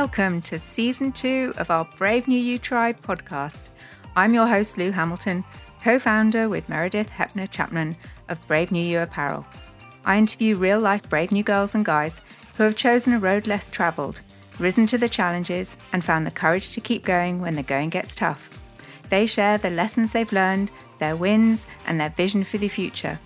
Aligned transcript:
Welcome 0.00 0.42
to 0.42 0.58
season 0.58 1.10
two 1.10 1.54
of 1.56 1.70
our 1.70 1.88
Brave 1.96 2.28
New 2.28 2.38
You 2.38 2.58
Tribe 2.58 3.00
podcast. 3.00 3.64
I'm 4.14 4.34
your 4.34 4.46
host, 4.46 4.76
Lou 4.76 4.90
Hamilton, 4.90 5.42
co 5.82 5.98
founder 5.98 6.50
with 6.50 6.68
Meredith 6.68 7.08
Hepner 7.08 7.50
Chapman 7.50 7.96
of 8.28 8.46
Brave 8.46 8.70
New 8.70 8.84
You 8.84 9.00
Apparel. 9.00 9.46
I 10.04 10.18
interview 10.18 10.54
real 10.54 10.78
life 10.78 11.08
brave 11.08 11.32
new 11.32 11.42
girls 11.42 11.74
and 11.74 11.82
guys 11.82 12.20
who 12.56 12.64
have 12.64 12.76
chosen 12.76 13.14
a 13.14 13.18
road 13.18 13.46
less 13.46 13.70
travelled, 13.70 14.20
risen 14.58 14.86
to 14.88 14.98
the 14.98 15.08
challenges, 15.08 15.76
and 15.94 16.04
found 16.04 16.26
the 16.26 16.30
courage 16.30 16.72
to 16.72 16.80
keep 16.82 17.02
going 17.02 17.40
when 17.40 17.56
the 17.56 17.62
going 17.62 17.88
gets 17.88 18.14
tough. 18.14 18.50
They 19.08 19.24
share 19.24 19.56
the 19.56 19.70
lessons 19.70 20.12
they've 20.12 20.30
learned, 20.30 20.70
their 20.98 21.16
wins, 21.16 21.66
and 21.86 21.98
their 21.98 22.10
vision 22.10 22.44
for 22.44 22.58
the 22.58 22.68
future. 22.68 23.18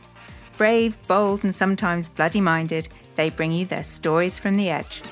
Brave, 0.57 0.96
bold, 1.09 1.43
and 1.43 1.52
sometimes 1.52 2.08
bloody 2.08 2.40
minded, 2.40 2.86
they 3.16 3.29
bring 3.29 3.50
you 3.50 3.66
their 3.66 3.82
stories 3.82 4.39
from 4.39 4.57
the 4.57 4.71
edge. 4.71 5.02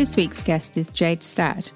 This 0.00 0.16
week's 0.16 0.42
guest 0.42 0.78
is 0.78 0.88
Jade 0.88 1.22
Statt, 1.22 1.74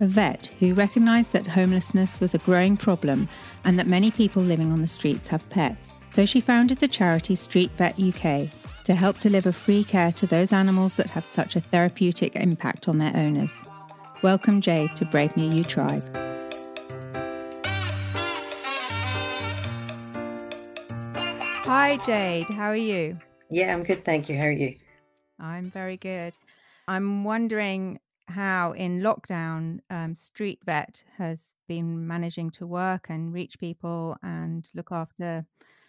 a 0.00 0.06
vet 0.06 0.46
who 0.60 0.72
recognised 0.72 1.32
that 1.32 1.46
homelessness 1.46 2.22
was 2.22 2.32
a 2.32 2.38
growing 2.38 2.74
problem 2.74 3.28
and 3.66 3.78
that 3.78 3.86
many 3.86 4.10
people 4.10 4.40
living 4.40 4.72
on 4.72 4.80
the 4.80 4.88
streets 4.88 5.28
have 5.28 5.46
pets. 5.50 5.94
So 6.08 6.24
she 6.24 6.40
founded 6.40 6.78
the 6.78 6.88
charity 6.88 7.34
Street 7.34 7.70
Vet 7.76 8.00
UK 8.00 8.48
to 8.84 8.94
help 8.94 9.18
deliver 9.18 9.52
free 9.52 9.84
care 9.84 10.10
to 10.12 10.26
those 10.26 10.54
animals 10.54 10.96
that 10.96 11.10
have 11.10 11.26
such 11.26 11.54
a 11.54 11.60
therapeutic 11.60 12.34
impact 12.34 12.88
on 12.88 12.96
their 12.96 13.14
owners. 13.14 13.52
Welcome, 14.22 14.62
Jade, 14.62 14.96
to 14.96 15.04
Brave 15.04 15.36
New 15.36 15.50
You 15.50 15.62
Tribe. 15.62 16.02
Hi, 21.66 21.98
Jade. 22.06 22.46
How 22.46 22.70
are 22.70 22.74
you? 22.74 23.18
Yeah, 23.50 23.74
I'm 23.74 23.82
good. 23.82 24.02
Thank 24.02 24.30
you. 24.30 24.38
How 24.38 24.44
are 24.44 24.50
you? 24.50 24.76
I'm 25.38 25.70
very 25.70 25.98
good. 25.98 26.38
I'm 26.88 27.24
wondering 27.24 27.98
how, 28.28 28.72
in 28.72 29.00
lockdown, 29.00 29.80
um, 29.90 30.14
Street 30.14 30.60
Vet 30.64 31.02
has 31.18 31.54
been 31.68 32.06
managing 32.06 32.50
to 32.52 32.66
work 32.66 33.06
and 33.08 33.32
reach 33.32 33.58
people 33.58 34.16
and 34.22 34.68
look 34.74 34.92
after 34.92 35.44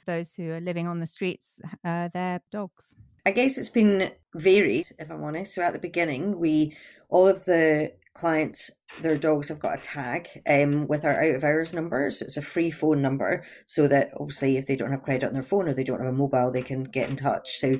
those 0.05 0.33
who 0.33 0.51
are 0.51 0.61
living 0.61 0.87
on 0.87 0.99
the 0.99 1.07
streets, 1.07 1.59
uh, 1.85 2.07
their 2.09 2.41
dogs. 2.51 2.95
I 3.25 3.31
guess 3.31 3.57
it's 3.57 3.69
been 3.69 4.11
varied, 4.33 4.87
if 4.97 5.11
I'm 5.11 5.23
honest. 5.23 5.53
So 5.53 5.61
at 5.61 5.73
the 5.73 5.79
beginning, 5.79 6.39
we 6.39 6.75
all 7.09 7.27
of 7.27 7.45
the 7.45 7.93
clients, 8.13 8.71
their 9.01 9.17
dogs 9.17 9.49
have 9.49 9.59
got 9.59 9.77
a 9.77 9.81
tag 9.81 10.27
um, 10.47 10.87
with 10.87 11.05
our 11.05 11.21
out 11.21 11.35
of 11.35 11.43
hours 11.43 11.73
number. 11.73 12.09
So 12.09 12.25
it's 12.25 12.37
a 12.37 12.41
free 12.41 12.71
phone 12.71 13.01
number, 13.01 13.43
so 13.65 13.87
that 13.87 14.11
obviously 14.19 14.57
if 14.57 14.65
they 14.65 14.75
don't 14.75 14.91
have 14.91 15.03
credit 15.03 15.27
on 15.27 15.33
their 15.33 15.43
phone 15.43 15.67
or 15.67 15.73
they 15.73 15.83
don't 15.83 15.99
have 15.99 16.13
a 16.13 16.17
mobile, 16.17 16.51
they 16.51 16.63
can 16.63 16.83
get 16.83 17.09
in 17.09 17.15
touch. 17.15 17.59
So 17.59 17.77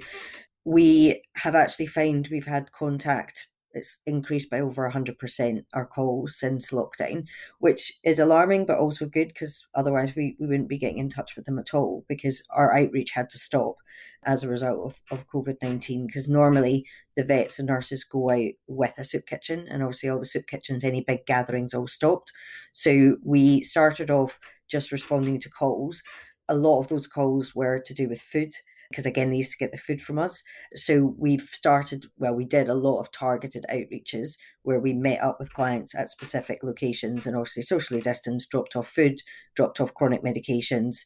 we 0.68 1.24
have 1.38 1.56
actually 1.56 1.86
found 1.86 2.28
we've 2.30 2.46
had 2.46 2.70
contact 2.74 3.48
it's 3.72 4.00
increased 4.06 4.50
by 4.50 4.60
over 4.60 4.90
100% 4.90 5.64
our 5.74 5.86
calls 5.86 6.38
since 6.38 6.72
lockdown 6.72 7.24
which 7.60 7.94
is 8.04 8.20
alarming 8.20 8.66
but 8.66 8.78
also 8.78 9.06
good 9.06 9.30
because 9.30 9.66
otherwise 9.76 10.14
we, 10.14 10.36
we 10.42 10.48
wouldn't 10.48 10.68
be 10.68 10.78
getting 10.78 10.98
in 10.98 11.08
touch 11.10 11.38
with 11.38 11.46
them 11.46 11.58
at 11.58 11.74
all 11.74 12.04
because 12.10 12.44
our 12.50 12.76
outreach 12.76 13.12
had 13.12 13.30
to 13.30 13.38
stop 13.38 13.76
as 14.24 14.44
a 14.44 14.50
result 14.50 14.92
of, 14.92 15.18
of 15.18 15.28
covid-19 15.30 16.06
because 16.06 16.28
normally 16.28 16.86
the 17.16 17.24
vets 17.24 17.60
and 17.60 17.70
nurses 17.70 18.04
go 18.04 18.30
out 18.30 18.52
with 18.68 18.94
a 18.98 19.06
soup 19.06 19.26
kitchen 19.26 19.66
and 19.70 19.82
obviously 19.82 20.10
all 20.10 20.20
the 20.20 20.26
soup 20.26 20.48
kitchens 20.48 20.84
any 20.84 21.00
big 21.00 21.26
gatherings 21.26 21.74
all 21.74 21.88
stopped. 21.88 22.34
So 22.74 23.16
we 23.24 23.64
started 23.64 24.12
off 24.12 24.38
just 24.68 24.92
responding 24.92 25.40
to 25.40 25.50
calls. 25.50 26.04
A 26.50 26.56
lot 26.56 26.80
of 26.80 26.90
those 26.90 27.08
calls 27.08 27.56
were 27.56 27.80
to 27.80 27.94
do 27.94 28.10
with 28.10 28.20
food 28.20 28.52
because 28.90 29.06
again 29.06 29.30
they 29.30 29.38
used 29.38 29.52
to 29.52 29.58
get 29.58 29.72
the 29.72 29.78
food 29.78 30.02
from 30.02 30.20
us. 30.20 30.42
So 30.76 31.16
we've 31.18 31.50
started 31.52 32.06
well 32.18 32.34
we 32.34 32.46
did 32.46 32.70
a 32.70 32.74
lot 32.74 33.00
of 33.00 33.12
targeted 33.12 33.66
outreaches 33.72 34.38
where 34.64 34.80
we 34.80 34.94
met 34.94 35.22
up 35.22 35.38
with 35.40 35.54
clients 35.54 35.96
at 35.96 36.10
specific 36.10 36.60
locations 36.64 37.26
and 37.26 37.36
obviously 37.36 37.64
socially 37.64 38.02
distanced 38.02 38.50
dropped 38.50 38.76
off 38.76 38.88
food 38.88 39.22
dropped 39.56 39.80
off 39.80 39.94
chronic 39.94 40.24
medications. 40.24 41.00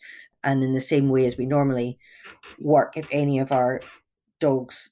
And 0.44 0.64
in 0.64 0.74
the 0.74 0.82
same 0.82 1.10
way 1.10 1.26
as 1.26 1.38
we 1.38 1.46
normally 1.46 2.00
work 2.60 2.98
if 2.98 3.06
any 3.12 3.40
of 3.40 3.52
our 3.52 3.82
dogs 4.40 4.92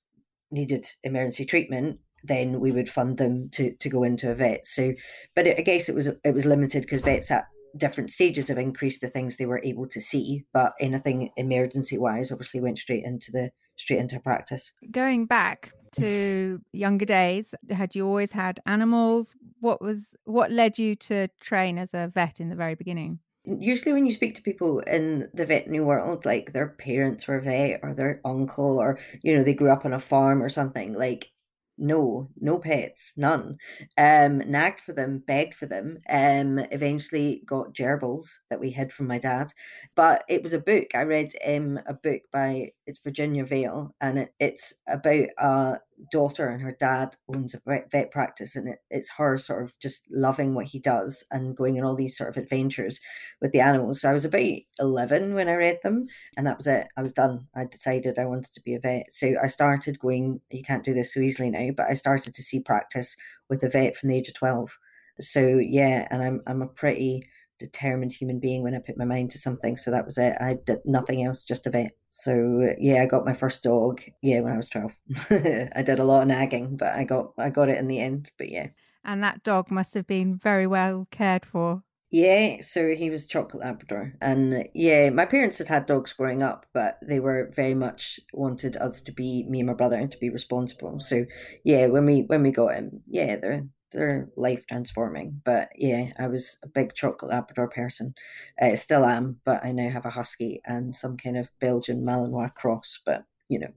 needed 0.52 0.86
emergency 1.04 1.46
treatment 1.46 2.00
then 2.24 2.60
we 2.60 2.72
would 2.72 2.90
fund 2.90 3.18
them 3.18 3.50
to 3.50 3.74
to 3.76 3.90
go 3.90 4.04
into 4.04 4.30
a 4.30 4.36
vet. 4.36 4.66
So 4.66 4.94
but 5.36 5.48
it, 5.48 5.60
i 5.60 5.62
guess 5.62 5.90
it 5.90 5.96
was 5.96 6.08
it 6.08 6.34
was 6.34 6.46
limited 6.46 6.82
because 6.82 7.02
vets 7.02 7.32
at 7.32 7.46
different 7.76 8.12
stages 8.12 8.48
have 8.48 8.58
increased 8.58 9.02
the 9.02 9.10
things 9.10 9.38
they 9.38 9.46
were 9.46 9.62
able 9.64 9.88
to 9.88 10.02
see, 10.02 10.46
but 10.54 10.74
anything 10.80 11.32
emergency 11.38 11.98
wise 11.98 12.32
obviously 12.32 12.60
went 12.60 12.78
straight 12.78 13.04
into 13.04 13.32
the 13.32 13.52
straight 13.78 14.00
into 14.00 14.20
practice. 14.20 14.72
Going 14.92 15.26
back 15.26 15.72
to 15.94 16.62
younger 16.74 17.06
days, 17.06 17.54
had 17.70 17.96
you 17.96 18.06
always 18.06 18.32
had 18.32 18.60
animals? 18.66 19.36
What 19.60 19.82
was 19.82 20.16
what 20.26 20.52
led 20.52 20.78
you 20.78 20.96
to 20.96 21.28
train 21.42 21.78
as 21.78 21.94
a 21.94 22.12
vet 22.14 22.40
in 22.40 22.50
the 22.50 22.56
very 22.56 22.76
beginning? 22.76 23.20
Usually, 23.46 23.94
when 23.94 24.06
you 24.06 24.14
speak 24.14 24.36
to 24.36 24.42
people 24.42 24.80
in 24.80 25.30
the 25.34 25.46
veterinary 25.46 25.84
world, 25.84 26.26
like 26.26 26.54
their 26.54 26.68
parents 26.68 27.28
were 27.28 27.40
vet 27.40 27.80
or 27.82 27.94
their 27.94 28.22
uncle, 28.26 28.80
or 28.80 29.00
you 29.24 29.36
know, 29.36 29.44
they 29.44 29.54
grew 29.54 29.72
up 29.72 29.86
on 29.86 29.94
a 29.94 30.00
farm 30.00 30.44
or 30.44 30.50
something, 30.50 30.94
like 30.94 31.32
no, 31.80 32.30
no 32.40 32.60
pets, 32.60 33.14
none. 33.18 33.58
Um, 33.98 34.40
nagged 34.40 34.82
for 34.82 34.94
them, 34.94 35.24
begged 35.26 35.56
for 35.56 35.66
them. 35.66 36.00
Um, 36.10 36.60
eventually 36.72 37.44
got 37.46 37.74
gerbils 37.74 38.28
that 38.50 38.60
we 38.60 38.70
hid 38.70 38.92
from 38.92 39.08
my 39.08 39.18
dad. 39.18 39.52
But 39.96 40.24
it 40.30 40.44
was 40.44 40.54
a 40.54 40.60
book. 40.60 40.88
I 40.94 41.04
read 41.04 41.34
um 41.46 41.80
a 41.88 41.94
book 41.94 42.22
by 42.32 42.72
it's 42.86 43.00
Virginia 43.00 43.46
Vale, 43.46 43.96
and 44.02 44.20
it, 44.20 44.34
it's 44.40 44.74
about 44.88 45.28
a 45.38 45.80
daughter 46.12 46.48
and 46.48 46.62
her 46.62 46.76
dad 46.80 47.16
owns 47.34 47.54
a 47.54 47.62
vet 47.92 48.12
practice 48.12 48.56
and 48.56 48.70
it, 48.70 48.80
it's 48.90 49.10
her 49.10 49.38
sort 49.38 49.64
of 49.64 49.78
just 49.80 50.04
loving 50.12 50.54
what 50.54 50.66
he 50.66 50.80
does 50.80 51.24
and 51.32 51.56
going 51.56 51.78
on 51.78 51.86
all 51.86 51.96
these 51.96 52.18
sort 52.18 52.30
of 52.30 52.38
adventures 52.38 53.00
with 53.42 53.52
the 53.52 53.60
animals. 53.60 54.02
So 54.02 54.10
i 54.10 54.14
was 54.14 54.26
about 54.26 54.52
11 54.80 55.34
when 55.34 55.50
i 55.50 55.54
read 55.54 55.80
them 55.84 56.08
and 56.38 56.48
that 56.48 56.58
was 56.58 56.68
it. 56.68 56.88
I 56.98 57.02
was 57.02 57.14
done. 57.14 57.48
I 57.56 57.66
decided 57.66 58.20
i 58.20 58.26
wanted 58.26 58.54
to 58.54 58.62
be 58.62 58.76
a 58.76 58.80
vet. 58.80 59.12
So 59.12 59.34
i 59.42 59.48
started 59.48 60.00
going 60.00 60.42
you 60.50 60.64
can't 60.64 60.84
do 60.84 60.94
this 60.94 61.14
so 61.14 61.20
easily 61.20 61.50
now 61.50 61.70
but 61.76 61.88
i 61.90 61.94
started 61.94 62.34
to 62.34 62.44
see 62.44 62.60
practice 62.60 63.16
with 63.50 63.64
a 63.64 63.70
vet 63.70 63.96
from 63.96 64.10
the 64.10 64.16
age 64.16 64.28
of 64.28 64.34
12 64.36 64.78
so 65.20 65.42
yeah 65.42 66.08
and 66.12 66.24
i'm 66.24 66.42
i'm 66.48 66.62
a 66.62 66.68
pretty 66.68 67.28
determined 67.60 68.14
human 68.14 68.40
being 68.40 68.64
when 68.64 68.76
I 68.76 68.80
put 68.80 68.98
my 68.98 69.06
mind 69.06 69.32
to 69.32 69.40
something. 69.40 69.78
So 69.78 69.92
that 69.92 70.06
was 70.06 70.18
it. 70.18 70.36
I 70.40 70.58
did 70.66 70.80
nothing 70.86 71.24
else, 71.24 71.44
just 71.44 71.68
a 71.68 71.70
vet. 71.70 71.92
So 72.10 72.74
yeah, 72.80 73.04
I 73.04 73.06
got 73.06 73.26
my 73.26 73.34
first 73.34 73.64
dog. 73.64 74.02
Yeah, 74.22 74.42
when 74.42 74.54
I 74.54 74.58
was 74.58 74.70
twelve. 74.70 74.96
I 75.30 75.84
did 75.86 76.00
a 76.00 76.04
lot 76.04 76.22
of 76.22 76.28
nagging, 76.28 76.78
but 76.78 76.96
I 76.96 77.04
got 77.04 77.34
I 77.38 77.50
got 77.50 77.70
it 77.70 77.78
in 77.78 77.88
the 77.88 78.00
end. 78.00 78.32
But 78.38 78.50
yeah. 78.50 78.68
And 79.04 79.24
that 79.24 79.44
dog 79.44 79.72
must 79.72 79.94
have 79.94 80.08
been 80.08 80.36
very 80.36 80.68
well 80.68 81.08
cared 81.12 81.46
for. 81.46 81.84
Yeah, 82.12 82.62
so 82.62 82.96
he 82.96 83.12
was 83.12 83.28
chocolate 83.28 83.64
Labrador, 83.64 84.16
and 84.20 84.68
yeah, 84.74 85.12
my 85.12 85.26
parents 85.26 85.60
had 85.60 85.68
had 85.68 85.86
dogs 85.86 86.12
growing 86.12 86.42
up, 86.42 86.66
but 86.74 86.98
they 87.08 87.20
were 87.20 87.52
very 87.56 87.76
much 87.76 88.20
wanted 88.34 88.76
us 88.78 89.02
to 89.04 89.12
be 89.12 89.46
me 89.48 89.60
and 89.60 89.68
my 89.68 89.76
brother 89.76 89.96
and 89.96 90.10
to 90.12 90.18
be 90.18 90.32
responsible. 90.32 91.00
So 91.00 91.26
yeah, 91.64 91.86
when 91.86 92.06
we 92.06 92.22
when 92.22 92.42
we 92.42 92.50
got 92.50 92.74
him, 92.74 93.04
yeah, 93.08 93.36
they're 93.36 93.68
they're 93.92 94.30
life 94.36 94.66
transforming. 94.68 95.42
But 95.44 95.70
yeah, 95.76 96.12
I 96.20 96.28
was 96.28 96.58
a 96.64 96.68
big 96.68 96.94
chocolate 96.94 97.32
Labrador 97.32 97.70
person. 97.70 98.14
I 98.62 98.72
uh, 98.72 98.76
still 98.76 99.06
am, 99.06 99.40
but 99.46 99.64
I 99.64 99.72
now 99.72 99.90
have 99.90 100.06
a 100.06 100.12
husky 100.12 100.62
and 100.66 100.96
some 100.96 101.18
kind 101.18 101.38
of 101.38 101.50
Belgian 101.60 102.04
Malinois 102.06 102.54
cross. 102.56 103.00
But 103.06 103.26
you 103.50 103.60
know, 103.60 103.74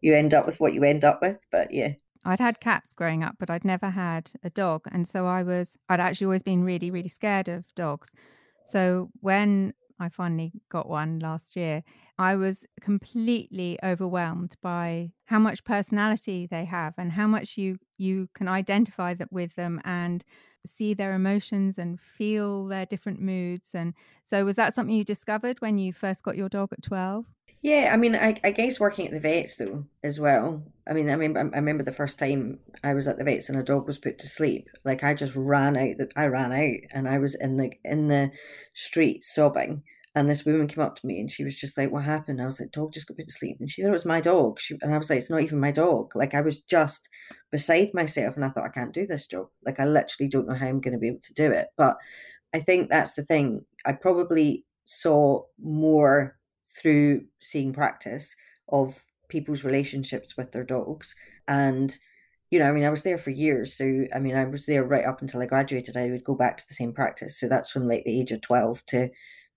you 0.00 0.14
end 0.14 0.34
up 0.34 0.46
with 0.46 0.60
what 0.60 0.74
you 0.74 0.84
end 0.84 1.04
up 1.04 1.20
with. 1.22 1.44
But 1.50 1.72
yeah. 1.72 1.92
I'd 2.24 2.40
had 2.40 2.60
cats 2.60 2.92
growing 2.92 3.24
up, 3.24 3.36
but 3.38 3.48
I'd 3.48 3.64
never 3.64 3.88
had 3.90 4.30
a 4.44 4.50
dog. 4.50 4.84
And 4.92 5.08
so 5.08 5.26
I 5.26 5.42
was, 5.42 5.78
I'd 5.88 6.00
actually 6.00 6.26
always 6.26 6.42
been 6.42 6.64
really, 6.64 6.90
really 6.90 7.08
scared 7.08 7.48
of 7.48 7.64
dogs. 7.74 8.10
So 8.66 9.10
when 9.20 9.72
I 10.00 10.08
finally 10.08 10.52
got 10.70 10.88
one 10.88 11.18
last 11.18 11.56
year, 11.56 11.82
I 12.18 12.36
was 12.36 12.64
completely 12.80 13.78
overwhelmed 13.82 14.56
by 14.62 15.12
how 15.26 15.38
much 15.38 15.64
personality 15.64 16.46
they 16.46 16.64
have 16.64 16.94
and 16.98 17.12
how 17.12 17.26
much 17.26 17.56
you 17.58 17.78
you 17.98 18.28
can 18.34 18.48
identify 18.48 19.14
that 19.14 19.32
with 19.32 19.54
them 19.54 19.80
and 19.84 20.24
see 20.66 20.94
their 20.94 21.14
emotions 21.14 21.78
and 21.78 22.00
feel 22.00 22.66
their 22.66 22.86
different 22.86 23.20
moods 23.20 23.70
and 23.74 23.94
so 24.24 24.44
was 24.44 24.56
that 24.56 24.74
something 24.74 24.94
you 24.94 25.04
discovered 25.04 25.60
when 25.60 25.78
you 25.78 25.92
first 25.92 26.22
got 26.22 26.36
your 26.36 26.48
dog 26.48 26.72
at 26.72 26.82
12 26.82 27.24
yeah 27.62 27.90
i 27.92 27.96
mean 27.96 28.14
i, 28.14 28.36
I 28.44 28.50
guess 28.50 28.80
working 28.80 29.06
at 29.06 29.12
the 29.12 29.20
vets 29.20 29.56
though 29.56 29.84
as 30.02 30.18
well. 30.18 30.62
I 30.88 30.92
mean 30.92 31.08
i 31.08 31.12
remember 31.12 31.40
i 31.54 31.58
remember 31.58 31.82
the 31.82 31.92
first 31.92 32.18
time 32.18 32.58
i 32.82 32.94
was 32.94 33.06
at 33.06 33.18
the 33.18 33.24
vets 33.24 33.48
and 33.48 33.58
a 33.58 33.62
dog 33.62 33.86
was 33.86 33.98
put 33.98 34.18
to 34.18 34.28
sleep. 34.28 34.68
Like 34.84 35.04
i 35.04 35.14
just 35.14 35.34
ran 35.36 35.76
out 35.76 35.96
i 36.16 36.26
ran 36.26 36.52
out 36.52 36.80
and 36.92 37.08
i 37.08 37.18
was 37.18 37.34
in 37.34 37.56
the 37.56 37.72
in 37.84 38.08
the 38.08 38.30
street 38.72 39.24
sobbing 39.24 39.82
and 40.14 40.28
this 40.28 40.44
woman 40.44 40.66
came 40.66 40.82
up 40.82 40.96
to 40.96 41.06
me 41.06 41.20
and 41.20 41.30
she 41.30 41.44
was 41.44 41.56
just 41.56 41.78
like, 41.78 41.92
What 41.92 42.04
happened? 42.04 42.42
I 42.42 42.46
was 42.46 42.58
like, 42.58 42.72
Dog 42.72 42.92
just 42.92 43.06
got 43.06 43.16
put 43.16 43.26
to 43.26 43.32
sleep. 43.32 43.58
And 43.60 43.70
she 43.70 43.82
thought 43.82 43.88
oh, 43.88 43.90
it 43.90 43.92
was 43.92 44.04
my 44.04 44.20
dog. 44.20 44.58
She, 44.58 44.76
and 44.82 44.92
I 44.92 44.98
was 44.98 45.08
like, 45.08 45.20
It's 45.20 45.30
not 45.30 45.42
even 45.42 45.60
my 45.60 45.70
dog. 45.70 46.16
Like, 46.16 46.34
I 46.34 46.40
was 46.40 46.58
just 46.58 47.08
beside 47.52 47.94
myself 47.94 48.34
and 48.34 48.44
I 48.44 48.48
thought, 48.48 48.64
I 48.64 48.70
can't 48.70 48.92
do 48.92 49.06
this 49.06 49.26
job. 49.26 49.46
Like, 49.64 49.78
I 49.78 49.86
literally 49.86 50.28
don't 50.28 50.48
know 50.48 50.54
how 50.54 50.66
I'm 50.66 50.80
going 50.80 50.94
to 50.94 50.98
be 50.98 51.08
able 51.08 51.20
to 51.20 51.34
do 51.34 51.52
it. 51.52 51.68
But 51.76 51.96
I 52.52 52.60
think 52.60 52.90
that's 52.90 53.12
the 53.12 53.24
thing. 53.24 53.64
I 53.86 53.92
probably 53.92 54.64
saw 54.84 55.42
more 55.60 56.36
through 56.80 57.24
seeing 57.40 57.72
practice 57.72 58.34
of 58.68 58.98
people's 59.28 59.62
relationships 59.62 60.36
with 60.36 60.50
their 60.50 60.64
dogs. 60.64 61.14
And, 61.46 61.96
you 62.50 62.58
know, 62.58 62.68
I 62.68 62.72
mean, 62.72 62.84
I 62.84 62.90
was 62.90 63.04
there 63.04 63.18
for 63.18 63.30
years. 63.30 63.76
So, 63.76 64.06
I 64.12 64.18
mean, 64.18 64.34
I 64.34 64.44
was 64.44 64.66
there 64.66 64.82
right 64.82 65.04
up 65.04 65.22
until 65.22 65.40
I 65.40 65.46
graduated. 65.46 65.96
I 65.96 66.10
would 66.10 66.24
go 66.24 66.34
back 66.34 66.56
to 66.56 66.66
the 66.66 66.74
same 66.74 66.92
practice. 66.92 67.38
So 67.38 67.46
that's 67.46 67.70
from 67.70 67.86
like 67.86 68.02
the 68.04 68.20
age 68.20 68.32
of 68.32 68.40
12 68.40 68.84
to 68.86 69.10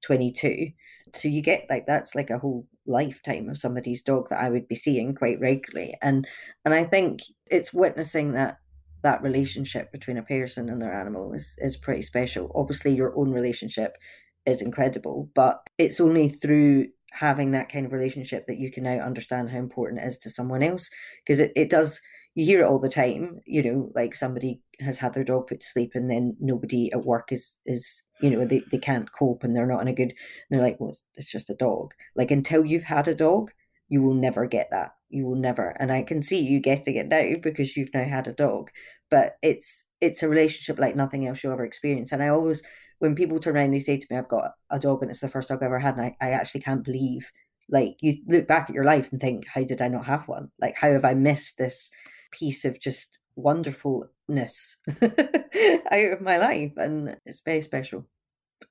22. 0.03 0.69
So 1.13 1.27
you 1.27 1.41
get 1.41 1.65
like, 1.69 1.85
that's 1.85 2.15
like 2.15 2.29
a 2.29 2.39
whole 2.39 2.67
lifetime 2.85 3.50
of 3.50 3.57
somebody's 3.57 4.01
dog 4.01 4.29
that 4.29 4.41
I 4.41 4.50
would 4.50 4.67
be 4.67 4.75
seeing 4.75 5.15
quite 5.15 5.39
regularly. 5.39 5.95
And, 6.01 6.27
and 6.65 6.73
I 6.73 6.83
think 6.83 7.21
it's 7.50 7.73
witnessing 7.73 8.33
that 8.33 8.57
that 9.03 9.21
relationship 9.21 9.91
between 9.91 10.17
a 10.17 10.23
person 10.23 10.69
and 10.69 10.81
their 10.81 10.94
animal 10.94 11.33
is, 11.33 11.55
is 11.59 11.77
pretty 11.77 12.01
special. 12.01 12.51
Obviously, 12.55 12.95
your 12.95 13.15
own 13.17 13.31
relationship 13.31 13.97
is 14.45 14.61
incredible, 14.61 15.29
but 15.35 15.61
it's 15.77 16.00
only 16.00 16.29
through 16.29 16.88
having 17.11 17.51
that 17.51 17.69
kind 17.69 17.85
of 17.85 17.91
relationship 17.91 18.47
that 18.47 18.57
you 18.57 18.71
can 18.71 18.83
now 18.83 18.97
understand 19.00 19.50
how 19.50 19.57
important 19.57 20.01
it 20.01 20.07
is 20.07 20.17
to 20.17 20.29
someone 20.29 20.63
else. 20.63 20.89
Because 21.25 21.39
it, 21.39 21.51
it 21.55 21.69
does, 21.69 22.01
you 22.33 22.45
hear 22.45 22.61
it 22.61 22.65
all 22.65 22.79
the 22.79 22.89
time, 22.89 23.39
you 23.45 23.61
know, 23.61 23.89
like 23.94 24.15
somebody 24.15 24.61
has 24.79 24.97
had 24.97 25.13
their 25.13 25.23
dog 25.23 25.47
put 25.47 25.61
to 25.61 25.67
sleep 25.67 25.91
and 25.94 26.09
then 26.09 26.35
nobody 26.39 26.91
at 26.91 27.05
work 27.05 27.31
is, 27.31 27.55
is 27.65 28.01
you 28.23 28.29
know, 28.29 28.45
they, 28.45 28.63
they 28.71 28.77
can't 28.77 29.11
cope 29.11 29.43
and 29.43 29.53
they're 29.53 29.67
not 29.67 29.81
in 29.81 29.89
a 29.89 29.93
good, 29.93 30.13
they're 30.49 30.61
like, 30.61 30.79
well, 30.79 30.91
it's, 30.91 31.03
it's 31.15 31.29
just 31.31 31.49
a 31.49 31.55
dog. 31.55 31.93
Like 32.15 32.31
until 32.31 32.63
you've 32.63 32.85
had 32.85 33.09
a 33.09 33.13
dog, 33.13 33.51
you 33.89 34.01
will 34.01 34.13
never 34.13 34.47
get 34.47 34.69
that. 34.71 34.93
You 35.09 35.25
will 35.25 35.35
never. 35.35 35.75
And 35.77 35.91
I 35.91 36.03
can 36.03 36.23
see 36.23 36.39
you 36.39 36.61
getting 36.61 36.95
it 36.95 37.09
now 37.09 37.35
because 37.43 37.75
you've 37.75 37.93
now 37.93 38.05
had 38.05 38.27
a 38.29 38.33
dog. 38.33 38.71
But 39.11 39.35
it's 39.43 39.83
it's 39.99 40.23
a 40.23 40.29
relationship 40.29 40.79
like 40.79 40.95
nothing 40.95 41.27
else 41.27 41.43
you'll 41.43 41.51
ever 41.51 41.65
experience. 41.65 42.13
And 42.13 42.23
I 42.23 42.29
always 42.29 42.63
when 42.99 43.13
people 43.13 43.39
turn 43.39 43.57
around 43.57 43.71
they 43.71 43.79
say 43.81 43.97
to 43.97 44.07
me, 44.09 44.17
I've 44.17 44.29
got 44.29 44.53
a 44.71 44.79
dog 44.79 45.01
and 45.01 45.11
it's 45.11 45.19
the 45.19 45.27
first 45.27 45.49
dog 45.49 45.57
I've 45.57 45.65
ever 45.65 45.79
had 45.79 45.97
and 45.97 46.05
I, 46.05 46.15
I 46.21 46.29
actually 46.31 46.61
can't 46.61 46.83
believe 46.83 47.29
like 47.69 47.97
you 47.99 48.15
look 48.27 48.47
back 48.47 48.69
at 48.69 48.75
your 48.75 48.85
life 48.85 49.11
and 49.11 49.19
think, 49.19 49.45
How 49.47 49.63
did 49.63 49.81
I 49.81 49.89
not 49.89 50.05
have 50.05 50.29
one? 50.29 50.49
Like 50.61 50.77
how 50.77 50.93
have 50.93 51.03
I 51.03 51.13
missed 51.13 51.57
this 51.57 51.89
piece 52.31 52.63
of 52.63 52.79
just 52.79 53.19
wonderfulness 53.35 54.77
out 55.01 56.13
of 56.13 56.21
my 56.21 56.37
life? 56.37 56.71
And 56.77 57.17
it's 57.25 57.41
very 57.45 57.61
special 57.61 58.07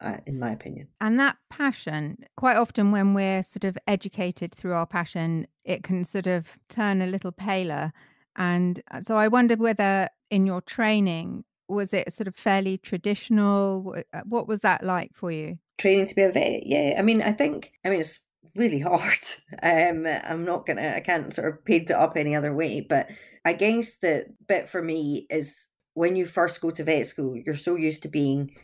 uh, 0.01 0.17
in 0.27 0.39
my 0.39 0.53
opinion. 0.53 0.89
And 1.01 1.19
that 1.21 1.37
passion, 1.51 2.19
quite 2.37 2.57
often 2.57 2.93
when 2.93 3.15
we're 3.15 3.43
sort 3.43 3.65
of 3.65 3.77
educated 3.87 4.55
through 4.55 4.73
our 4.73 4.87
passion, 4.87 5.47
it 5.65 5.83
can 5.83 6.05
sort 6.05 6.27
of 6.27 6.59
turn 6.69 7.03
a 7.03 7.07
little 7.07 7.33
paler. 7.33 7.93
And 8.37 8.83
uh, 8.91 9.01
so 9.03 9.17
I 9.17 9.29
wondered 9.29 9.61
whether 9.61 10.09
in 10.31 10.47
your 10.47 10.61
training, 10.63 11.45
was 11.69 11.93
it 11.93 12.13
sort 12.13 12.29
of 12.29 12.37
fairly 12.37 12.79
traditional? 12.79 13.97
Uh, 14.13 14.21
what 14.25 14.49
was 14.49 14.61
that 14.61 14.83
like 14.83 15.11
for 15.15 15.31
you? 15.31 15.59
Training 15.79 16.07
to 16.07 16.15
be 16.15 16.23
a 16.23 16.33
vet, 16.33 16.67
yeah. 16.67 16.95
I 16.99 17.03
mean, 17.03 17.23
I 17.23 17.33
think, 17.33 17.73
I 17.85 17.91
mean, 17.91 18.01
it's 18.01 18.21
really 18.57 18.81
hard. 18.81 19.19
Um, 19.63 20.07
I'm 20.07 20.45
not 20.45 20.67
gonna, 20.67 20.95
I 20.97 21.01
can't 21.01 21.33
sort 21.35 21.49
of 21.49 21.65
paint 21.65 21.91
it 21.91 21.97
up 21.97 22.17
any 22.17 22.35
other 22.35 22.55
way, 22.55 22.81
but 22.81 23.09
I 23.45 23.53
guess 23.53 23.95
the 23.95 24.27
bit 24.47 24.69
for 24.69 24.83
me 24.83 25.27
is 25.31 25.69
when 25.95 26.17
you 26.17 26.27
first 26.27 26.61
go 26.61 26.71
to 26.71 26.85
vet 26.85 27.07
school, 27.07 27.37
you're 27.37 27.57
so 27.57 27.77
used 27.77 28.03
to 28.03 28.09
being 28.09 28.55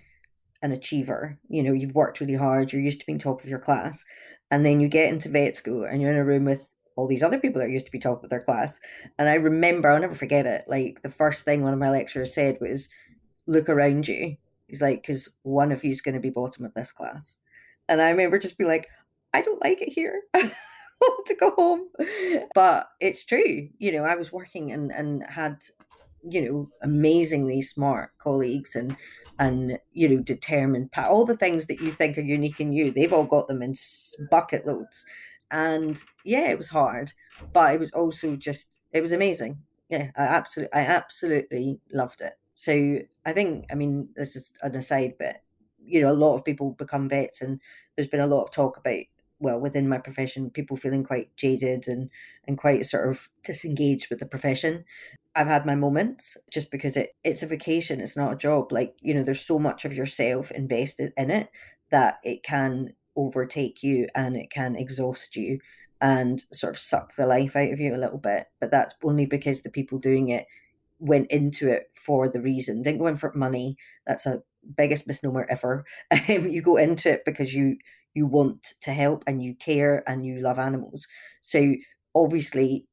an 0.63 0.73
achiever. 0.73 1.39
You 1.49 1.63
know, 1.63 1.73
you've 1.73 1.95
worked 1.95 2.21
really 2.21 2.35
hard, 2.35 2.73
you're 2.73 2.83
used 2.83 3.01
to 3.01 3.07
being 3.07 3.19
top 3.19 3.43
of 3.43 3.49
your 3.49 3.59
class. 3.59 4.05
And 4.51 4.65
then 4.65 4.81
you 4.81 4.89
get 4.89 5.13
into 5.13 5.29
vet 5.29 5.55
school 5.57 5.85
and 5.85 6.01
you're 6.01 6.11
in 6.11 6.17
a 6.17 6.25
room 6.25 6.45
with 6.45 6.73
all 6.97 7.07
these 7.07 7.23
other 7.23 7.39
people 7.39 7.61
that 7.61 7.71
used 7.71 7.87
to 7.87 7.93
be 7.93 7.99
top 7.99 8.25
of 8.25 8.31
their 8.31 8.41
class. 8.41 8.81
And 9.19 9.29
I 9.29 9.35
remember, 9.35 9.89
I'll 9.89 10.01
never 10.01 10.15
forget 10.15 10.47
it. 10.47 10.65
Like 10.67 11.03
the 11.03 11.11
first 11.11 11.45
thing 11.45 11.63
one 11.63 11.73
of 11.73 11.79
my 11.79 11.91
lecturers 11.91 12.35
said 12.35 12.59
was, 12.61 12.89
look 13.47 13.69
around 13.69 14.09
you. 14.09 14.37
He's 14.67 14.83
like, 14.83 15.03
because 15.03 15.29
one 15.43 15.71
of 15.71 15.85
you 15.85 15.91
is 15.91 16.01
going 16.01 16.15
to 16.15 16.21
be 16.21 16.31
bottom 16.31 16.65
of 16.65 16.75
this 16.75 16.91
class. 16.91 17.37
And 17.89 18.03
I 18.03 18.11
remember 18.11 18.39
just 18.39 18.59
be 18.59 18.65
like, 18.65 18.89
I 19.33 19.43
don't 19.43 19.63
like 19.63 19.81
it 19.81 19.93
here. 19.93 20.23
I 20.35 20.51
want 21.01 21.27
to 21.27 21.35
go 21.35 21.51
home. 21.53 21.89
But 22.55 22.89
it's 23.01 23.25
true. 23.25 23.69
You 23.79 23.93
know, 23.93 24.05
I 24.05 24.17
was 24.17 24.33
working 24.33 24.73
and, 24.73 24.91
and 24.91 25.23
had, 25.29 25.63
you 26.29 26.43
know, 26.43 26.69
amazingly 26.83 27.63
smart 27.63 28.11
colleagues 28.19 28.75
and 28.75 28.97
and 29.39 29.79
you 29.93 30.09
know 30.09 30.23
determined 30.23 30.91
all 30.97 31.25
the 31.25 31.37
things 31.37 31.67
that 31.67 31.81
you 31.81 31.93
think 31.93 32.19
are 32.19 32.23
unique 32.23 32.61
in 32.61 32.73
you 32.73 32.91
they've 32.91 33.13
all 33.13 33.25
got 33.25 33.49
them 33.49 33.63
in 33.63 33.75
bucket 34.31 34.67
loads. 34.67 35.05
And 35.51 36.01
yeah 36.25 36.49
it 36.49 36.59
was 36.59 36.69
hard 36.69 37.13
but 37.53 37.75
it 37.75 37.81
was 37.81 37.93
also 37.93 38.37
just 38.37 38.77
it 38.93 39.01
was 39.01 39.13
amazing. 39.13 39.59
Yeah 39.89 40.11
i 40.17 40.23
absolutely 40.23 40.75
i 40.75 40.81
absolutely 40.81 41.81
loved 41.93 42.21
it. 42.21 42.35
So 42.55 42.99
i 43.25 43.33
think 43.33 43.67
i 43.71 43.75
mean 43.75 44.09
this 44.17 44.37
is 44.37 44.53
an 44.63 44.77
aside 44.77 45.15
but 45.19 45.37
you 45.85 46.01
know 46.01 46.11
a 46.11 46.13
lot 46.13 46.37
of 46.37 46.45
people 46.45 46.73
become 46.73 47.09
vets 47.09 47.41
and 47.41 47.61
there's 47.97 48.09
been 48.09 48.21
a 48.21 48.27
lot 48.27 48.43
of 48.43 48.51
talk 48.51 48.77
about 48.77 49.05
well 49.41 49.61
within 49.61 49.89
my 49.89 49.99
profession 49.99 50.51
people 50.51 50.77
feeling 50.77 51.05
quite 51.05 51.35
jaded 51.37 51.87
and 51.89 52.11
and 52.47 52.59
quite 52.59 52.85
sort 52.85 53.09
of 53.09 53.29
disengaged 53.45 54.09
with 54.11 54.19
the 54.19 54.27
profession 54.27 54.85
I've 55.39 55.47
had 55.47 55.65
my 55.65 55.77
moments 55.77 56.37
just 56.51 56.69
because 56.73 56.97
it 56.97 57.11
it's 57.23 57.45
a 57.45 57.47
vacation, 57.47 58.01
it's 58.01 58.17
not 58.17 58.33
a 58.33 58.37
job. 58.37 58.73
Like, 58.73 58.97
you 59.01 59.15
know, 59.15 59.23
there's 59.23 59.41
so 59.47 59.59
much 59.61 59.85
of 59.85 59.93
yourself 59.95 60.51
invested 60.51 61.13
in 61.17 61.31
it 61.31 61.49
that 61.93 62.19
it 62.25 62.43
can 62.43 62.95
overtake 63.15 63.85
you 63.85 64.09
and 64.17 64.37
it 64.37 64.51
can 64.51 64.75
exhaust 64.75 65.37
you 65.37 65.61
and 66.01 66.45
sort 66.53 66.75
of 66.75 66.81
suck 66.81 67.15
the 67.15 67.25
life 67.27 67.55
out 67.55 67.71
of 67.71 67.79
you 67.79 67.95
a 67.95 67.97
little 67.97 68.19
bit. 68.19 68.47
But 68.61 68.73
that's 68.73 68.97
only 69.05 69.27
because 69.27 69.63
the 69.63 69.71
people 69.71 69.99
doing 69.99 70.31
it 70.31 70.47
went 70.99 71.31
into 71.31 71.69
it 71.69 71.85
for 71.95 72.29
the 72.29 72.41
reason. 72.41 72.83
Didn't 72.83 72.99
go 72.99 73.07
in 73.07 73.17
for 73.17 73.33
money. 73.33 73.77
That's 74.09 74.27
a 74.27 74.43
biggest 74.77 75.07
misnomer 75.07 75.47
ever. 75.49 75.85
Um, 76.29 76.49
you 76.49 76.63
go 76.63 76.79
into 76.79 77.11
it 77.11 77.25
because 77.25 77.55
you 77.55 77.77
you 78.15 78.27
want 78.27 78.75
to 78.81 78.93
help 78.93 79.23
and 79.29 79.41
you 79.41 79.55
care 79.55 80.03
and 80.09 80.27
you 80.27 80.41
love 80.41 80.59
animals. 80.59 81.07
So 81.43 81.77
obviously 82.13 82.87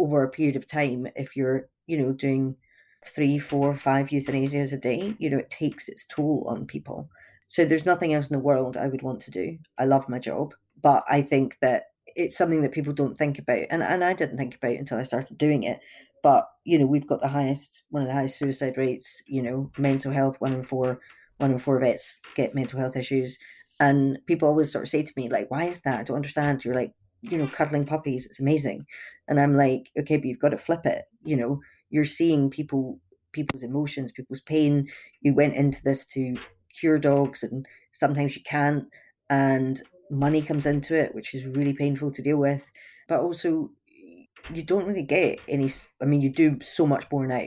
over 0.00 0.22
a 0.22 0.28
period 0.30 0.56
of 0.56 0.66
time, 0.66 1.06
if 1.16 1.36
you're, 1.36 1.68
you 1.86 1.98
know, 1.98 2.12
doing 2.12 2.56
three, 3.04 3.38
four, 3.38 3.74
five 3.74 4.08
euthanasias 4.08 4.72
a 4.72 4.76
day, 4.76 5.14
you 5.18 5.30
know, 5.30 5.38
it 5.38 5.50
takes 5.50 5.88
its 5.88 6.04
toll 6.04 6.44
on 6.48 6.66
people. 6.66 7.08
So 7.46 7.64
there's 7.64 7.86
nothing 7.86 8.14
else 8.14 8.28
in 8.28 8.36
the 8.36 8.42
world 8.42 8.76
I 8.76 8.86
would 8.86 9.02
want 9.02 9.20
to 9.22 9.30
do. 9.30 9.58
I 9.78 9.84
love 9.84 10.08
my 10.08 10.18
job, 10.18 10.54
but 10.80 11.04
I 11.08 11.22
think 11.22 11.56
that 11.60 11.84
it's 12.16 12.36
something 12.36 12.62
that 12.62 12.72
people 12.72 12.92
don't 12.92 13.16
think 13.16 13.38
about. 13.38 13.66
And, 13.70 13.82
and 13.82 14.04
I 14.04 14.12
didn't 14.12 14.36
think 14.36 14.54
about 14.56 14.76
until 14.76 14.98
I 14.98 15.02
started 15.04 15.38
doing 15.38 15.62
it. 15.62 15.80
But, 16.22 16.46
you 16.64 16.78
know, 16.78 16.86
we've 16.86 17.06
got 17.06 17.20
the 17.20 17.28
highest, 17.28 17.82
one 17.88 18.02
of 18.02 18.08
the 18.08 18.14
highest 18.14 18.38
suicide 18.38 18.76
rates, 18.76 19.22
you 19.26 19.42
know, 19.42 19.70
mental 19.78 20.12
health, 20.12 20.40
one 20.40 20.52
in 20.52 20.62
four, 20.62 21.00
one 21.38 21.50
in 21.50 21.58
four 21.58 21.80
vets 21.80 22.20
get 22.36 22.54
mental 22.54 22.78
health 22.78 22.96
issues. 22.96 23.38
And 23.78 24.18
people 24.26 24.46
always 24.46 24.70
sort 24.70 24.84
of 24.84 24.90
say 24.90 25.02
to 25.02 25.12
me, 25.16 25.30
like, 25.30 25.50
why 25.50 25.64
is 25.64 25.80
that? 25.80 26.00
I 26.00 26.02
don't 26.02 26.16
understand. 26.16 26.64
You're 26.64 26.74
like, 26.74 26.92
you 27.22 27.38
know, 27.38 27.46
cuddling 27.46 27.86
puppies. 27.86 28.26
It's 28.26 28.40
amazing. 28.40 28.86
And 29.28 29.38
I'm 29.38 29.54
like, 29.54 29.90
okay, 29.98 30.16
but 30.16 30.26
you've 30.26 30.38
got 30.38 30.50
to 30.50 30.56
flip 30.56 30.86
it. 30.86 31.04
You 31.22 31.36
know, 31.36 31.60
you're 31.90 32.04
seeing 32.04 32.50
people, 32.50 32.98
people's 33.32 33.62
emotions, 33.62 34.12
people's 34.12 34.40
pain. 34.40 34.88
You 35.20 35.34
went 35.34 35.54
into 35.54 35.82
this 35.82 36.06
to 36.06 36.36
cure 36.74 36.98
dogs, 36.98 37.42
and 37.42 37.66
sometimes 37.92 38.36
you 38.36 38.42
can't. 38.42 38.84
And 39.28 39.82
money 40.10 40.42
comes 40.42 40.66
into 40.66 40.94
it, 40.94 41.14
which 41.14 41.34
is 41.34 41.46
really 41.46 41.72
painful 41.72 42.10
to 42.12 42.22
deal 42.22 42.38
with. 42.38 42.70
But 43.08 43.20
also, 43.20 43.70
you 44.52 44.62
don't 44.62 44.86
really 44.86 45.02
get 45.02 45.38
any. 45.48 45.70
I 46.00 46.04
mean, 46.04 46.20
you 46.20 46.30
do 46.30 46.58
so 46.62 46.86
much 46.86 47.04
more 47.12 47.26
now 47.26 47.46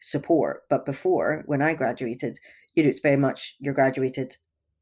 support. 0.00 0.64
But 0.68 0.84
before, 0.84 1.42
when 1.46 1.62
I 1.62 1.74
graduated, 1.74 2.38
you 2.74 2.82
know, 2.82 2.90
it's 2.90 3.00
very 3.00 3.16
much 3.16 3.56
you're 3.58 3.74
graduated, 3.74 4.36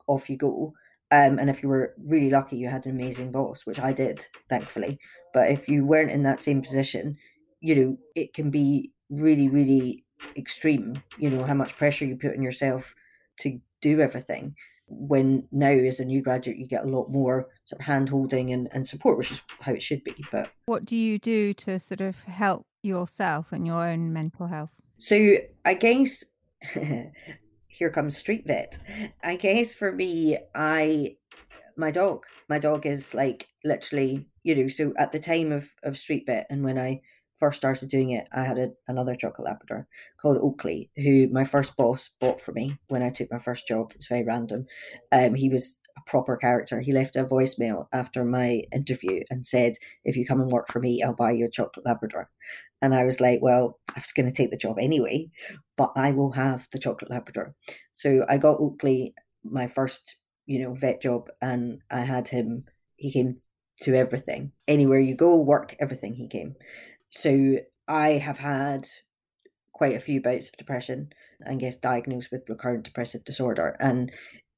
off 0.06 0.28
you 0.28 0.36
go. 0.36 0.74
Um, 1.12 1.38
and 1.38 1.50
if 1.50 1.62
you 1.62 1.68
were 1.68 1.94
really 2.06 2.30
lucky, 2.30 2.56
you 2.56 2.68
had 2.68 2.86
an 2.86 2.92
amazing 2.92 3.32
boss, 3.32 3.66
which 3.66 3.78
I 3.78 3.92
did, 3.92 4.26
thankfully. 4.48 4.98
But 5.34 5.50
if 5.50 5.68
you 5.68 5.84
weren't 5.84 6.10
in 6.10 6.22
that 6.22 6.40
same 6.40 6.62
position, 6.62 7.18
you 7.60 7.74
know, 7.74 7.98
it 8.16 8.32
can 8.32 8.50
be 8.50 8.92
really, 9.10 9.48
really 9.50 10.04
extreme, 10.36 11.02
you 11.18 11.28
know, 11.28 11.44
how 11.44 11.52
much 11.52 11.76
pressure 11.76 12.06
you 12.06 12.16
put 12.16 12.34
on 12.34 12.42
yourself 12.42 12.94
to 13.40 13.60
do 13.82 14.00
everything. 14.00 14.56
When 14.86 15.46
now, 15.52 15.70
as 15.70 16.00
a 16.00 16.04
new 16.06 16.22
graduate, 16.22 16.56
you 16.56 16.66
get 16.66 16.84
a 16.84 16.88
lot 16.88 17.10
more 17.10 17.48
sort 17.64 17.80
of 17.80 17.86
hand 17.86 18.08
holding 18.08 18.50
and, 18.50 18.70
and 18.72 18.88
support, 18.88 19.18
which 19.18 19.32
is 19.32 19.42
how 19.60 19.72
it 19.74 19.82
should 19.82 20.02
be. 20.04 20.14
But 20.32 20.50
what 20.64 20.86
do 20.86 20.96
you 20.96 21.18
do 21.18 21.52
to 21.54 21.78
sort 21.78 22.00
of 22.00 22.16
help 22.24 22.64
yourself 22.82 23.52
and 23.52 23.66
your 23.66 23.86
own 23.86 24.14
mental 24.14 24.46
health? 24.46 24.70
So 24.96 25.36
I 25.66 25.74
guess 25.74 26.24
here 27.82 27.90
comes 27.90 28.16
street 28.16 28.46
vet. 28.46 28.78
I 29.24 29.34
guess 29.34 29.74
for 29.74 29.90
me, 29.90 30.38
I 30.54 31.16
my 31.76 31.90
dog. 31.90 32.26
My 32.48 32.60
dog 32.60 32.86
is 32.86 33.12
like 33.12 33.48
literally, 33.64 34.28
you 34.44 34.54
know, 34.54 34.68
so 34.68 34.92
at 34.98 35.10
the 35.10 35.18
time 35.18 35.50
of, 35.50 35.74
of 35.82 35.98
street 35.98 36.22
vet 36.26 36.46
and 36.48 36.62
when 36.62 36.78
I 36.78 37.00
first 37.40 37.56
started 37.56 37.88
doing 37.88 38.10
it, 38.10 38.28
I 38.32 38.44
had 38.44 38.56
a, 38.56 38.70
another 38.86 39.16
chocolate 39.16 39.48
Labrador 39.48 39.88
called 40.20 40.36
Oakley, 40.36 40.92
who 40.94 41.26
my 41.32 41.44
first 41.44 41.74
boss 41.74 42.10
bought 42.20 42.40
for 42.40 42.52
me 42.52 42.78
when 42.86 43.02
I 43.02 43.10
took 43.10 43.32
my 43.32 43.40
first 43.40 43.66
job. 43.66 43.90
It 43.90 43.96
was 43.96 44.06
very 44.06 44.22
random. 44.22 44.66
Um, 45.10 45.34
he 45.34 45.48
was 45.48 45.80
a 45.98 46.08
proper 46.08 46.36
character. 46.36 46.78
He 46.78 46.92
left 46.92 47.16
a 47.16 47.24
voicemail 47.24 47.86
after 47.92 48.24
my 48.24 48.62
interview 48.72 49.24
and 49.28 49.44
said, 49.44 49.72
If 50.04 50.16
you 50.16 50.24
come 50.24 50.40
and 50.40 50.52
work 50.52 50.70
for 50.70 50.78
me, 50.78 51.02
I'll 51.02 51.14
buy 51.14 51.32
you 51.32 51.46
a 51.46 51.50
chocolate 51.50 51.84
Labrador. 51.84 52.30
And 52.82 52.94
I 52.94 53.04
was 53.04 53.20
like, 53.20 53.40
Well, 53.40 53.78
I 53.90 54.00
was 54.00 54.12
going 54.12 54.26
to 54.26 54.32
take 54.32 54.50
the 54.50 54.56
job 54.56 54.78
anyway, 54.78 55.30
but 55.76 55.92
I 55.96 56.10
will 56.10 56.32
have 56.32 56.68
the 56.72 56.78
chocolate 56.78 57.10
Labrador. 57.10 57.54
So 57.92 58.26
I 58.28 58.36
got 58.36 58.60
Oakley 58.60 59.14
my 59.44 59.66
first, 59.66 60.16
you 60.46 60.58
know, 60.58 60.74
vet 60.74 61.00
job, 61.00 61.28
and 61.40 61.80
I 61.90 62.00
had 62.00 62.28
him. 62.28 62.64
He 62.96 63.12
came 63.12 63.34
to 63.82 63.94
everything. 63.94 64.52
Anywhere 64.68 65.00
you 65.00 65.14
go, 65.14 65.36
work, 65.36 65.74
everything, 65.80 66.14
he 66.14 66.28
came. 66.28 66.54
So 67.10 67.56
I 67.88 68.10
have 68.10 68.38
had 68.38 68.88
quite 69.72 69.96
a 69.96 70.00
few 70.00 70.20
bouts 70.20 70.48
of 70.48 70.56
depression 70.56 71.10
and 71.40 71.60
gets 71.60 71.76
diagnosed 71.76 72.30
with 72.30 72.48
recurrent 72.48 72.84
depressive 72.84 73.24
disorder. 73.24 73.76
And 73.80 74.12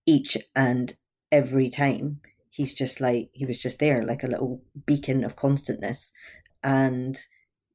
each 0.07 0.37
and 0.55 0.95
every 1.33 1.71
time, 1.71 2.21
he's 2.51 2.75
just 2.75 3.01
like, 3.01 3.31
he 3.33 3.47
was 3.47 3.59
just 3.59 3.79
there, 3.79 4.05
like 4.05 4.23
a 4.23 4.29
little 4.29 4.63
beacon 4.87 5.25
of 5.25 5.37
constantness. 5.37 6.13
And 6.63 7.19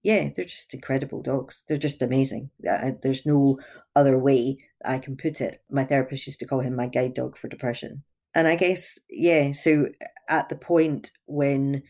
yeah, 0.04 0.30
they're 0.36 0.46
just 0.46 0.74
incredible 0.74 1.22
dogs. 1.22 1.64
They're 1.68 1.78
just 1.78 2.02
amazing. 2.02 2.52
There's 2.60 3.26
no 3.26 3.60
other 3.96 4.18
way 4.18 4.58
I 4.86 4.98
can 5.00 5.18
put 5.18 5.42
it. 5.42 5.62
My 5.70 5.84
therapist 5.84 6.26
used 6.26 6.40
to 6.40 6.46
call 6.46 6.62
him 6.62 6.76
my 6.76 6.88
guide 6.88 7.14
dog 7.14 7.38
for 7.38 7.50
depression. 7.50 8.04
And 8.34 8.48
I 8.48 8.56
guess, 8.56 9.00
yeah, 9.10 9.52
so 9.52 9.88
uh, 10.02 10.06
at 10.28 10.50
the 10.50 10.56
point 10.56 11.12
when 11.26 11.84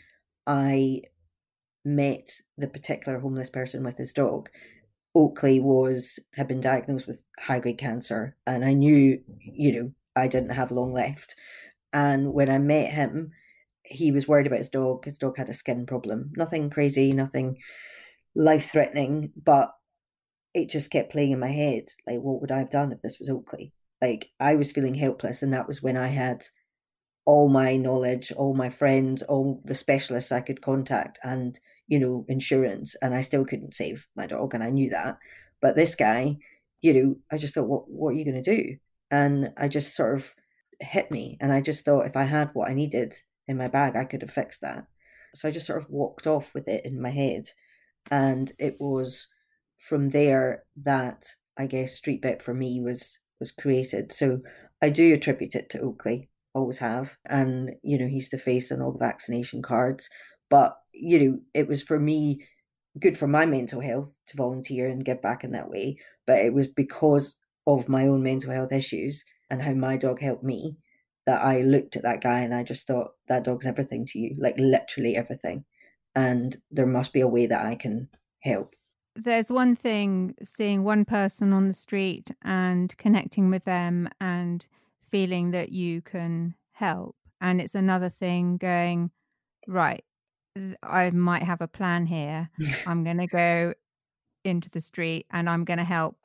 I 0.48 1.02
met 1.86 2.42
the 2.58 2.68
particular 2.68 3.20
homeless 3.20 3.50
person 3.50 3.84
with 3.84 3.98
his 3.98 4.14
dog, 4.14 4.50
Oakley 5.14 5.60
was 5.60 6.20
had 6.36 6.48
been 6.48 6.62
diagnosed 6.62 7.08
with 7.08 7.24
high 7.40 7.60
grade 7.60 7.78
cancer, 7.78 8.36
and 8.48 8.64
I 8.64 8.74
knew, 8.74 9.20
you 9.40 9.72
know, 9.74 9.92
I 10.16 10.28
didn't 10.28 10.52
have 10.52 10.72
long 10.72 10.94
left. 10.94 11.36
And 11.92 12.34
when 12.34 12.50
I 12.50 12.58
met 12.58 12.92
him, 12.92 13.32
he 13.84 14.12
was 14.12 14.28
worried 14.28 14.48
about 14.48 14.60
his 14.60 14.70
dog. 14.70 15.06
His 15.06 15.18
dog 15.18 15.38
had 15.38 15.50
a 15.50 15.54
skin 15.54 15.86
problem. 15.86 16.32
Nothing 16.36 16.70
crazy, 16.70 17.12
nothing 17.12 17.58
life 18.40 18.72
threatening, 18.72 19.34
but 19.36 19.70
it 20.54 20.70
just 20.70 20.90
kept 20.90 21.12
playing 21.12 21.32
in 21.32 21.40
my 21.40 21.52
head. 21.52 21.84
Like, 22.08 22.22
what 22.22 22.42
would 22.42 22.52
I 22.52 22.60
have 22.60 22.70
done 22.72 22.92
if 22.92 23.02
this 23.02 23.20
was 23.20 23.30
Oakley? 23.30 23.74
Like, 24.02 24.30
I 24.40 24.56
was 24.56 24.72
feeling 24.72 24.96
helpless, 24.96 25.44
and 25.44 25.54
that 25.54 25.68
was 25.68 25.84
when 25.84 25.98
I 25.98 26.08
had 26.08 26.46
all 27.26 27.50
my 27.50 27.76
knowledge, 27.76 28.32
all 28.32 28.56
my 28.56 28.70
friends, 28.70 29.22
all 29.24 29.62
the 29.66 29.76
specialists 29.76 30.32
I 30.32 30.40
could 30.40 30.62
contact, 30.62 31.20
and 31.22 31.60
you 31.88 32.00
know, 32.00 32.26
insurance, 32.30 32.96
and 33.02 33.14
I 33.14 33.22
still 33.22 33.46
couldn't 33.46 33.74
save 33.74 34.08
my 34.16 34.26
dog, 34.26 34.54
and 34.54 34.64
I 34.64 34.70
knew 34.70 34.90
that. 34.92 35.18
But 35.62 35.76
this 35.76 35.96
guy, 35.96 36.38
you 36.82 36.94
know, 36.94 37.16
I 37.32 37.38
just 37.38 37.54
thought, 37.54 37.68
what 37.68 37.90
what 37.90 38.10
are 38.10 38.18
you 38.18 38.26
going 38.26 38.42
to 38.42 38.56
do? 38.56 38.78
And 39.12 39.52
I 39.58 39.68
just 39.68 39.96
sort 39.96 40.18
of 40.18 40.34
hit 40.80 41.12
me, 41.12 41.38
and 41.42 41.52
I 41.52 41.60
just 41.60 41.84
thought 41.84 42.06
if 42.06 42.16
I 42.16 42.24
had 42.24 42.52
what 42.54 42.70
I 42.70 42.74
needed 42.74 43.16
in 43.50 43.58
my 43.58 43.68
bag, 43.68 43.98
I 43.98 44.06
could 44.06 44.22
have 44.22 44.32
fixed 44.32 44.62
that. 44.62 44.86
So 45.36 45.50
I 45.50 45.52
just 45.52 45.68
sort 45.68 45.82
of 45.82 45.90
walked 45.90 46.26
off 46.26 46.54
with 46.54 46.70
it 46.70 46.86
in 46.86 47.02
my 47.02 47.12
head, 47.12 47.50
and 48.12 48.52
it 48.60 48.78
was 48.80 49.28
from 49.78 50.10
there 50.10 50.64
that 50.84 51.34
I 51.58 51.68
guess 51.68 51.94
Street 51.94 52.22
Vet 52.22 52.42
for 52.42 52.54
me 52.54 52.82
was 52.82 53.20
was 53.40 53.52
created. 53.52 54.12
So 54.12 54.42
I 54.82 54.90
do 54.90 55.14
attribute 55.14 55.56
it 55.56 55.70
to 55.72 55.82
Oakley, 55.82 56.30
always 56.54 56.80
have, 56.80 57.18
and 57.26 57.72
you 57.84 57.98
know 57.98 58.08
he's 58.08 58.30
the 58.30 58.38
face 58.38 58.72
on 58.72 58.82
all 58.82 58.92
the 58.92 59.00
vaccination 59.00 59.62
cards. 59.62 60.10
But 60.50 60.78
you 60.94 61.20
know 61.20 61.40
it 61.54 61.68
was 61.68 61.84
for 61.84 62.00
me 62.00 62.46
good 63.00 63.18
for 63.18 63.28
my 63.28 63.46
mental 63.46 63.82
health 63.82 64.18
to 64.28 64.38
volunteer 64.38 64.88
and 64.88 65.06
give 65.06 65.22
back 65.22 65.44
in 65.44 65.52
that 65.52 65.70
way. 65.70 65.98
But 66.26 66.40
it 66.40 66.54
was 66.54 66.68
because 66.68 67.36
of 67.68 67.90
my 67.90 68.08
own 68.08 68.24
mental 68.24 68.52
health 68.52 68.72
issues 68.72 69.24
and 69.50 69.62
how 69.62 69.74
my 69.74 69.98
dog 69.98 70.20
helped 70.22 70.44
me 70.44 70.78
that 71.26 71.44
I 71.46 71.62
looked 71.62 71.96
at 71.96 72.04
that 72.04 72.22
guy 72.22 72.40
and 72.40 72.54
I 72.54 72.64
just 72.64 72.88
thought 72.88 73.12
that 73.28 73.44
dog's 73.44 73.66
everything 73.66 74.06
to 74.08 74.20
you, 74.20 74.36
like 74.40 74.56
literally 74.58 75.16
everything 75.16 75.66
and 76.16 76.58
there 76.72 76.86
must 76.86 77.14
be 77.14 77.22
a 77.22 77.28
way 77.28 77.46
that 77.46 77.66
I 77.66 77.76
can 77.76 78.10
help. 78.42 78.76
There's 79.16 79.52
one 79.52 79.76
thing 79.76 80.36
seeing 80.44 80.84
one 80.84 81.06
person 81.06 81.52
on 81.52 81.68
the 81.68 81.74
street 81.74 82.32
and 82.44 82.96
connecting 82.98 83.50
with 83.50 83.66
them 83.66 84.10
and 84.22 84.66
feeling 85.10 85.52
that 85.52 85.72
you 85.72 86.02
can 86.02 86.56
help. 86.72 87.16
And 87.42 87.60
it's 87.60 87.76
another 87.76 88.10
thing 88.10 88.58
going, 88.58 89.12
right, 89.68 90.04
I 90.84 91.10
might 91.12 91.44
have 91.44 91.62
a 91.62 91.68
plan 91.68 92.06
here. 92.06 92.50
I'm 92.88 93.04
going 93.04 93.18
to 93.18 93.28
go 93.28 93.74
into 94.44 94.70
the 94.70 94.82
street 94.82 95.26
and 95.32 95.50
I'm 95.50 95.66
going 95.66 95.80
to 95.80 95.84
help 95.84 96.18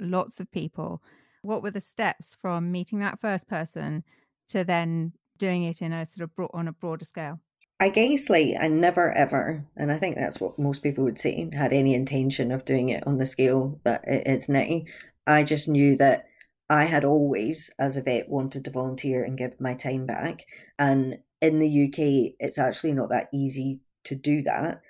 lots 0.00 0.40
of 0.40 0.50
people. 0.50 1.02
What 1.42 1.62
were 1.62 1.70
the 1.70 1.80
steps 1.80 2.36
from 2.40 2.72
meeting 2.72 2.98
that 3.00 3.20
first 3.20 3.48
person 3.48 4.02
to 4.48 4.64
then 4.64 5.12
doing 5.38 5.64
it 5.64 5.82
in 5.82 5.92
a 5.92 6.06
sort 6.06 6.30
of 6.38 6.50
on 6.52 6.68
a 6.68 6.72
broader 6.72 7.04
scale? 7.04 7.40
I 7.80 7.88
guess 7.88 8.30
like 8.30 8.54
I 8.60 8.68
never 8.68 9.12
ever, 9.12 9.66
and 9.76 9.90
I 9.90 9.96
think 9.96 10.16
that's 10.16 10.40
what 10.40 10.58
most 10.58 10.82
people 10.82 11.04
would 11.04 11.18
say, 11.18 11.50
had 11.52 11.72
any 11.72 11.94
intention 11.94 12.52
of 12.52 12.64
doing 12.64 12.88
it 12.88 13.06
on 13.06 13.18
the 13.18 13.26
scale 13.26 13.80
that 13.84 14.02
it 14.06 14.26
is 14.26 14.48
now. 14.48 14.80
I 15.26 15.42
just 15.42 15.68
knew 15.68 15.96
that 15.96 16.26
I 16.70 16.84
had 16.84 17.04
always, 17.04 17.70
as 17.78 17.96
a 17.96 18.02
vet, 18.02 18.28
wanted 18.28 18.64
to 18.64 18.70
volunteer 18.70 19.24
and 19.24 19.36
give 19.36 19.60
my 19.60 19.74
time 19.74 20.06
back. 20.06 20.44
And 20.78 21.18
in 21.40 21.58
the 21.58 21.84
UK, 21.84 22.34
it's 22.40 22.58
actually 22.58 22.92
not 22.92 23.10
that 23.10 23.28
easy 23.34 23.80
to 24.04 24.14
do 24.14 24.42
that, 24.42 24.80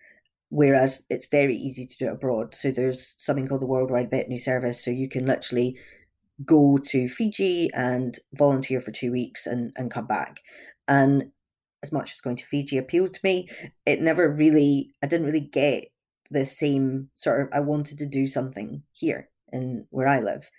whereas 0.50 1.02
it's 1.10 1.26
very 1.26 1.56
easy 1.56 1.86
to 1.86 1.96
do 1.96 2.06
it 2.06 2.12
abroad. 2.12 2.54
So 2.54 2.70
there's 2.70 3.14
something 3.18 3.48
called 3.48 3.62
the 3.62 3.66
Worldwide 3.66 4.10
Veterinary 4.10 4.38
Service. 4.38 4.84
So 4.84 4.90
you 4.90 5.08
can 5.08 5.26
literally 5.26 5.76
go 6.44 6.78
to 6.78 7.08
Fiji 7.08 7.70
and 7.74 8.18
volunteer 8.34 8.80
for 8.80 8.90
two 8.90 9.10
weeks 9.10 9.46
and, 9.46 9.72
and 9.76 9.90
come 9.90 10.06
back. 10.06 10.40
And 10.86 11.30
as 11.84 11.92
much 11.92 12.12
as 12.12 12.20
going 12.20 12.36
to 12.36 12.46
Fiji 12.46 12.78
appealed 12.78 13.14
to 13.14 13.20
me, 13.22 13.48
it 13.84 14.00
never 14.00 14.28
really, 14.28 14.90
I 15.02 15.06
didn't 15.06 15.26
really 15.26 15.40
get 15.40 15.84
the 16.30 16.46
same 16.46 17.10
sort 17.14 17.42
of, 17.42 17.48
I 17.52 17.60
wanted 17.60 17.98
to 17.98 18.06
do 18.06 18.26
something 18.26 18.82
here 18.92 19.28
in 19.52 19.86
where 19.90 20.08
I 20.08 20.20
live. 20.20 20.50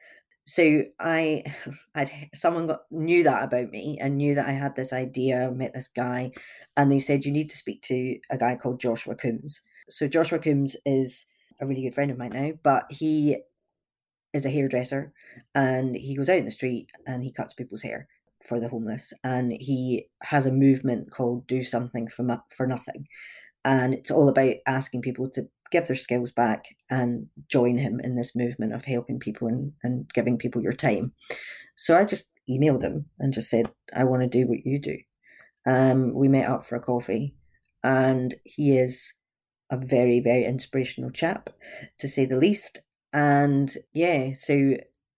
So 0.46 0.84
I, 1.00 1.44
I'd 1.96 2.30
someone 2.36 2.68
got 2.68 2.82
knew 2.92 3.24
that 3.24 3.44
about 3.44 3.72
me 3.72 3.98
and 4.00 4.18
knew 4.18 4.36
that 4.36 4.48
I 4.48 4.52
had 4.52 4.76
this 4.76 4.94
idea. 4.94 5.52
Met 5.52 5.74
this 5.74 5.88
guy, 5.88 6.32
and 6.78 6.92
they 6.92 7.00
said 7.00 7.26
you 7.26 7.32
need 7.32 7.50
to 7.50 7.58
speak 7.58 7.82
to 7.84 8.20
a 8.30 8.38
guy 8.38 8.56
called 8.56 8.80
Joshua 8.80 9.16
Coombs. 9.16 9.62
So 9.90 10.08
Joshua 10.08 10.40
Coombs 10.40 10.78
is 10.86 11.26
a 11.60 11.66
really 11.66 11.82
good 11.82 11.96
friend 11.96 12.12
of 12.12 12.18
mine 12.18 12.34
now, 12.34 12.52
but 12.64 12.86
he 12.92 13.38
is 14.34 14.46
a 14.46 14.50
hairdresser, 14.50 15.14
and 15.56 15.96
he 15.96 16.16
goes 16.16 16.30
out 16.30 16.38
in 16.38 16.46
the 16.46 16.52
street 16.52 16.90
and 17.08 17.24
he 17.24 17.32
cuts 17.32 17.54
people's 17.54 17.82
hair 17.82 18.08
for 18.48 18.60
the 18.60 18.70
homeless, 18.70 19.12
and 19.24 19.52
he 19.54 20.08
has 20.24 20.46
a 20.46 20.52
movement 20.52 21.12
called 21.12 21.48
"Do 21.48 21.64
Something 21.64 22.08
for 22.08 22.26
for 22.50 22.68
Nothing," 22.68 23.08
and 23.64 23.94
it's 23.94 24.12
all 24.12 24.30
about 24.30 24.56
asking 24.66 25.02
people 25.02 25.30
to 25.32 25.48
give 25.72 25.88
their 25.88 25.96
skills 25.96 26.32
back 26.32 26.66
and 26.90 27.28
join 27.48 27.78
him 27.78 28.00
in 28.00 28.16
this 28.16 28.36
movement 28.36 28.74
of 28.74 28.86
helping 28.86 29.20
people 29.20 29.48
and, 29.48 29.74
and 29.84 30.10
giving 30.14 30.38
people 30.38 30.62
your 30.62 30.74
time. 30.74 31.12
So 31.76 31.98
I 31.98 32.06
just 32.06 32.32
emailed 32.50 32.84
him 32.84 33.06
and 33.20 33.34
just 33.34 33.50
said, 33.50 33.72
"I 33.94 34.04
want 34.04 34.22
to 34.22 34.28
do 34.28 34.48
what 34.48 34.66
you 34.66 34.80
do." 34.80 34.98
Um, 35.66 36.14
we 36.14 36.28
met 36.28 36.48
up 36.48 36.64
for 36.64 36.76
a 36.76 36.80
coffee, 36.80 37.36
and 37.84 38.36
he 38.44 38.78
is 38.78 39.14
a 39.72 39.78
very 39.78 40.20
very 40.20 40.46
inspirational 40.46 41.10
chap, 41.12 41.50
to 42.00 42.08
say 42.08 42.26
the 42.26 42.38
least. 42.38 42.82
And 43.14 43.76
yeah, 43.94 44.34
so 44.34 44.76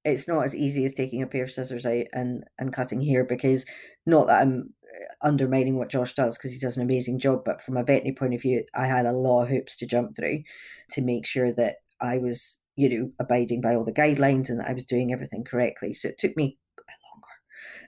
it's 0.08 0.28
not 0.28 0.44
as 0.44 0.56
easy 0.56 0.86
as 0.86 0.94
taking 0.94 1.22
a 1.22 1.28
pair 1.28 1.44
of 1.44 1.52
scissors 1.52 1.86
out 1.86 2.06
and 2.14 2.44
and 2.58 2.74
cutting 2.74 3.02
hair 3.02 3.24
because 3.24 3.66
not 4.06 4.28
that 4.28 4.42
I'm 4.42 4.74
uh, 4.84 5.28
undermining 5.28 5.78
what 5.78 5.90
Josh 5.90 6.14
does 6.16 6.38
because 6.38 6.52
he 6.52 6.60
does 6.60 6.78
an 6.78 6.84
amazing 6.84 7.20
job, 7.20 7.44
but 7.44 7.62
from 7.62 7.78
a 7.78 7.84
veterinary 7.84 8.16
point 8.16 8.34
of 8.34 8.42
view, 8.42 8.64
I 8.74 8.88
had 8.88 9.06
a 9.06 9.12
lot 9.12 9.44
of 9.44 9.50
hoops 9.50 9.76
to 9.78 9.86
jump 9.86 10.16
through 10.16 10.44
to 10.92 11.02
make 11.02 11.26
sure 11.26 11.52
that 11.54 11.76
I 12.00 12.18
was, 12.18 12.58
you 12.76 12.90
know, 12.90 13.12
abiding 13.20 13.62
by 13.62 13.76
all 13.76 13.84
the 13.84 13.92
guidelines 13.92 14.50
and 14.50 14.60
that 14.60 14.70
I 14.70 14.74
was 14.74 14.86
doing 14.86 15.12
everything 15.12 15.44
correctly. 15.44 15.94
So 15.94 16.10
it 16.10 16.18
took 16.18 16.38
me 16.38 16.58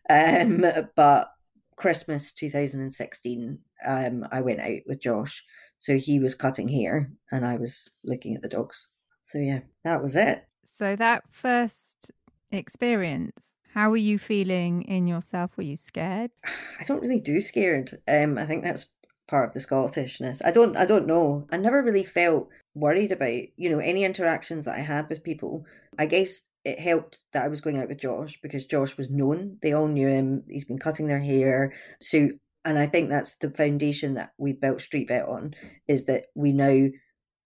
longer. 0.09 0.65
Um, 0.75 0.89
but 0.95 1.29
Christmas 1.77 2.33
2016, 2.33 3.59
um, 3.85 4.25
I 4.31 4.41
went 4.41 4.59
out 4.59 4.81
with 4.85 5.01
Josh. 5.01 5.43
So 5.77 5.97
he 5.97 6.19
was 6.19 6.35
cutting 6.35 6.67
hair 6.67 7.09
and 7.31 7.45
I 7.45 7.55
was 7.55 7.89
looking 8.03 8.35
at 8.35 8.41
the 8.41 8.49
dogs. 8.49 8.87
So 9.21 9.37
yeah, 9.37 9.59
that 9.85 10.03
was 10.03 10.17
it. 10.17 10.43
So 10.71 10.95
that 10.95 11.23
first 11.31 12.11
experience, 12.51 13.59
how 13.73 13.89
were 13.89 13.97
you 13.97 14.17
feeling 14.17 14.83
in 14.83 15.07
yourself? 15.07 15.51
Were 15.57 15.63
you 15.63 15.75
scared? 15.75 16.31
I 16.79 16.83
don't 16.85 17.01
really 17.01 17.19
do 17.19 17.41
scared. 17.41 17.99
Um, 18.07 18.37
I 18.37 18.45
think 18.45 18.63
that's 18.63 18.87
part 19.27 19.47
of 19.47 19.53
the 19.53 19.59
Scottishness. 19.59 20.41
I 20.43 20.51
don't 20.51 20.75
I 20.75 20.85
don't 20.85 21.07
know. 21.07 21.47
I 21.51 21.57
never 21.57 21.83
really 21.83 22.03
felt 22.03 22.49
worried 22.73 23.11
about, 23.11 23.41
you 23.57 23.69
know, 23.69 23.79
any 23.79 24.03
interactions 24.03 24.65
that 24.65 24.75
I 24.75 24.81
had 24.81 25.07
with 25.09 25.23
people. 25.23 25.65
I 25.97 26.05
guess 26.05 26.41
it 26.65 26.79
helped 26.79 27.19
that 27.33 27.45
I 27.45 27.47
was 27.47 27.61
going 27.61 27.79
out 27.79 27.87
with 27.87 28.01
Josh 28.01 28.39
because 28.41 28.65
Josh 28.65 28.97
was 28.97 29.09
known. 29.09 29.57
They 29.61 29.73
all 29.73 29.87
knew 29.87 30.07
him. 30.07 30.43
He's 30.49 30.65
been 30.65 30.79
cutting 30.79 31.07
their 31.07 31.21
hair. 31.21 31.73
So 32.01 32.29
and 32.65 32.77
I 32.77 32.87
think 32.87 33.09
that's 33.09 33.35
the 33.35 33.51
foundation 33.51 34.15
that 34.15 34.31
we 34.37 34.53
built 34.53 34.81
Street 34.81 35.07
Vet 35.07 35.27
on 35.27 35.53
is 35.87 36.05
that 36.05 36.25
we 36.35 36.51
now 36.51 36.89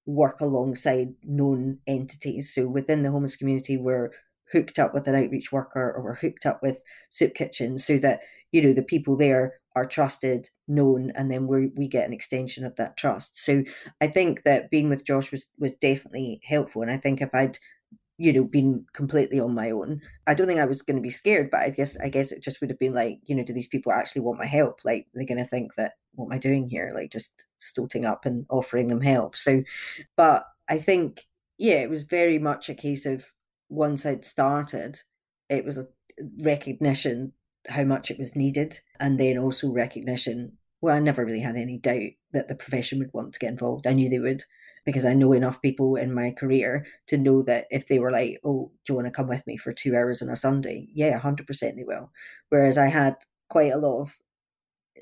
work 0.06 0.42
alongside 0.42 1.14
known 1.24 1.80
entities. 1.88 2.54
So 2.54 2.68
within 2.68 3.04
the 3.04 3.12
homeless 3.12 3.36
community, 3.36 3.78
we're 3.78 4.12
hooked 4.52 4.78
up 4.80 4.94
with 4.94 5.08
an 5.08 5.16
outreach 5.16 5.52
worker 5.52 5.94
or 5.96 6.04
we're 6.04 6.16
hooked 6.16 6.46
up 6.46 6.62
with 6.62 6.84
soup 7.10 7.34
kitchens 7.34 7.86
so 7.86 7.98
that, 7.98 8.22
you 8.52 8.62
know, 8.62 8.74
the 8.74 8.84
people 8.84 9.18
there 9.18 9.60
are 9.76 9.86
trusted, 9.86 10.50
known, 10.68 11.12
and 11.16 11.32
then 11.32 11.48
we 11.48 11.72
we 11.76 11.88
get 11.88 12.06
an 12.06 12.14
extension 12.14 12.64
of 12.64 12.76
that 12.76 12.96
trust. 12.96 13.38
So 13.44 13.64
I 14.02 14.08
think 14.08 14.44
that 14.44 14.70
being 14.70 14.90
with 14.90 15.06
Josh 15.06 15.32
was 15.32 15.48
was 15.58 15.74
definitely 15.74 16.42
helpful. 16.44 16.84
And 16.84 16.92
I 16.92 16.98
think 16.98 17.22
if 17.22 17.34
I'd 17.34 17.58
you 18.18 18.32
know, 18.32 18.44
been 18.44 18.86
completely 18.94 19.40
on 19.40 19.54
my 19.54 19.72
own. 19.72 20.02
I 20.28 20.34
don't 20.34 20.48
think 20.48 20.60
I 20.60 20.66
was 20.66 20.82
going 20.82 20.98
to 20.98 21.02
be 21.02 21.10
scared, 21.10 21.50
but 21.50 21.62
I 21.62 21.70
guess 21.70 21.98
I 21.98 22.10
guess 22.10 22.32
it 22.32 22.44
just 22.44 22.62
would 22.62 22.70
have 22.70 22.80
been 22.80 22.94
like, 22.94 23.20
you 23.26 23.36
know, 23.36 23.44
do 23.44 23.54
these 23.54 23.68
people 23.68 23.92
actually 23.92 24.22
want 24.22 24.40
my 24.40 24.46
help? 24.46 24.82
Like, 24.86 25.08
they're 25.14 25.26
going 25.26 25.40
to 25.40 25.48
think 25.48 25.76
that 25.76 25.94
what 26.14 26.28
am 26.28 26.34
I 26.34 26.38
doing 26.38 26.68
here? 26.68 26.92
Like, 26.94 27.12
just 27.12 27.48
stoating 27.58 28.06
up 28.06 28.26
and 28.26 28.46
offering 28.50 28.88
them 28.88 29.02
help. 29.02 29.36
So, 29.36 29.64
but 30.16 30.46
I 30.70 30.78
think, 30.80 31.26
yeah, 31.58 31.76
it 31.76 31.90
was 31.90 32.04
very 32.04 32.40
much 32.40 32.70
a 32.70 32.76
case 32.76 33.06
of 33.06 33.26
once 33.70 34.06
I'd 34.06 34.26
started, 34.26 35.02
it 35.50 35.66
was 35.66 35.78
a 35.78 35.88
recognition 36.42 37.34
how 37.68 37.84
much 37.84 38.12
it 38.12 38.20
was 38.20 38.36
needed, 38.36 38.80
and 39.00 39.20
then 39.20 39.38
also 39.38 39.70
recognition. 39.70 40.58
Well, 40.82 40.96
I 40.96 41.00
never 41.00 41.26
really 41.26 41.40
had 41.40 41.56
any 41.56 41.78
doubt 41.78 42.12
that 42.34 42.48
the 42.48 42.56
profession 42.56 43.00
would 43.00 43.14
want 43.14 43.34
to 43.34 43.40
get 43.40 43.52
involved. 43.52 43.88
I 43.88 43.94
knew 43.94 44.10
they 44.10 44.20
would 44.20 44.44
because 44.86 45.06
I 45.06 45.14
know 45.14 45.32
enough 45.32 45.62
people 45.62 45.96
in 45.96 46.14
my 46.14 46.32
career 46.32 46.86
to 47.08 47.18
know 47.18 47.42
that 47.44 47.68
if 47.72 47.88
they 47.88 48.00
were 48.00 48.12
like, 48.12 48.40
"Oh, 48.44 48.72
do 48.86 48.92
you 48.92 48.96
want 48.96 49.08
to 49.08 49.12
come 49.12 49.28
with 49.28 49.48
me 49.48 49.56
for 49.58 49.72
two 49.72 49.96
hours 49.96 50.22
on 50.22 50.30
a 50.30 50.36
Sunday?" 50.36 50.90
Yeah, 50.94 51.18
hundred 51.18 51.48
percent 51.48 51.78
they 51.78 51.86
will. 51.86 52.12
Whereas 52.50 52.78
I 52.78 52.88
had 52.88 53.16
quite 53.50 53.72
a 53.72 53.78
lot 53.78 54.02
of 54.02 54.18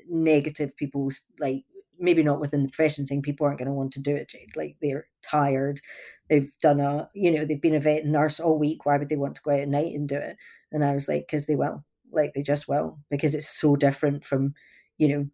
negative 0.08 0.76
people, 0.76 1.10
like 1.38 1.64
maybe 1.98 2.22
not 2.22 2.40
within 2.40 2.62
the 2.62 2.68
profession, 2.68 3.06
saying 3.06 3.22
people 3.22 3.46
aren't 3.46 3.58
going 3.58 3.68
to 3.68 3.74
want 3.74 3.92
to 3.92 4.00
do 4.00 4.14
it. 4.14 4.28
Jade. 4.28 4.56
Like 4.56 4.76
they're 4.82 5.06
tired, 5.22 5.80
they've 6.28 6.52
done 6.60 6.80
a, 6.80 7.08
you 7.14 7.30
know, 7.30 7.44
they've 7.44 7.60
been 7.60 7.74
a 7.74 7.80
vet 7.80 8.04
nurse 8.04 8.40
all 8.40 8.58
week. 8.58 8.84
Why 8.84 8.96
would 8.96 9.08
they 9.08 9.16
want 9.16 9.36
to 9.36 9.42
go 9.42 9.52
out 9.52 9.60
at 9.60 9.68
night 9.68 9.94
and 9.94 10.08
do 10.08 10.16
it? 10.16 10.36
And 10.72 10.84
I 10.84 10.94
was 10.94 11.08
like, 11.08 11.26
because 11.26 11.46
they 11.46 11.56
will, 11.56 11.84
like 12.10 12.32
they 12.34 12.42
just 12.42 12.68
will, 12.68 12.98
because 13.10 13.34
it's 13.34 13.48
so 13.48 13.76
different 13.76 14.24
from, 14.24 14.54
you 14.98 15.08
know, 15.08 15.26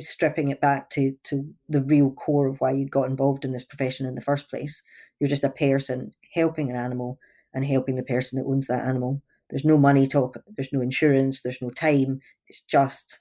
stripping 0.00 0.48
it 0.48 0.60
back 0.60 0.88
to 0.90 1.14
to 1.24 1.44
the 1.68 1.82
real 1.82 2.10
core 2.10 2.46
of 2.48 2.60
why 2.60 2.72
you 2.72 2.86
got 2.86 3.10
involved 3.10 3.44
in 3.44 3.52
this 3.52 3.64
profession 3.64 4.06
in 4.06 4.14
the 4.14 4.20
first 4.20 4.48
place. 4.48 4.82
You're 5.20 5.28
just 5.28 5.44
a 5.44 5.50
person 5.50 6.12
helping 6.34 6.70
an 6.70 6.76
animal 6.76 7.18
and 7.52 7.64
helping 7.64 7.96
the 7.96 8.02
person 8.02 8.38
that 8.38 8.46
owns 8.46 8.66
that 8.68 8.86
animal. 8.86 9.22
There's 9.50 9.64
no 9.64 9.78
money 9.78 10.06
talk, 10.06 10.36
there's 10.56 10.72
no 10.72 10.80
insurance, 10.80 11.42
there's 11.42 11.62
no 11.62 11.70
time. 11.70 12.20
It's 12.48 12.62
just 12.62 13.20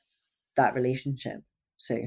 that 0.57 0.75
relationship. 0.75 1.41
So 1.77 1.97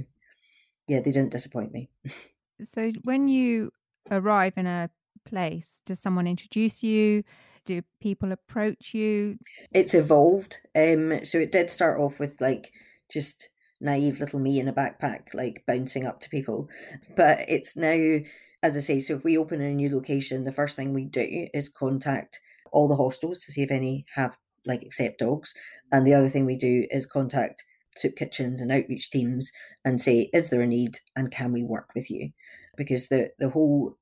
yeah, 0.87 1.00
they 1.00 1.12
didn't 1.12 1.33
disappoint 1.33 1.73
me. 1.73 1.90
so 2.64 2.90
when 3.04 3.28
you 3.28 3.73
arrive 4.11 4.54
in 4.57 4.66
a 4.66 4.90
place, 5.25 5.80
does 5.85 6.00
someone 6.00 6.26
introduce 6.26 6.83
you? 6.83 7.25
Do 7.64 7.83
people 8.00 8.33
approach 8.33 8.95
you? 8.95 9.38
It's 9.73 9.95
evolved. 9.95 10.59
Um 10.76 11.25
so 11.25 11.38
it 11.38 11.52
did 11.52 11.71
start 11.71 12.00
off 12.00 12.19
with 12.19 12.40
like 12.40 12.73
just 13.11 13.49
naive 13.80 14.21
little 14.21 14.38
me 14.38 14.61
in 14.61 14.69
a 14.69 14.73
backpack, 14.73 15.33
like 15.35 15.64
bouncing 15.66 16.07
up 16.07 16.21
to 16.21 16.28
people. 16.28 16.69
But 17.16 17.45
it's 17.49 17.76
now, 17.76 18.19
as 18.62 18.76
I 18.76 18.80
say, 18.80 19.00
so 19.00 19.14
if 19.14 19.25
we 19.25 19.38
open 19.38 19.61
a 19.61 19.73
new 19.73 19.95
location, 19.95 20.45
the 20.45 20.52
first 20.52 20.76
thing 20.76 20.92
we 20.92 21.07
do 21.07 21.49
is 21.54 21.69
contact 21.69 22.40
all 22.73 22.88
the 22.88 22.97
hostels 22.97 23.40
to 23.40 23.52
see 23.52 23.62
if 23.62 23.71
any 23.71 24.04
have 24.14 24.37
like 24.66 24.83
accept 24.83 25.19
dogs. 25.19 25.54
And 25.90 26.07
the 26.07 26.14
other 26.14 26.28
thing 26.28 26.45
we 26.45 26.57
do 26.57 26.87
is 26.90 27.07
contact 27.07 27.64
soup 28.00 28.16
kitchens 28.16 28.61
and 28.61 28.73
outreach 28.73 29.11
teams 29.11 29.52
and 29.85 30.00
say, 30.00 30.30
is 30.33 30.50
there 30.50 30.62
a 30.62 30.66
need 30.66 30.99
and 31.14 31.30
can 31.30 31.52
we 31.52 31.62
work 31.62 31.90
with 31.95 32.11
you? 32.11 32.30
Because 32.76 33.09
the, 33.09 33.30
the 33.38 33.50
whole 33.50 33.97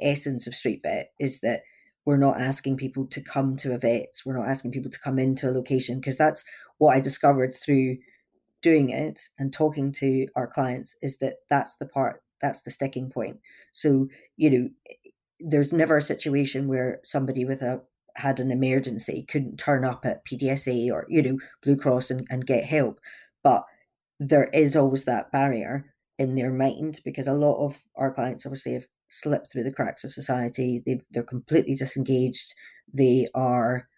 essence 0.00 0.46
of 0.46 0.54
Street 0.54 0.80
Vet 0.82 1.12
is 1.18 1.40
that 1.40 1.62
we're 2.04 2.16
not 2.16 2.40
asking 2.40 2.76
people 2.76 3.06
to 3.06 3.22
come 3.22 3.56
to 3.56 3.72
a 3.72 3.78
vet's, 3.78 4.26
we're 4.26 4.36
not 4.36 4.48
asking 4.48 4.72
people 4.72 4.90
to 4.90 5.00
come 5.00 5.18
into 5.18 5.48
a 5.48 5.52
location, 5.52 6.00
because 6.00 6.18
that's 6.18 6.44
what 6.78 6.94
I 6.94 7.00
discovered 7.00 7.54
through 7.54 7.96
doing 8.64 8.88
it 8.88 9.28
and 9.38 9.52
talking 9.52 9.92
to 9.92 10.26
our 10.34 10.46
clients 10.46 10.96
is 11.02 11.18
that 11.18 11.34
that's 11.50 11.76
the 11.76 11.84
part 11.84 12.22
that's 12.40 12.62
the 12.62 12.70
sticking 12.70 13.10
point 13.10 13.38
so 13.72 14.08
you 14.38 14.48
know 14.48 14.68
there's 15.38 15.70
never 15.70 15.98
a 15.98 16.02
situation 16.02 16.66
where 16.66 16.98
somebody 17.04 17.44
with 17.44 17.60
a 17.60 17.82
had 18.16 18.40
an 18.40 18.50
emergency 18.50 19.26
couldn't 19.28 19.58
turn 19.58 19.84
up 19.84 20.06
at 20.06 20.24
pdsa 20.24 20.90
or 20.90 21.04
you 21.10 21.20
know 21.20 21.36
blue 21.62 21.76
cross 21.76 22.10
and, 22.10 22.26
and 22.30 22.46
get 22.46 22.64
help 22.64 22.98
but 23.44 23.64
there 24.18 24.44
is 24.52 24.74
always 24.74 25.04
that 25.04 25.30
barrier 25.30 25.94
in 26.18 26.34
their 26.34 26.50
mind 26.50 27.00
because 27.04 27.28
a 27.28 27.34
lot 27.34 27.64
of 27.64 27.84
our 27.96 28.12
clients 28.12 28.46
obviously 28.46 28.72
have 28.72 28.86
slipped 29.10 29.52
through 29.52 29.64
the 29.64 29.72
cracks 29.72 30.02
of 30.02 30.12
society. 30.12 30.82
They 30.84 31.00
they're 31.12 31.22
completely 31.22 31.76
disengaged. 31.76 32.54
They 32.92 33.28
are 33.34 33.88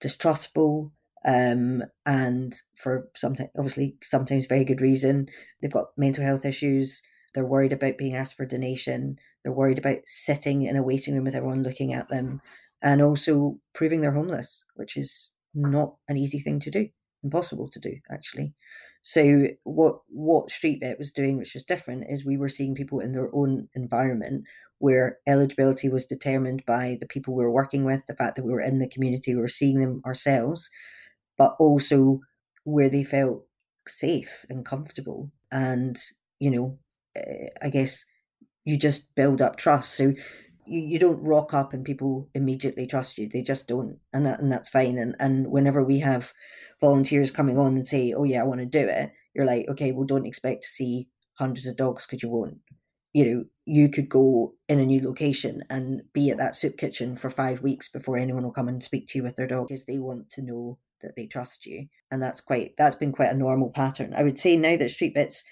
distrustful 0.00 0.92
um, 1.24 1.84
and 2.04 2.54
for 2.76 3.08
sometimes 3.16 3.50
obviously 3.56 3.96
sometimes 4.02 4.46
very 4.46 4.64
good 4.64 4.80
reason. 4.80 5.28
They've 5.60 5.72
got 5.72 5.96
mental 5.96 6.24
health 6.24 6.44
issues. 6.44 7.02
They're 7.34 7.46
worried 7.46 7.72
about 7.72 7.98
being 7.98 8.14
asked 8.14 8.34
for 8.36 8.44
donation. 8.44 9.16
They're 9.42 9.52
worried 9.52 9.78
about 9.78 9.98
sitting 10.04 10.62
in 10.62 10.76
a 10.76 10.82
waiting 10.82 11.14
room 11.14 11.24
with 11.24 11.34
everyone 11.34 11.62
looking 11.62 11.92
at 11.92 12.08
them 12.08 12.40
and 12.82 13.00
also 13.00 13.58
proving 13.74 14.00
they're 14.00 14.10
homeless 14.10 14.64
which 14.74 14.96
is 14.96 15.30
not 15.54 15.94
an 16.08 16.16
easy 16.16 16.40
thing 16.40 16.58
to 16.60 16.70
do 16.70 16.88
impossible 17.24 17.68
to 17.68 17.78
do 17.80 17.94
actually 18.10 18.54
so 19.02 19.46
what 19.64 20.00
what 20.08 20.50
street 20.50 20.80
vet 20.80 20.98
was 20.98 21.12
doing 21.12 21.36
which 21.38 21.54
was 21.54 21.64
different 21.64 22.04
is 22.08 22.24
we 22.24 22.36
were 22.36 22.48
seeing 22.48 22.74
people 22.74 23.00
in 23.00 23.12
their 23.12 23.34
own 23.34 23.68
environment 23.74 24.44
where 24.78 25.18
eligibility 25.26 25.88
was 25.88 26.06
determined 26.06 26.64
by 26.66 26.96
the 27.00 27.06
people 27.06 27.34
we 27.34 27.44
were 27.44 27.50
working 27.50 27.84
with 27.84 28.00
the 28.08 28.14
fact 28.16 28.36
that 28.36 28.44
we 28.44 28.52
were 28.52 28.60
in 28.60 28.78
the 28.78 28.88
community 28.88 29.34
we 29.34 29.40
were 29.40 29.48
seeing 29.48 29.80
them 29.80 30.00
ourselves 30.06 30.68
but 31.36 31.56
also 31.58 32.20
where 32.64 32.88
they 32.88 33.04
felt 33.04 33.44
safe 33.88 34.44
and 34.48 34.64
comfortable. 34.64 35.30
And, 35.50 36.00
you 36.38 36.50
know, 36.50 36.78
eh, 37.16 37.48
I 37.60 37.68
guess 37.70 38.04
you 38.64 38.76
just 38.78 39.14
build 39.14 39.42
up 39.42 39.56
trust. 39.56 39.94
So 39.94 40.14
you, 40.66 40.80
you 40.80 40.98
don't 40.98 41.22
rock 41.22 41.54
up 41.54 41.72
and 41.72 41.84
people 41.84 42.28
immediately 42.34 42.86
trust 42.86 43.18
you. 43.18 43.28
They 43.28 43.42
just 43.42 43.66
don't. 43.66 43.98
And 44.12 44.26
that 44.26 44.40
and 44.40 44.50
that's 44.50 44.68
fine. 44.68 44.98
And 44.98 45.16
and 45.18 45.50
whenever 45.50 45.82
we 45.82 45.98
have 46.00 46.32
volunteers 46.80 47.30
coming 47.30 47.58
on 47.58 47.76
and 47.76 47.86
say, 47.86 48.12
Oh 48.12 48.24
yeah, 48.24 48.40
I 48.40 48.44
want 48.44 48.60
to 48.60 48.66
do 48.66 48.86
it, 48.86 49.12
you're 49.34 49.46
like, 49.46 49.66
okay, 49.68 49.92
well 49.92 50.06
don't 50.06 50.26
expect 50.26 50.62
to 50.64 50.68
see 50.68 51.08
hundreds 51.34 51.66
of 51.66 51.76
dogs 51.76 52.06
because 52.06 52.22
you 52.22 52.28
won't. 52.28 52.58
You 53.12 53.24
know, 53.24 53.44
you 53.66 53.90
could 53.90 54.08
go 54.08 54.54
in 54.68 54.78
a 54.78 54.86
new 54.86 55.06
location 55.06 55.64
and 55.68 56.02
be 56.14 56.30
at 56.30 56.38
that 56.38 56.56
soup 56.56 56.78
kitchen 56.78 57.16
for 57.16 57.28
five 57.28 57.60
weeks 57.60 57.88
before 57.88 58.16
anyone 58.16 58.42
will 58.42 58.52
come 58.52 58.68
and 58.68 58.82
speak 58.82 59.08
to 59.08 59.18
you 59.18 59.22
with 59.22 59.36
their 59.36 59.46
dog 59.46 59.68
because 59.68 59.84
they 59.84 59.98
want 59.98 60.30
to 60.30 60.42
know 60.42 60.78
that 61.02 61.16
they 61.16 61.26
trust 61.26 61.66
you 61.66 61.86
and 62.10 62.22
that's 62.22 62.40
quite 62.40 62.74
that's 62.78 62.94
been 62.94 63.12
quite 63.12 63.30
a 63.30 63.36
normal 63.36 63.70
pattern 63.70 64.14
i 64.16 64.22
would 64.22 64.38
say 64.38 64.56
now 64.56 64.76
that 64.76 64.90
street 64.90 65.14
vet's 65.14 65.42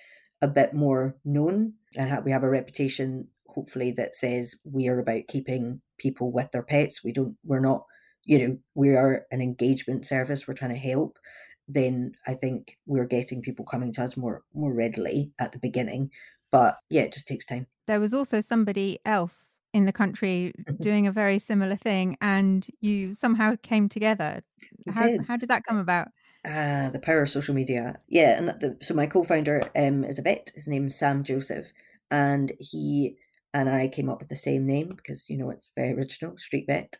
a 0.42 0.48
bit 0.48 0.72
more 0.72 1.16
known 1.24 1.74
and 1.96 2.24
we 2.24 2.30
have 2.30 2.44
a 2.44 2.48
reputation 2.48 3.26
hopefully 3.54 3.92
that 3.92 4.16
says 4.16 4.54
we 4.64 4.88
are 4.88 4.98
about 4.98 5.28
keeping 5.28 5.80
people 5.98 6.32
with 6.32 6.50
their 6.52 6.62
pets. 6.62 7.04
We 7.04 7.12
don't 7.12 7.36
we're 7.44 7.60
not 7.60 7.84
you 8.24 8.38
know 8.38 8.58
we 8.74 8.90
are 8.90 9.26
an 9.30 9.40
engagement 9.40 10.06
service 10.06 10.46
we're 10.46 10.54
trying 10.54 10.72
to 10.72 10.76
help. 10.76 11.18
Then 11.68 12.12
i 12.26 12.34
think 12.34 12.78
we're 12.86 13.06
getting 13.06 13.42
people 13.42 13.64
coming 13.64 13.92
to 13.92 14.02
us 14.02 14.16
more 14.16 14.42
more 14.54 14.72
readily 14.72 15.32
at 15.38 15.52
the 15.52 15.58
beginning. 15.58 16.10
But 16.50 16.78
yeah 16.88 17.02
it 17.02 17.12
just 17.12 17.28
takes 17.28 17.46
time. 17.46 17.66
There 17.86 18.00
was 18.00 18.14
also 18.14 18.40
somebody 18.40 18.98
else 19.04 19.58
in 19.72 19.84
the 19.84 19.92
country 19.92 20.52
mm-hmm. 20.58 20.82
doing 20.82 21.06
a 21.06 21.12
very 21.12 21.38
similar 21.38 21.76
thing 21.76 22.16
and 22.20 22.66
you 22.80 23.14
somehow 23.14 23.54
came 23.62 23.88
together. 23.88 24.42
How 24.92 25.06
did. 25.06 25.26
how 25.26 25.36
did 25.36 25.48
that 25.48 25.64
come 25.64 25.78
about? 25.78 26.08
uh, 26.44 26.88
the 26.90 26.98
power 26.98 27.22
of 27.22 27.30
social 27.30 27.54
media. 27.54 27.98
Yeah 28.08 28.38
and 28.38 28.48
the, 28.48 28.76
so 28.80 28.94
my 28.94 29.06
co-founder 29.06 29.62
um, 29.76 30.04
is 30.04 30.18
a 30.18 30.22
vet. 30.22 30.50
His 30.54 30.66
name's 30.66 30.98
sam 30.98 31.22
joseph 31.22 31.66
and 32.10 32.52
he 32.58 33.16
and 33.52 33.68
I 33.68 33.88
came 33.88 34.08
up 34.08 34.20
with 34.20 34.28
the 34.28 34.36
same 34.36 34.66
name 34.66 34.94
because 34.96 35.28
you 35.28 35.36
know 35.36 35.50
it's 35.50 35.70
very 35.76 35.92
original, 35.92 36.36
Street 36.38 36.66
Vet. 36.68 36.96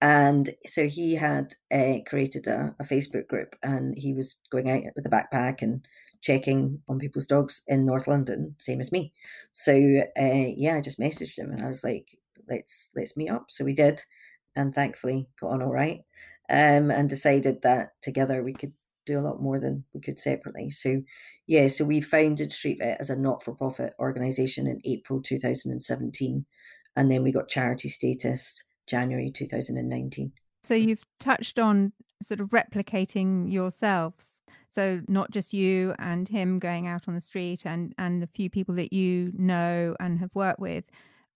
And 0.00 0.50
so 0.66 0.86
he 0.86 1.14
had 1.14 1.54
uh, 1.72 1.98
created 2.06 2.46
a, 2.46 2.74
a, 2.80 2.84
Facebook 2.84 3.28
group, 3.28 3.54
and 3.62 3.96
he 3.96 4.12
was 4.12 4.36
going 4.50 4.70
out 4.70 4.82
with 4.96 5.06
a 5.06 5.10
backpack 5.10 5.62
and 5.62 5.86
checking 6.22 6.80
on 6.88 6.98
people's 6.98 7.26
dogs 7.26 7.62
in 7.66 7.84
North 7.84 8.08
London, 8.08 8.54
same 8.58 8.80
as 8.80 8.92
me. 8.92 9.12
So 9.52 9.72
uh, 9.74 10.46
yeah, 10.56 10.76
I 10.76 10.80
just 10.80 11.00
messaged 11.00 11.38
him 11.38 11.50
and 11.50 11.62
I 11.62 11.68
was 11.68 11.84
like, 11.84 12.06
let's 12.48 12.90
let's 12.96 13.16
meet 13.16 13.30
up. 13.30 13.46
So 13.48 13.64
we 13.64 13.74
did, 13.74 14.02
and 14.56 14.74
thankfully 14.74 15.28
got 15.40 15.50
on 15.50 15.62
all 15.62 15.72
right. 15.72 16.00
Um, 16.50 16.90
and 16.90 17.08
decided 17.08 17.62
that 17.62 17.92
together 18.02 18.42
we 18.42 18.52
could 18.52 18.72
do 19.06 19.18
a 19.18 19.22
lot 19.22 19.40
more 19.40 19.58
than 19.58 19.84
we 19.94 20.00
could 20.00 20.18
separately. 20.18 20.70
So 20.70 21.02
yeah, 21.52 21.68
so 21.68 21.84
we 21.84 22.00
founded 22.00 22.50
Street 22.50 22.78
Vet 22.78 22.96
as 22.98 23.10
a 23.10 23.16
not-for-profit 23.16 23.92
organisation 23.98 24.66
in 24.66 24.80
April 24.84 25.20
2017, 25.20 26.46
and 26.96 27.10
then 27.10 27.22
we 27.22 27.30
got 27.30 27.48
charity 27.48 27.90
status 27.90 28.64
January 28.86 29.30
2019. 29.30 30.32
So 30.62 30.72
you've 30.72 31.04
touched 31.20 31.58
on 31.58 31.92
sort 32.22 32.40
of 32.40 32.48
replicating 32.50 33.52
yourselves 33.52 34.40
so 34.72 35.02
not 35.06 35.30
just 35.30 35.52
you 35.52 35.94
and 35.98 36.26
him 36.26 36.58
going 36.58 36.86
out 36.86 37.06
on 37.06 37.14
the 37.14 37.20
street 37.20 37.66
and 37.66 37.94
and 37.98 38.22
the 38.22 38.26
few 38.26 38.48
people 38.48 38.74
that 38.76 38.90
you 38.90 39.30
know 39.36 39.94
and 40.00 40.18
have 40.18 40.34
worked 40.34 40.60
with. 40.60 40.84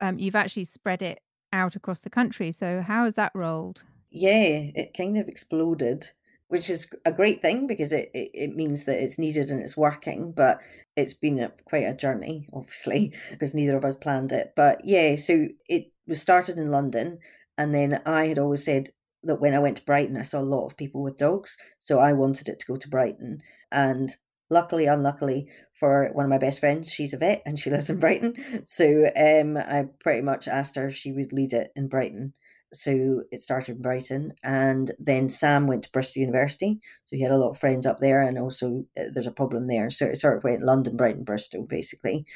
Um, 0.00 0.18
you've 0.18 0.34
actually 0.34 0.64
spread 0.64 1.02
it 1.02 1.20
out 1.52 1.76
across 1.76 2.00
the 2.00 2.08
country. 2.08 2.50
So 2.52 2.80
how 2.80 3.04
has 3.04 3.14
that 3.16 3.32
rolled? 3.34 3.84
Yeah, 4.10 4.70
it 4.74 4.94
kind 4.96 5.18
of 5.18 5.28
exploded, 5.28 6.10
which 6.48 6.70
is 6.70 6.86
a 7.04 7.12
great 7.12 7.42
thing 7.42 7.66
because 7.66 7.92
it, 7.92 8.10
it, 8.14 8.30
it 8.34 8.56
means 8.56 8.84
that 8.84 9.02
it's 9.02 9.18
needed 9.18 9.50
and 9.50 9.60
it's 9.60 9.76
working. 9.76 10.32
But 10.32 10.60
it's 10.96 11.14
been 11.14 11.40
a, 11.40 11.52
quite 11.66 11.84
a 11.84 11.94
journey, 11.94 12.48
obviously, 12.52 13.12
because 13.30 13.54
neither 13.54 13.76
of 13.76 13.84
us 13.84 13.96
planned 13.96 14.32
it. 14.32 14.52
But 14.56 14.84
yeah, 14.84 15.16
so 15.16 15.48
it 15.68 15.92
was 16.06 16.20
started 16.20 16.58
in 16.58 16.70
London 16.70 17.18
And 17.58 17.74
then 17.74 18.00
I 18.06 18.26
had 18.26 18.38
always 18.38 18.64
said 18.64 18.90
that 19.24 19.40
when 19.40 19.54
I 19.54 19.58
went 19.58 19.78
to 19.78 19.84
Brighton, 19.84 20.16
I 20.16 20.22
saw 20.22 20.40
a 20.40 20.42
lot 20.42 20.66
of 20.66 20.76
people 20.76 21.02
with 21.02 21.18
dogs. 21.18 21.56
So 21.80 21.98
I 21.98 22.12
wanted 22.12 22.48
it 22.48 22.60
to 22.60 22.66
go 22.66 22.76
to 22.76 22.88
Brighton. 22.88 23.42
And 23.72 24.14
luckily, 24.50 24.86
unluckily 24.86 25.48
for 25.74 26.10
one 26.12 26.24
of 26.24 26.30
my 26.30 26.38
best 26.38 26.60
friends, 26.60 26.90
she's 26.90 27.12
a 27.12 27.16
vet 27.18 27.42
and 27.46 27.58
she 27.58 27.70
lives 27.74 27.90
in 27.90 27.98
Brighton. 27.98 28.62
So 28.64 29.10
um, 29.16 29.56
I 29.56 29.86
pretty 30.00 30.22
much 30.22 30.48
asked 30.48 30.76
her 30.76 30.88
if 30.88 30.96
she 30.96 31.12
would 31.12 31.32
lead 31.32 31.52
it 31.52 31.72
in 31.76 31.88
Brighton. 31.88 32.34
So 32.72 33.22
it 33.30 33.40
started 33.40 33.76
in 33.76 33.82
Brighton, 33.82 34.34
and 34.42 34.90
then 34.98 35.28
Sam 35.28 35.66
went 35.66 35.84
to 35.84 35.92
Bristol 35.92 36.20
University. 36.20 36.80
So 37.06 37.16
he 37.16 37.22
had 37.22 37.32
a 37.32 37.38
lot 37.38 37.50
of 37.50 37.58
friends 37.58 37.86
up 37.86 38.00
there, 38.00 38.22
and 38.22 38.38
also 38.38 38.84
uh, 38.98 39.04
there's 39.12 39.26
a 39.26 39.30
problem 39.30 39.66
there. 39.66 39.90
So 39.90 40.06
it 40.06 40.18
sort 40.18 40.36
of 40.36 40.44
went 40.44 40.62
London, 40.62 40.96
Brighton, 40.96 41.24
Bristol, 41.24 41.64
basically. 41.64 42.26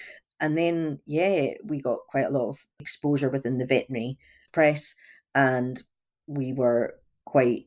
And 0.40 0.56
then, 0.56 1.00
yeah, 1.06 1.54
we 1.64 1.82
got 1.82 2.06
quite 2.08 2.26
a 2.26 2.30
lot 2.30 2.48
of 2.48 2.58
exposure 2.78 3.28
within 3.28 3.58
the 3.58 3.66
veterinary 3.66 4.16
press, 4.52 4.94
and 5.34 5.82
we 6.26 6.52
were 6.52 6.94
quite 7.24 7.66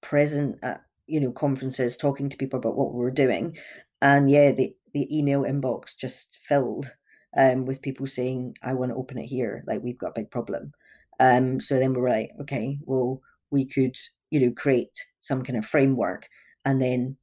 present 0.00 0.56
at 0.62 0.82
you 1.06 1.20
know 1.20 1.32
conferences 1.32 1.96
talking 1.96 2.28
to 2.28 2.36
people 2.36 2.58
about 2.58 2.76
what 2.76 2.92
we 2.92 2.98
were 2.98 3.10
doing 3.10 3.56
and 4.02 4.30
yeah 4.30 4.52
the 4.52 4.74
the 4.92 5.06
email 5.16 5.42
inbox 5.42 5.96
just 5.96 6.38
filled 6.46 6.90
um, 7.36 7.64
with 7.64 7.82
people 7.82 8.06
saying 8.06 8.54
i 8.62 8.72
want 8.72 8.90
to 8.90 8.96
open 8.96 9.18
it 9.18 9.26
here 9.26 9.62
like 9.66 9.82
we've 9.82 9.98
got 9.98 10.10
a 10.10 10.20
big 10.20 10.30
problem 10.30 10.72
um, 11.20 11.60
so 11.60 11.78
then 11.78 11.94
we 11.94 12.00
were 12.00 12.10
like 12.10 12.30
okay 12.40 12.78
well 12.82 13.20
we 13.50 13.64
could 13.64 13.96
you 14.30 14.40
know 14.40 14.52
create 14.52 15.04
some 15.20 15.42
kind 15.42 15.58
of 15.58 15.66
framework 15.66 16.28
and 16.64 16.80
then 16.80 17.16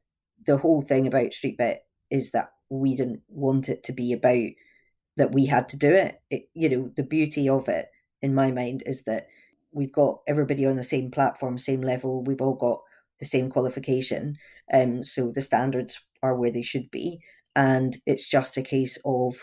the 0.46 0.58
whole 0.58 0.82
thing 0.82 1.08
about 1.08 1.34
street 1.34 1.56
vet 1.58 1.84
is 2.10 2.32
that 2.32 2.52
we 2.70 2.96
didn't 2.96 3.22
want 3.28 3.70
it 3.70 3.84
to 3.84 3.94
be 3.94 4.14
about 4.14 4.50
that 5.18 5.34
we 5.34 5.46
had 5.46 5.68
to 5.70 5.78
do 5.78 5.92
it. 5.92 6.20
it 6.30 6.44
you 6.54 6.70
know 6.70 6.92
the 6.96 7.04
beauty 7.04 7.50
of 7.50 7.68
it 7.68 7.88
in 8.22 8.34
my 8.34 8.52
mind 8.52 8.84
is 8.86 9.04
that 9.04 9.28
we've 9.72 9.92
got 9.92 10.20
everybody 10.28 10.66
on 10.66 10.76
the 10.76 10.84
same 10.84 11.12
platform, 11.12 11.58
same 11.58 11.82
level. 11.82 12.24
We've 12.24 12.42
all 12.42 12.56
got 12.56 12.82
the 13.20 13.26
same 13.26 13.50
qualification, 13.50 14.38
um, 14.74 15.04
so 15.04 15.32
the 15.32 15.42
standards 15.42 16.00
are 16.24 16.36
where 16.36 16.52
they 16.52 16.62
should 16.62 16.90
be, 16.92 17.20
and 17.56 17.98
it's 18.06 18.28
just 18.28 18.58
a 18.58 18.62
case 18.62 18.98
of 19.06 19.36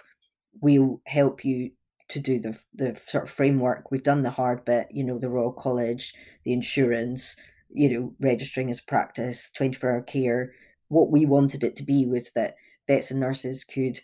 we'll 0.60 1.00
help 1.06 1.44
you 1.44 1.70
to 2.08 2.18
do 2.20 2.40
the 2.40 2.58
the 2.74 3.00
sort 3.06 3.24
of 3.24 3.30
framework. 3.30 3.90
We've 3.90 4.02
done 4.02 4.22
the 4.22 4.30
hard 4.30 4.64
bit, 4.64 4.88
you 4.90 5.04
know, 5.04 5.18
the 5.18 5.28
Royal 5.28 5.52
College, 5.52 6.14
the 6.44 6.52
insurance, 6.52 7.36
you 7.70 7.88
know, 7.88 8.14
registering 8.20 8.70
as 8.70 8.80
practice, 8.80 9.50
twenty 9.50 9.76
four 9.76 9.90
hour 9.92 10.02
care. 10.02 10.52
What 10.88 11.10
we 11.10 11.26
wanted 11.26 11.64
it 11.64 11.76
to 11.76 11.82
be 11.82 12.06
was 12.06 12.30
that 12.32 12.56
vets 12.86 13.10
and 13.10 13.20
nurses 13.20 13.64
could 13.64 14.00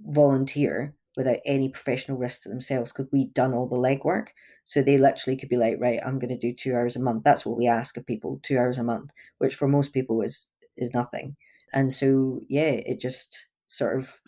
volunteer 0.00 0.94
without 1.16 1.38
any 1.44 1.68
professional 1.68 2.16
risk 2.16 2.42
to 2.42 2.48
themselves 2.48 2.92
because 2.92 3.10
we'd 3.12 3.34
done 3.34 3.52
all 3.52 3.66
the 3.66 3.76
legwork. 3.76 4.28
So 4.64 4.82
they 4.82 4.98
literally 4.98 5.36
could 5.36 5.48
be 5.48 5.56
like, 5.56 5.76
right, 5.80 5.98
I'm 6.06 6.18
going 6.20 6.28
to 6.30 6.38
do 6.38 6.52
two 6.54 6.74
hours 6.74 6.94
a 6.94 7.00
month. 7.00 7.24
That's 7.24 7.44
what 7.44 7.58
we 7.58 7.66
ask 7.66 7.96
of 7.96 8.06
people, 8.06 8.38
two 8.42 8.56
hours 8.58 8.78
a 8.78 8.84
month, 8.84 9.10
which 9.38 9.54
for 9.56 9.66
most 9.68 9.92
people 9.92 10.22
is 10.22 10.46
is 10.76 10.94
nothing. 10.94 11.36
And 11.72 11.92
so 11.92 12.40
yeah, 12.48 12.70
it 12.70 13.00
just 13.00 13.46
sort 13.66 13.98
of 13.98 14.20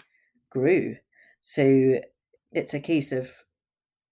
grew. 0.51 0.97
So 1.43 2.01
it's 2.53 2.75
a 2.75 2.81
case 2.81 3.13
of 3.13 3.31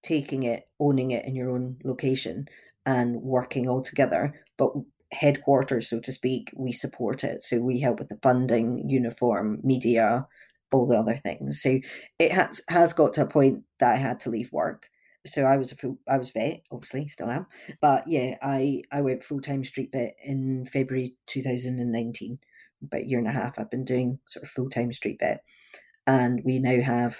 taking 0.03 0.45
it, 0.45 0.69
owning 0.79 1.11
it 1.11 1.25
in 1.25 1.35
your 1.35 1.51
own 1.51 1.77
location 1.85 2.47
and 2.87 3.17
working 3.23 3.69
all 3.69 3.83
together. 3.83 4.33
But 4.57 4.73
headquarters, 5.13 5.89
so 5.89 6.01
to 6.01 6.13
speak, 6.13 6.53
we 6.57 6.73
support 6.73 7.25
it. 7.25 7.43
So 7.43 7.59
we 7.59 7.81
help 7.81 7.99
with 7.99 8.09
the 8.09 8.19
funding, 8.23 8.89
uniform, 8.89 9.61
media, 9.63 10.27
all 10.71 10.87
the 10.87 10.99
other 10.99 11.17
things. 11.17 11.63
So 11.63 11.81
it 12.19 12.33
has 12.33 12.61
has 12.69 12.93
got 12.93 13.15
to 13.15 13.23
a 13.23 13.27
point 13.27 13.63
that 13.81 13.95
I 13.95 13.97
had 13.97 14.21
to 14.21 14.31
leave 14.31 14.53
work. 14.53 14.89
So 15.27 15.45
I 15.45 15.57
was 15.57 15.73
a 15.73 15.77
full, 15.77 15.99
I 16.09 16.17
was 16.19 16.31
vet, 16.31 16.63
obviously, 16.71 17.09
still 17.09 17.31
am. 17.31 17.47
But 17.81 18.05
yeah, 18.07 18.37
I 18.43 18.83
I 18.93 19.01
went 19.01 19.25
full 19.25 19.41
time 19.41 19.65
street 19.65 19.91
vet 19.93 20.15
in 20.23 20.67
February 20.67 21.15
two 21.27 21.43
thousand 21.43 21.79
and 21.81 21.93
nineteen. 21.93 22.39
About 22.83 23.03
a 23.03 23.07
year 23.07 23.19
and 23.19 23.27
a 23.27 23.33
half, 23.33 23.59
I've 23.59 23.71
been 23.71 23.85
doing 23.85 24.19
sort 24.27 24.45
of 24.45 24.51
full 24.51 24.71
time 24.71 24.93
street 24.93 25.19
vet, 25.21 25.43
and 26.07 26.41
we 26.45 26.59
now 26.59 26.81
have 26.81 27.17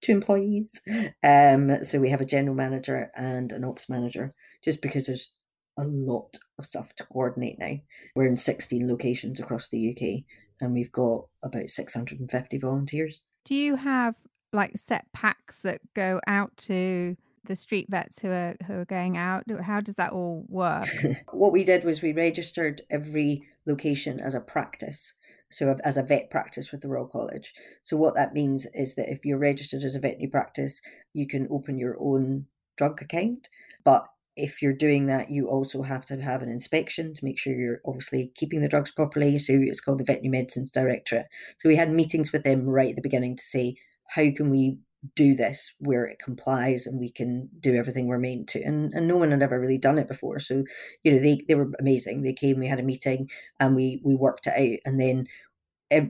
two 0.00 0.12
employees. 0.12 0.80
Um, 1.22 1.82
so 1.84 1.98
we 1.98 2.10
have 2.10 2.20
a 2.20 2.26
general 2.26 2.54
manager 2.54 3.10
and 3.14 3.52
an 3.52 3.64
ops 3.64 3.88
manager, 3.88 4.34
just 4.64 4.82
because 4.82 5.06
there's 5.06 5.32
a 5.78 5.84
lot 5.84 6.38
of 6.58 6.66
stuff 6.66 6.94
to 6.96 7.04
coordinate 7.04 7.58
now. 7.58 7.76
We're 8.14 8.26
in 8.28 8.36
16 8.36 8.88
locations 8.88 9.40
across 9.40 9.68
the 9.68 9.90
UK 9.90 10.24
and 10.60 10.72
we've 10.72 10.92
got 10.92 11.26
about 11.42 11.70
650 11.70 12.58
volunteers. 12.58 13.22
Do 13.44 13.54
you 13.54 13.76
have 13.76 14.14
like 14.52 14.76
set 14.76 15.06
packs 15.12 15.58
that 15.58 15.80
go 15.94 16.20
out 16.26 16.56
to 16.56 17.16
the 17.44 17.56
street 17.56 17.86
vets 17.88 18.18
who 18.18 18.28
are 18.28 18.56
who 18.66 18.74
are 18.74 18.84
going 18.84 19.16
out? 19.16 19.44
How 19.62 19.80
does 19.80 19.94
that 19.96 20.12
all 20.12 20.44
work? 20.48 20.88
what 21.32 21.52
we 21.52 21.64
did 21.64 21.84
was 21.84 22.02
we 22.02 22.12
registered 22.12 22.82
every 22.90 23.44
location 23.66 24.20
as 24.20 24.34
a 24.34 24.40
practice. 24.40 25.14
So 25.50 25.76
as 25.84 25.96
a 25.96 26.02
vet 26.02 26.30
practice 26.30 26.70
with 26.70 26.80
the 26.80 26.88
Royal 26.88 27.06
College. 27.06 27.52
So 27.82 27.96
what 27.96 28.14
that 28.14 28.34
means 28.34 28.66
is 28.72 28.94
that 28.94 29.10
if 29.10 29.24
you're 29.24 29.38
registered 29.38 29.82
as 29.82 29.94
a 29.94 30.00
veterinary 30.00 30.30
practice, 30.30 30.80
you 31.12 31.26
can 31.26 31.48
open 31.50 31.78
your 31.78 31.96
own 32.00 32.46
drug 32.76 33.02
account, 33.02 33.48
but 33.84 34.06
if 34.36 34.62
you're 34.62 34.72
doing 34.72 35.06
that, 35.06 35.30
you 35.30 35.48
also 35.48 35.82
have 35.82 36.06
to 36.06 36.20
have 36.20 36.42
an 36.42 36.48
inspection 36.48 37.12
to 37.12 37.24
make 37.24 37.38
sure 37.38 37.52
you're 37.52 37.80
obviously 37.84 38.32
keeping 38.36 38.62
the 38.62 38.68
drugs 38.68 38.90
properly. 38.90 39.38
So 39.38 39.52
it's 39.54 39.80
called 39.80 39.98
the 39.98 40.04
Veterinary 40.04 40.40
Medicines 40.40 40.70
Directorate. 40.70 41.26
So 41.58 41.68
we 41.68 41.76
had 41.76 41.92
meetings 41.92 42.32
with 42.32 42.44
them 42.44 42.66
right 42.66 42.90
at 42.90 42.96
the 42.96 43.02
beginning 43.02 43.36
to 43.36 43.44
say, 43.44 43.76
how 44.08 44.30
can 44.34 44.50
we 44.50 44.78
do 45.14 45.34
this 45.34 45.72
where 45.78 46.04
it 46.04 46.18
complies 46.18 46.86
and 46.86 47.00
we 47.00 47.10
can 47.10 47.48
do 47.60 47.74
everything 47.74 48.06
we're 48.06 48.18
meant 48.18 48.48
to 48.48 48.62
and, 48.62 48.92
and 48.92 49.08
no 49.08 49.16
one 49.16 49.30
had 49.30 49.42
ever 49.42 49.58
really 49.58 49.78
done 49.78 49.98
it 49.98 50.08
before 50.08 50.38
so 50.38 50.62
you 51.04 51.12
know 51.12 51.18
they, 51.18 51.42
they 51.48 51.54
were 51.54 51.70
amazing 51.80 52.22
they 52.22 52.32
came 52.32 52.58
we 52.58 52.66
had 52.66 52.80
a 52.80 52.82
meeting 52.84 53.28
and 53.58 53.74
we 53.74 54.00
we 54.04 54.14
worked 54.14 54.46
it 54.46 54.52
out 54.54 54.78
and 54.84 55.00
then 55.00 55.26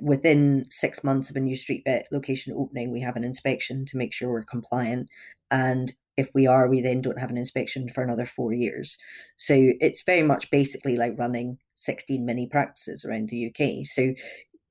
within 0.03 0.65
six 0.71 1.05
months 1.05 1.31
of 1.31 1.37
a 1.37 1.41
new 1.41 1.57
street 1.57 1.83
vet 1.87 2.07
location 2.11 2.53
opening 2.57 2.91
we 2.91 3.01
have 3.01 3.17
an 3.17 3.25
inspection 3.25 3.85
to 3.87 3.97
make 3.97 4.13
sure 4.13 4.31
we're 4.31 4.43
compliant 4.43 5.09
and 5.51 5.93
if 6.21 6.31
we 6.35 6.47
are, 6.47 6.69
we 6.69 6.81
then 6.81 7.01
don't 7.01 7.19
have 7.19 7.31
an 7.31 7.39
inspection 7.39 7.89
for 7.89 8.03
another 8.05 8.27
four 8.27 8.53
years. 8.53 8.99
So 9.37 9.55
it's 9.57 10.03
very 10.03 10.23
much 10.23 10.51
basically 10.51 10.97
like 10.97 11.19
running 11.19 11.59
16 11.77 12.25
mini 12.25 12.47
practices 12.47 13.05
around 13.05 13.31
the 13.31 13.47
UK. 13.47 13.87
So 13.87 14.15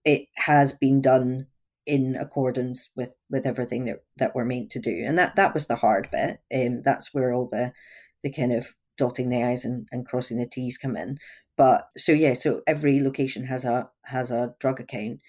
it 0.05 0.27
has 0.35 0.73
been 0.73 1.01
done 1.01 1.47
in 1.89 2.15
accordance 2.15 2.91
with 2.95 3.09
with 3.31 3.47
everything 3.47 3.85
that 3.85 4.03
that 4.17 4.35
we're 4.35 4.45
meant 4.45 4.69
to 4.69 4.79
do. 4.79 5.03
And 5.05 5.17
that 5.17 5.35
that 5.35 5.55
was 5.55 5.65
the 5.65 5.75
hard 5.75 6.07
bit. 6.11 6.39
Um 6.53 6.83
that's 6.85 7.13
where 7.13 7.33
all 7.33 7.47
the 7.47 7.73
the 8.23 8.31
kind 8.31 8.53
of 8.53 8.67
dotting 8.97 9.29
the 9.29 9.43
i's 9.43 9.65
and, 9.65 9.87
and 9.91 10.05
crossing 10.05 10.37
the 10.37 10.47
t's 10.47 10.77
come 10.77 10.95
in. 10.95 11.17
But 11.57 11.87
so 11.97 12.11
yeah 12.11 12.35
so 12.35 12.61
every 12.67 13.01
location 13.01 13.45
has 13.45 13.65
a 13.65 13.89
has 14.05 14.29
a 14.29 14.53
drug 14.59 14.79
account. 14.79 15.19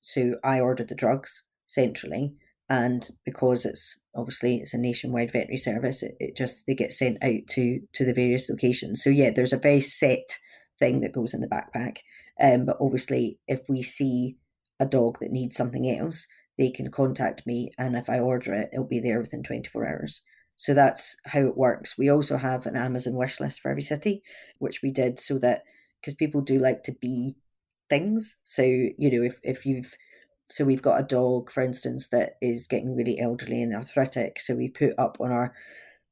So 0.00 0.34
i 0.42 0.58
ordered 0.58 0.88
the 0.88 0.94
drugs 0.96 1.44
centrally 1.68 2.34
and 2.68 3.08
because 3.24 3.64
it's 3.64 4.00
obviously 4.16 4.56
it's 4.56 4.74
a 4.74 4.78
nationwide 4.78 5.30
veterinary 5.30 5.58
service 5.58 6.02
it, 6.02 6.16
it, 6.18 6.36
just 6.36 6.64
they 6.66 6.74
get 6.74 6.92
sent 6.92 7.22
out 7.22 7.46
to 7.50 7.80
to 7.92 8.04
the 8.04 8.12
various 8.12 8.48
locations. 8.48 9.02
So 9.02 9.10
yeah 9.10 9.30
there's 9.30 9.52
a 9.52 9.58
very 9.58 9.80
set 9.80 10.38
thing 10.80 11.02
that 11.02 11.12
goes 11.12 11.34
in 11.34 11.40
the 11.40 11.46
backpack. 11.46 11.98
Um, 12.42 12.64
but 12.66 12.78
obviously 12.80 13.38
if 13.46 13.60
we 13.68 13.82
see 13.82 14.36
a 14.80 14.86
dog 14.86 15.18
that 15.20 15.30
needs 15.30 15.56
something 15.56 15.88
else 15.88 16.26
they 16.58 16.70
can 16.70 16.90
contact 16.90 17.46
me 17.46 17.70
and 17.78 17.96
if 17.96 18.10
i 18.10 18.18
order 18.18 18.52
it 18.54 18.70
it'll 18.72 18.84
be 18.84 19.00
there 19.00 19.20
within 19.20 19.42
24 19.42 19.86
hours 19.86 20.22
so 20.56 20.74
that's 20.74 21.16
how 21.26 21.40
it 21.40 21.56
works 21.56 21.96
we 21.96 22.10
also 22.10 22.36
have 22.36 22.66
an 22.66 22.76
amazon 22.76 23.14
wish 23.14 23.38
list 23.40 23.60
for 23.60 23.70
every 23.70 23.82
city 23.82 24.22
which 24.58 24.80
we 24.82 24.90
did 24.90 25.18
so 25.18 25.38
that 25.38 25.62
because 26.00 26.14
people 26.14 26.40
do 26.40 26.58
like 26.58 26.82
to 26.82 26.92
be 27.00 27.36
things 27.88 28.36
so 28.44 28.62
you 28.62 29.10
know 29.10 29.22
if 29.22 29.38
if 29.42 29.64
you've 29.64 29.94
so 30.50 30.64
we've 30.64 30.82
got 30.82 31.00
a 31.00 31.04
dog, 31.04 31.50
for 31.50 31.62
instance, 31.62 32.08
that 32.08 32.36
is 32.42 32.66
getting 32.66 32.96
really 32.96 33.20
elderly 33.20 33.62
and 33.62 33.74
arthritic. 33.74 34.40
So 34.40 34.54
we 34.54 34.68
put 34.68 34.98
up 34.98 35.16
on 35.20 35.30
our 35.30 35.54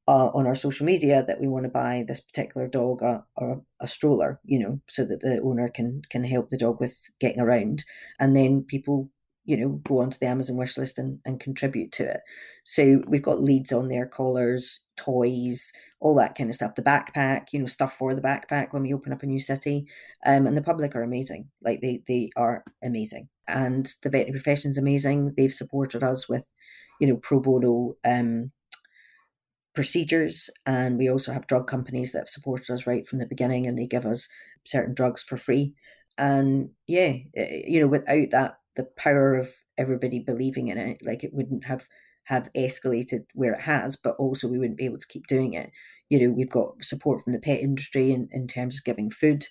uh, 0.09 0.31
on 0.33 0.47
our 0.47 0.55
social 0.55 0.87
media 0.87 1.23
that 1.27 1.39
we 1.39 1.47
want 1.47 1.65
to 1.65 1.71
buy 1.71 2.03
this 2.09 2.21
particular 2.21 2.67
dog 2.67 3.03
a, 3.03 3.23
a, 3.37 3.57
a, 3.81 3.87
stroller, 3.87 4.41
you 4.43 4.59
know, 4.59 4.81
so 4.89 5.05
that 5.05 5.21
the 5.21 5.39
owner 5.43 5.69
can 5.69 6.01
can 6.11 6.25
help 6.25 6.49
the 6.49 6.57
dog 6.57 6.81
with 6.81 6.99
getting 7.21 7.41
around, 7.41 7.85
and 8.19 8.35
then 8.35 8.63
people, 8.63 9.11
you 9.45 9.55
know, 9.55 9.69
go 9.85 9.99
onto 9.99 10.19
the 10.19 10.27
Amazon 10.27 10.57
wish 10.57 10.79
list 10.79 10.99
and, 10.99 11.19
and 11.27 11.41
contribute 11.41 11.93
to 11.93 12.05
it. 12.05 12.21
So 12.65 13.03
we've 13.07 13.23
got 13.23 13.43
leads 13.43 13.71
on 13.71 13.89
there, 13.89 14.07
collars, 14.07 14.81
toys, 14.97 15.73
all 16.01 16.15
that 16.15 16.35
kind 16.35 16.49
of 16.49 16.57
stuff. 16.57 16.75
The 16.75 16.83
backpack, 16.83 17.49
you 17.53 17.59
know, 17.59 17.67
stuff 17.67 17.95
for 17.99 18.15
the 18.15 18.23
backpack 18.23 18.73
when 18.73 18.85
we 18.85 18.95
open 18.95 19.13
up 19.13 19.23
a 19.23 19.27
new 19.27 19.41
city. 19.41 19.87
Um, 20.25 20.47
and 20.47 20.57
the 20.57 20.63
public 20.63 20.97
are 20.97 21.03
amazing. 21.03 21.51
Like 21.63 21.83
they 21.83 22.03
they 22.09 22.31
are 22.35 22.65
amazing. 22.83 23.29
And 23.47 23.87
the 24.03 24.09
veterinary 24.09 24.41
profession 24.41 24.71
is 24.71 24.79
amazing. 24.79 25.35
They've 25.37 25.53
supported 25.53 26.03
us 26.03 26.31
with, 26.31 26.45
you 26.99 27.07
know, 27.07 27.17
pro 27.17 27.41
bono 27.41 27.97
um, 28.07 28.53
procedures. 29.79 30.51
And 30.67 30.99
we 30.99 31.09
also 31.09 31.33
have 31.33 31.47
drug 31.47 31.69
companies 31.69 32.11
that 32.11 32.19
have 32.19 32.29
supported 32.29 32.69
us 32.69 32.85
right 32.85 33.07
from 33.07 33.21
the 33.21 33.27
beginning 33.27 33.69
and 33.69 33.79
they 33.79 33.87
give 33.87 34.07
us 34.07 34.29
certain 34.65 34.93
drugs 34.93 35.23
for 35.23 35.37
free. 35.37 35.73
And 36.19 36.71
yeah, 36.89 37.15
eh, 37.37 37.63
you 37.65 37.79
know, 37.79 37.87
without 37.87 38.31
that, 38.33 38.59
the 38.75 38.89
power 38.97 39.37
of 39.37 39.53
everybody 39.79 40.19
believing 40.19 40.67
in 40.67 40.79
it, 40.79 40.99
like 41.05 41.23
it 41.23 41.33
wouldn't 41.33 41.65
have 41.65 41.87
have 42.25 42.49
escalated 42.57 43.25
where 43.35 43.53
it 43.53 43.61
has, 43.61 43.95
but 43.95 44.17
also 44.19 44.49
we 44.49 44.59
wouldn't 44.59 44.79
be 44.79 44.85
able 44.85 44.99
to 44.99 45.07
keep 45.07 45.29
doing 45.29 45.55
it. 45.55 45.71
you 46.09 46.19
know, 46.19 46.35
we've 46.35 46.51
got 46.51 46.83
support 46.83 47.23
from 47.23 47.33
the 47.33 47.39
pet 47.39 47.61
industry 47.61 48.11
in, 48.11 48.29
in 48.33 48.49
terms 48.49 48.77
of 48.77 48.83
giving 48.83 49.11
food 49.11 49.47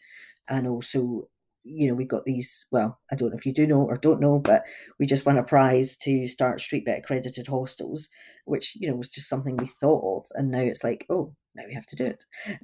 and 0.50 0.68
also 0.68 1.30
you 1.68 1.88
know, 1.88 1.94
we've 1.94 2.08
got 2.08 2.26
these, 2.26 2.66
well, 2.72 3.00
I 3.12 3.16
don't 3.16 3.30
know 3.30 3.38
if 3.38 3.46
you 3.46 3.54
do 3.54 3.68
know 3.68 3.82
or 3.82 3.98
don't 3.98 4.22
know, 4.22 4.40
but 4.40 4.64
we 5.00 5.06
just 5.06 5.26
won 5.26 5.38
a 5.38 5.44
prize 5.44 5.98
to 5.98 6.28
start 6.28 6.62
street 6.62 6.84
vet 6.86 7.00
accredited 7.00 7.48
hostels, 7.48 8.10
which, 8.46 8.76
you 8.76 8.90
know, 8.90 8.96
was 8.96 9.10
just 9.10 9.30
something 9.30 9.58
we 9.58 9.70
thought 9.80 10.20
of. 10.20 10.26
And 10.36 10.50
now 10.50 10.62
it's 10.62 10.84
like, 10.84 11.06
oh, 11.10 11.34
now 11.56 11.64
we 11.68 11.74
have 11.74 11.86
to 11.88 11.96
do 11.96 12.06
it. 12.06 12.24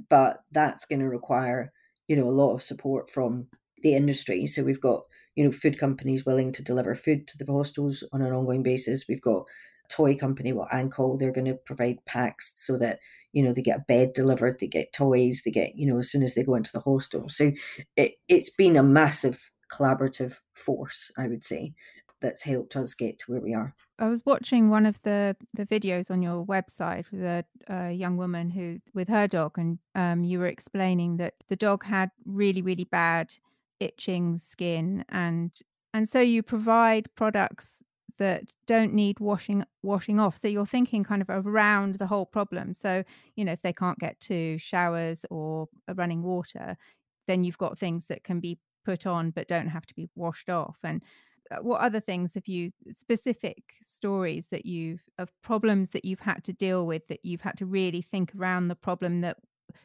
But 0.10 0.40
that's 0.52 0.86
going 0.86 1.00
to 1.02 1.10
require, 1.10 1.72
you 2.08 2.16
know, 2.16 2.28
a 2.28 2.32
lot 2.32 2.54
of 2.54 2.64
support 2.64 3.12
from 3.12 3.48
the 3.82 3.96
industry. 3.96 4.48
So 4.48 4.64
we've 4.64 4.82
got, 4.82 5.04
you 5.36 5.44
know, 5.44 5.52
food 5.52 5.78
companies 5.78 6.26
willing 6.26 6.52
to 6.54 6.64
deliver 6.64 6.96
food 6.96 7.28
to 7.28 7.38
the 7.38 7.52
hostels 7.52 8.04
on 8.14 8.22
an 8.22 8.34
ongoing 8.34 8.64
basis. 8.64 9.06
We've 9.10 9.22
got 9.22 9.46
a 9.86 9.94
toy 9.94 10.16
company, 10.16 10.54
well, 10.54 10.70
Ancol, 10.72 11.20
they're 11.20 11.32
going 11.32 11.46
to 11.46 11.56
provide 11.66 11.98
packs 12.06 12.54
so 12.56 12.78
that, 12.78 13.00
you 13.34 13.44
know 13.44 13.54
they 13.54 13.62
get 13.62 13.80
a 13.80 13.86
bed 13.88 14.14
delivered 14.14 14.58
they 14.60 14.68
get 14.68 14.94
toys 14.94 15.42
they 15.44 15.52
get 15.52 15.76
you 15.76 15.86
know 15.86 16.00
as 16.00 16.10
soon 16.10 16.24
as 16.24 16.36
they 16.36 16.44
go 16.44 16.56
into 16.56 16.72
the 16.72 16.80
hostel. 16.80 17.28
So 17.30 17.52
it, 17.98 18.14
it's 18.28 18.50
been 18.50 18.78
a 18.78 18.84
massive 18.84 19.52
collaborative 19.72 20.38
force 20.54 21.12
i 21.18 21.28
would 21.28 21.44
say 21.44 21.74
that's 22.24 22.42
helped 22.42 22.76
us 22.76 22.96
get 22.96 23.20
to 23.20 23.32
where 23.32 23.42
we 23.42 23.54
are. 23.54 23.76
I 24.00 24.08
was 24.08 24.26
watching 24.26 24.70
one 24.70 24.88
of 24.88 25.00
the, 25.04 25.36
the 25.54 25.66
videos 25.68 26.10
on 26.10 26.24
your 26.24 26.44
website 26.46 27.12
with 27.12 27.22
a, 27.22 27.46
a 27.68 27.92
young 27.92 28.18
woman 28.18 28.50
who 28.50 28.80
with 28.96 29.10
her 29.10 29.28
dog, 29.28 29.60
and 29.60 29.78
um, 29.94 30.24
you 30.24 30.40
were 30.40 30.48
explaining 30.48 31.18
that 31.18 31.36
the 31.50 31.56
dog 31.56 31.84
had 31.84 32.10
really 32.26 32.64
really 32.64 32.86
bad 32.86 33.36
itching 33.80 34.38
skin, 34.38 35.06
and 35.10 35.52
and 35.94 36.10
so 36.10 36.20
you 36.20 36.42
provide 36.42 37.14
products 37.14 37.84
that 38.20 38.44
don't 38.68 38.94
need 38.94 39.20
washing 39.20 39.66
washing 39.82 40.20
off. 40.20 40.38
So 40.38 40.48
you're 40.48 40.66
thinking 40.66 41.04
kind 41.04 41.22
of 41.22 41.30
around 41.30 41.96
the 41.96 42.08
whole 42.08 42.26
problem. 42.26 42.74
So 42.74 43.04
you 43.36 43.46
know 43.46 43.54
if 43.54 43.62
they 43.62 43.74
can't 43.74 44.00
get 44.00 44.20
to 44.22 44.58
showers 44.58 45.26
or 45.30 45.68
running 45.96 46.24
water 46.24 46.78
then 47.28 47.44
you've 47.44 47.58
got 47.58 47.80
things 47.80 48.08
that 48.08 48.24
can 48.24 48.40
be 48.40 48.60
put 48.86 49.06
on 49.08 49.32
but 49.32 49.48
don't 49.48 49.68
have 49.68 49.86
to 49.88 49.94
be 49.94 50.10
washed 50.16 50.50
off. 50.50 50.78
And 50.84 51.02
uh, 51.52 51.58
what 51.58 51.82
other 51.82 52.00
things 52.00 52.34
have 52.36 52.48
you 52.48 52.72
specific 52.92 53.64
stories 53.84 54.48
that 54.52 54.66
you've 54.66 55.04
of 55.18 55.30
problems 55.42 55.90
that 55.92 56.06
you've 56.06 56.22
had 56.22 56.44
to 56.44 56.54
deal 56.54 56.88
with 56.88 57.08
that 57.08 57.20
you've 57.24 57.42
had 57.42 57.58
to 57.58 57.66
really 57.66 58.02
think 58.02 58.34
around 58.36 58.68
the 58.68 58.76
problem 58.76 59.22
that 59.22 59.38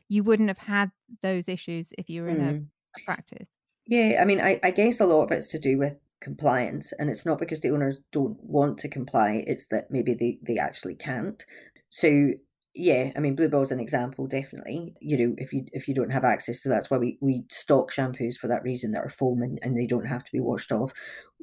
you 0.09 0.23
wouldn't 0.23 0.49
have 0.49 0.59
had 0.59 0.91
those 1.23 1.49
issues 1.49 1.93
if 1.99 2.09
you 2.09 2.23
were 2.23 2.29
in 2.29 2.39
mm. 2.39 2.49
a, 2.49 3.01
a 3.01 3.05
practice? 3.05 3.49
Yeah 3.87 4.19
i 4.21 4.25
mean 4.25 4.41
I, 4.41 4.61
I 4.63 4.71
guess 4.71 5.01
a 5.01 5.07
lot 5.07 5.23
of 5.23 5.33
it's 5.33 5.51
to 5.51 5.59
do 5.59 5.79
with 5.79 5.97
compliance 6.21 6.93
and 6.99 7.09
it's 7.11 7.27
not 7.27 7.39
because 7.39 7.61
the 7.61 7.71
owners 7.71 8.01
don't 8.13 8.39
want 8.43 8.79
to 8.79 8.89
comply 8.89 9.45
it's 9.47 9.67
that 9.69 9.91
maybe 9.91 10.15
they, 10.15 10.39
they 10.43 10.59
actually 10.59 10.95
can't. 10.95 11.45
So 11.91 12.31
yeah 12.75 13.11
i 13.17 13.19
mean 13.19 13.35
bluebell 13.35 13.63
is 13.63 13.73
an 13.73 13.81
example 13.81 14.27
definitely. 14.27 14.95
You 15.01 15.17
know 15.17 15.35
if 15.39 15.53
you 15.53 15.65
if 15.73 15.89
you 15.89 15.95
don't 15.95 16.13
have 16.13 16.25
access 16.25 16.61
to 16.63 16.69
that's 16.69 16.91
why 16.91 16.99
we 16.99 17.19
we 17.21 17.45
stock 17.51 17.91
shampoos 17.93 18.37
for 18.37 18.47
that 18.49 18.63
reason 18.63 18.93
that 18.93 19.05
are 19.05 19.11
foam 19.11 19.43
and, 19.43 19.59
and 19.63 19.77
they 19.77 19.87
don't 19.87 20.07
have 20.07 20.23
to 20.25 20.33
be 20.33 20.41
washed 20.41 20.71
off. 20.71 20.93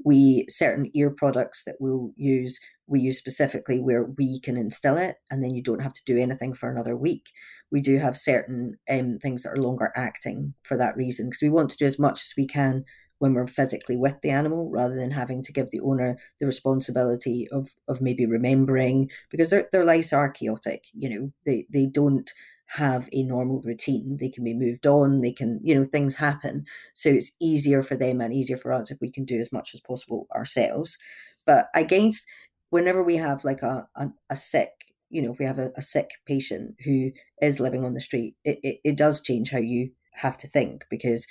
We 0.05 0.45
certain 0.49 0.89
ear 0.93 1.09
products 1.09 1.63
that 1.65 1.75
we'll 1.79 2.11
use 2.15 2.59
we 2.87 2.99
use 2.99 3.17
specifically 3.17 3.79
where 3.79 4.03
we 4.17 4.39
can 4.39 4.55
instill 4.55 4.97
it 4.97 5.17
and 5.31 5.43
then 5.43 5.55
you 5.55 5.63
don't 5.63 5.81
have 5.81 5.93
to 5.93 6.05
do 6.05 6.17
anything 6.17 6.53
for 6.53 6.69
another 6.69 6.95
week. 6.95 7.31
We 7.71 7.81
do 7.81 7.97
have 7.97 8.17
certain 8.17 8.77
um, 8.89 9.17
things 9.17 9.43
that 9.43 9.49
are 9.49 9.57
longer 9.57 9.91
acting 9.95 10.53
for 10.63 10.77
that 10.77 10.95
reason 10.95 11.27
because 11.27 11.41
we 11.41 11.49
want 11.49 11.71
to 11.71 11.77
do 11.77 11.85
as 11.85 11.97
much 11.97 12.21
as 12.21 12.33
we 12.37 12.45
can 12.45 12.85
when 13.19 13.33
we're 13.33 13.47
physically 13.47 13.95
with 13.95 14.19
the 14.21 14.29
animal 14.29 14.69
rather 14.69 14.95
than 14.95 15.11
having 15.11 15.41
to 15.41 15.53
give 15.53 15.71
the 15.71 15.79
owner 15.81 16.17
the 16.39 16.45
responsibility 16.45 17.47
of 17.51 17.69
of 17.87 18.01
maybe 18.01 18.25
remembering 18.25 19.09
because 19.29 19.49
their 19.49 19.67
their 19.71 19.85
lives 19.85 20.13
are 20.13 20.29
chaotic 20.29 20.83
you 20.93 21.09
know 21.09 21.31
they 21.45 21.65
they 21.71 21.85
don't 21.85 22.31
have 22.67 23.07
a 23.13 23.23
normal 23.23 23.61
routine. 23.61 24.17
They 24.19 24.29
can 24.29 24.43
be 24.43 24.53
moved 24.53 24.87
on 24.87 25.21
they 25.21 25.31
can 25.31 25.59
you 25.63 25.75
know 25.75 25.83
things 25.83 26.15
happen. 26.15 26.65
So 26.93 27.09
it's 27.09 27.31
easier 27.39 27.83
for 27.83 27.95
them 27.95 28.21
and 28.21 28.33
easier 28.33 28.57
for 28.57 28.73
us 28.73 28.91
if 28.91 28.99
we 29.01 29.11
can 29.11 29.25
do 29.25 29.39
as 29.39 29.51
much 29.51 29.73
as 29.73 29.81
possible 29.81 30.27
ourselves. 30.35 30.97
But 31.45 31.67
against 31.75 32.25
whenever 32.69 33.03
we 33.03 33.17
have 33.17 33.45
like 33.45 33.61
a 33.61 33.87
a, 33.95 34.09
a 34.29 34.35
sick 34.35 34.71
you 35.09 35.21
know 35.21 35.31
if 35.31 35.39
we 35.39 35.45
have 35.45 35.59
a, 35.59 35.71
a, 35.77 35.81
sick 35.81 36.09
patient 36.25 36.75
who 36.83 37.11
is 37.41 37.59
living 37.59 37.85
on 37.85 37.93
the 37.93 38.01
street 38.01 38.35
it, 38.43 38.59
it, 38.63 38.79
it 38.83 38.97
does 38.97 39.21
change 39.21 39.51
how 39.51 39.59
you 39.59 39.89
have 40.13 40.35
to 40.35 40.47
think 40.47 40.83
because 40.89 41.27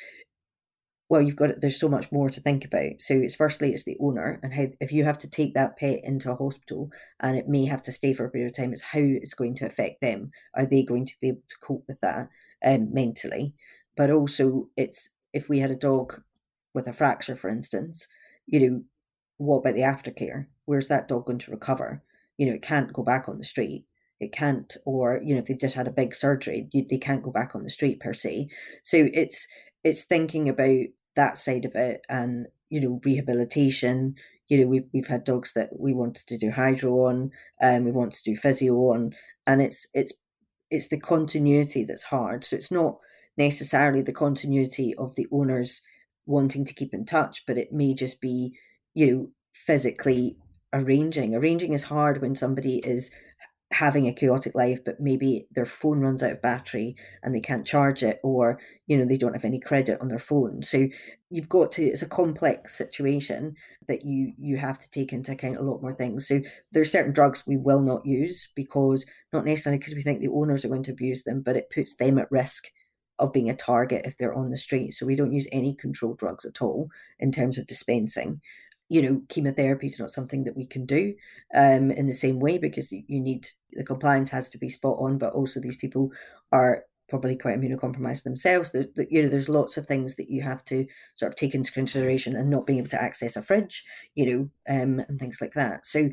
well 1.08 1.20
you've 1.20 1.36
got 1.36 1.60
there's 1.60 1.78
so 1.78 1.88
much 1.88 2.10
more 2.10 2.28
to 2.30 2.40
think 2.40 2.64
about. 2.64 3.00
So 3.00 3.14
it's 3.14 3.34
firstly 3.34 3.72
it's 3.72 3.84
the 3.84 3.96
owner 4.00 4.40
and 4.42 4.52
how 4.52 4.66
if 4.80 4.92
you 4.92 5.04
have 5.04 5.18
to 5.18 5.28
take 5.28 5.54
that 5.54 5.76
pet 5.76 6.00
into 6.02 6.30
a 6.30 6.36
hospital 6.36 6.90
and 7.20 7.36
it 7.36 7.48
may 7.48 7.66
have 7.66 7.82
to 7.82 7.92
stay 7.92 8.12
for 8.14 8.24
a 8.24 8.30
period 8.30 8.48
of 8.48 8.56
time 8.56 8.72
it's 8.72 8.82
how 8.82 9.00
it's 9.00 9.34
going 9.34 9.54
to 9.56 9.66
affect 9.66 10.00
them. 10.00 10.30
Are 10.54 10.66
they 10.66 10.82
going 10.82 11.06
to 11.06 11.14
be 11.20 11.28
able 11.28 11.42
to 11.48 11.56
cope 11.62 11.84
with 11.88 12.00
that 12.00 12.28
um, 12.64 12.92
mentally? 12.92 13.54
But 13.96 14.10
also 14.10 14.68
it's 14.76 15.08
if 15.32 15.48
we 15.48 15.58
had 15.58 15.70
a 15.70 15.76
dog 15.76 16.20
with 16.72 16.88
a 16.88 16.92
fracture 16.92 17.36
for 17.36 17.48
instance 17.50 18.06
you 18.46 18.60
know 18.60 18.82
what 19.36 19.58
about 19.58 19.74
the 19.74 19.80
aftercare? 19.80 20.46
Where's 20.64 20.86
that 20.88 21.08
dog 21.08 21.26
going 21.26 21.38
to 21.40 21.50
recover? 21.50 22.02
You 22.38 22.46
know 22.46 22.54
it 22.54 22.62
can't 22.62 22.92
go 22.92 23.02
back 23.02 23.28
on 23.28 23.38
the 23.38 23.44
street. 23.44 23.84
It 24.20 24.32
can't 24.32 24.74
or 24.86 25.20
you 25.22 25.34
know 25.34 25.40
if 25.40 25.46
they've 25.46 25.58
just 25.58 25.74
had 25.74 25.88
a 25.88 25.92
big 25.92 26.14
surgery 26.14 26.68
you, 26.72 26.86
they 26.88 26.98
can't 26.98 27.22
go 27.22 27.30
back 27.30 27.54
on 27.54 27.62
the 27.62 27.70
street 27.70 28.00
per 28.00 28.14
se. 28.14 28.48
So 28.82 29.08
it's 29.12 29.46
it's 29.84 30.02
thinking 30.02 30.48
about 30.48 30.86
that 31.14 31.38
side 31.38 31.64
of 31.64 31.74
it 31.76 32.04
and 32.08 32.46
you 32.70 32.80
know 32.80 33.00
rehabilitation. 33.04 34.14
You 34.48 34.60
know 34.60 34.66
we've, 34.66 34.88
we've 34.92 35.06
had 35.06 35.24
dogs 35.24 35.52
that 35.54 35.70
we 35.78 35.92
wanted 35.92 36.26
to 36.26 36.38
do 36.38 36.50
hydro 36.50 36.92
on 37.06 37.30
and 37.60 37.84
we 37.84 37.92
want 37.92 38.12
to 38.14 38.22
do 38.22 38.36
physio 38.36 38.74
on 38.74 39.14
and 39.46 39.62
it's 39.62 39.86
it's 39.94 40.12
it's 40.70 40.88
the 40.88 40.98
continuity 40.98 41.84
that's 41.84 42.02
hard. 42.02 42.44
So 42.44 42.56
it's 42.56 42.70
not 42.70 42.98
necessarily 43.36 44.02
the 44.02 44.12
continuity 44.12 44.94
of 44.96 45.14
the 45.14 45.26
owners 45.30 45.82
wanting 46.26 46.64
to 46.64 46.74
keep 46.74 46.94
in 46.94 47.04
touch 47.04 47.44
but 47.46 47.58
it 47.58 47.72
may 47.72 47.94
just 47.94 48.20
be 48.20 48.56
you 48.94 49.06
know 49.06 49.28
physically 49.54 50.36
arranging. 50.72 51.34
Arranging 51.34 51.72
is 51.72 51.84
hard 51.84 52.20
when 52.20 52.34
somebody 52.34 52.78
is 52.78 53.10
having 53.74 54.06
a 54.06 54.12
chaotic 54.12 54.54
life 54.54 54.78
but 54.84 55.00
maybe 55.00 55.48
their 55.50 55.66
phone 55.66 55.98
runs 55.98 56.22
out 56.22 56.30
of 56.30 56.40
battery 56.40 56.94
and 57.22 57.34
they 57.34 57.40
can't 57.40 57.66
charge 57.66 58.04
it 58.04 58.20
or 58.22 58.60
you 58.86 58.96
know 58.96 59.04
they 59.04 59.16
don't 59.16 59.32
have 59.32 59.44
any 59.44 59.58
credit 59.58 60.00
on 60.00 60.08
their 60.08 60.18
phone. 60.18 60.62
So 60.62 60.86
you've 61.28 61.48
got 61.48 61.72
to 61.72 61.84
it's 61.84 62.02
a 62.02 62.06
complex 62.06 62.78
situation 62.78 63.56
that 63.88 64.04
you 64.04 64.32
you 64.38 64.56
have 64.58 64.78
to 64.78 64.90
take 64.90 65.12
into 65.12 65.32
account 65.32 65.56
a 65.56 65.62
lot 65.62 65.82
more 65.82 65.92
things. 65.92 66.28
So 66.28 66.40
there's 66.70 66.92
certain 66.92 67.12
drugs 67.12 67.42
we 67.46 67.56
will 67.56 67.80
not 67.80 68.06
use 68.06 68.48
because 68.54 69.04
not 69.32 69.44
necessarily 69.44 69.78
because 69.78 69.94
we 69.94 70.02
think 70.02 70.20
the 70.20 70.28
owners 70.28 70.64
are 70.64 70.68
going 70.68 70.84
to 70.84 70.92
abuse 70.92 71.24
them 71.24 71.42
but 71.42 71.56
it 71.56 71.70
puts 71.74 71.94
them 71.94 72.18
at 72.18 72.30
risk 72.30 72.66
of 73.18 73.32
being 73.32 73.50
a 73.50 73.56
target 73.56 74.02
if 74.04 74.16
they're 74.18 74.34
on 74.34 74.50
the 74.50 74.56
street. 74.56 74.92
So 74.92 75.06
we 75.06 75.16
don't 75.16 75.32
use 75.32 75.48
any 75.52 75.74
controlled 75.74 76.18
drugs 76.18 76.44
at 76.44 76.62
all 76.62 76.88
in 77.18 77.32
terms 77.32 77.58
of 77.58 77.66
dispensing 77.66 78.40
you 78.88 79.02
know, 79.02 79.22
chemotherapy 79.28 79.86
is 79.86 79.98
not 79.98 80.12
something 80.12 80.44
that 80.44 80.56
we 80.56 80.66
can 80.66 80.84
do 80.86 81.14
um, 81.54 81.90
in 81.90 82.06
the 82.06 82.12
same 82.12 82.38
way 82.38 82.58
because 82.58 82.92
you 82.92 83.20
need 83.20 83.48
the 83.72 83.84
compliance 83.84 84.30
has 84.30 84.48
to 84.50 84.58
be 84.58 84.68
spot 84.68 84.96
on, 84.98 85.18
but 85.18 85.32
also 85.32 85.58
these 85.58 85.76
people 85.76 86.10
are 86.52 86.84
probably 87.08 87.36
quite 87.36 87.58
immunocompromised 87.58 88.22
themselves. 88.22 88.70
There, 88.70 88.86
you 89.10 89.22
know, 89.22 89.28
there's 89.28 89.48
lots 89.48 89.76
of 89.76 89.86
things 89.86 90.16
that 90.16 90.30
you 90.30 90.42
have 90.42 90.64
to 90.66 90.86
sort 91.14 91.32
of 91.32 91.36
take 91.36 91.54
into 91.54 91.72
consideration, 91.72 92.36
and 92.36 92.50
not 92.50 92.66
being 92.66 92.78
able 92.78 92.88
to 92.90 93.02
access 93.02 93.36
a 93.36 93.42
fridge, 93.42 93.84
you 94.14 94.26
know, 94.26 94.74
um, 94.74 95.00
and 95.08 95.18
things 95.18 95.40
like 95.40 95.54
that. 95.54 95.86
So, 95.86 96.10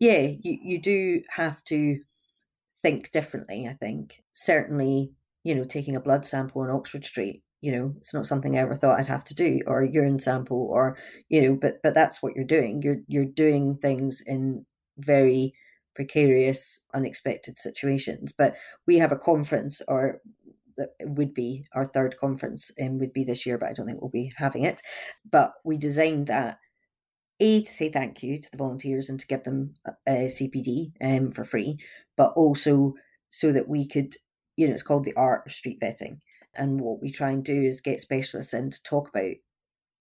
yeah, 0.00 0.20
you 0.20 0.58
you 0.62 0.80
do 0.80 1.22
have 1.28 1.62
to 1.64 2.00
think 2.82 3.10
differently. 3.10 3.68
I 3.68 3.74
think 3.74 4.22
certainly, 4.32 5.12
you 5.44 5.54
know, 5.54 5.64
taking 5.64 5.96
a 5.96 6.00
blood 6.00 6.26
sample 6.26 6.62
on 6.62 6.70
Oxford 6.70 7.04
Street 7.04 7.42
you 7.64 7.72
know 7.72 7.94
it's 7.96 8.12
not 8.12 8.26
something 8.26 8.56
i 8.56 8.60
ever 8.60 8.74
thought 8.74 9.00
i'd 9.00 9.06
have 9.06 9.24
to 9.24 9.34
do 9.34 9.60
or 9.66 9.80
a 9.80 9.90
urine 9.90 10.18
sample 10.18 10.68
or 10.70 10.98
you 11.30 11.40
know 11.40 11.54
but 11.54 11.74
but 11.82 11.94
that's 11.94 12.22
what 12.22 12.34
you're 12.34 12.44
doing. 12.44 12.82
You're 12.82 13.00
you're 13.06 13.24
doing 13.24 13.76
things 13.76 14.22
in 14.26 14.66
very 14.98 15.54
precarious 15.94 16.80
unexpected 16.92 17.58
situations. 17.58 18.32
But 18.36 18.54
we 18.86 18.98
have 18.98 19.12
a 19.12 19.16
conference 19.16 19.80
or 19.88 20.20
that 20.76 20.90
would 21.00 21.32
be 21.32 21.64
our 21.72 21.84
third 21.84 22.16
conference 22.18 22.70
and 22.78 22.98
would 22.98 23.12
be 23.12 23.22
this 23.22 23.46
year 23.46 23.56
but 23.56 23.68
i 23.68 23.72
don't 23.72 23.86
think 23.86 24.00
we'll 24.00 24.10
be 24.10 24.32
having 24.36 24.64
it. 24.64 24.82
But 25.30 25.52
we 25.64 25.78
designed 25.78 26.26
that 26.26 26.58
a 27.40 27.62
to 27.62 27.72
say 27.72 27.88
thank 27.90 28.22
you 28.22 28.40
to 28.40 28.50
the 28.50 28.58
volunteers 28.58 29.08
and 29.08 29.18
to 29.20 29.26
give 29.26 29.42
them 29.44 29.74
a 30.06 30.28
cpd 30.36 30.92
um, 31.02 31.32
for 31.32 31.44
free 31.44 31.76
but 32.16 32.32
also 32.36 32.94
so 33.28 33.50
that 33.52 33.68
we 33.68 33.88
could 33.88 34.16
you 34.56 34.66
know 34.66 34.72
it's 34.72 34.84
called 34.84 35.04
the 35.04 35.16
art 35.16 35.42
of 35.44 35.52
street 35.52 35.80
vetting 35.80 36.18
and 36.56 36.80
what 36.80 37.00
we 37.00 37.10
try 37.10 37.30
and 37.30 37.44
do 37.44 37.62
is 37.62 37.80
get 37.80 38.00
specialists 38.00 38.54
in 38.54 38.70
to 38.70 38.82
talk 38.82 39.08
about, 39.08 39.32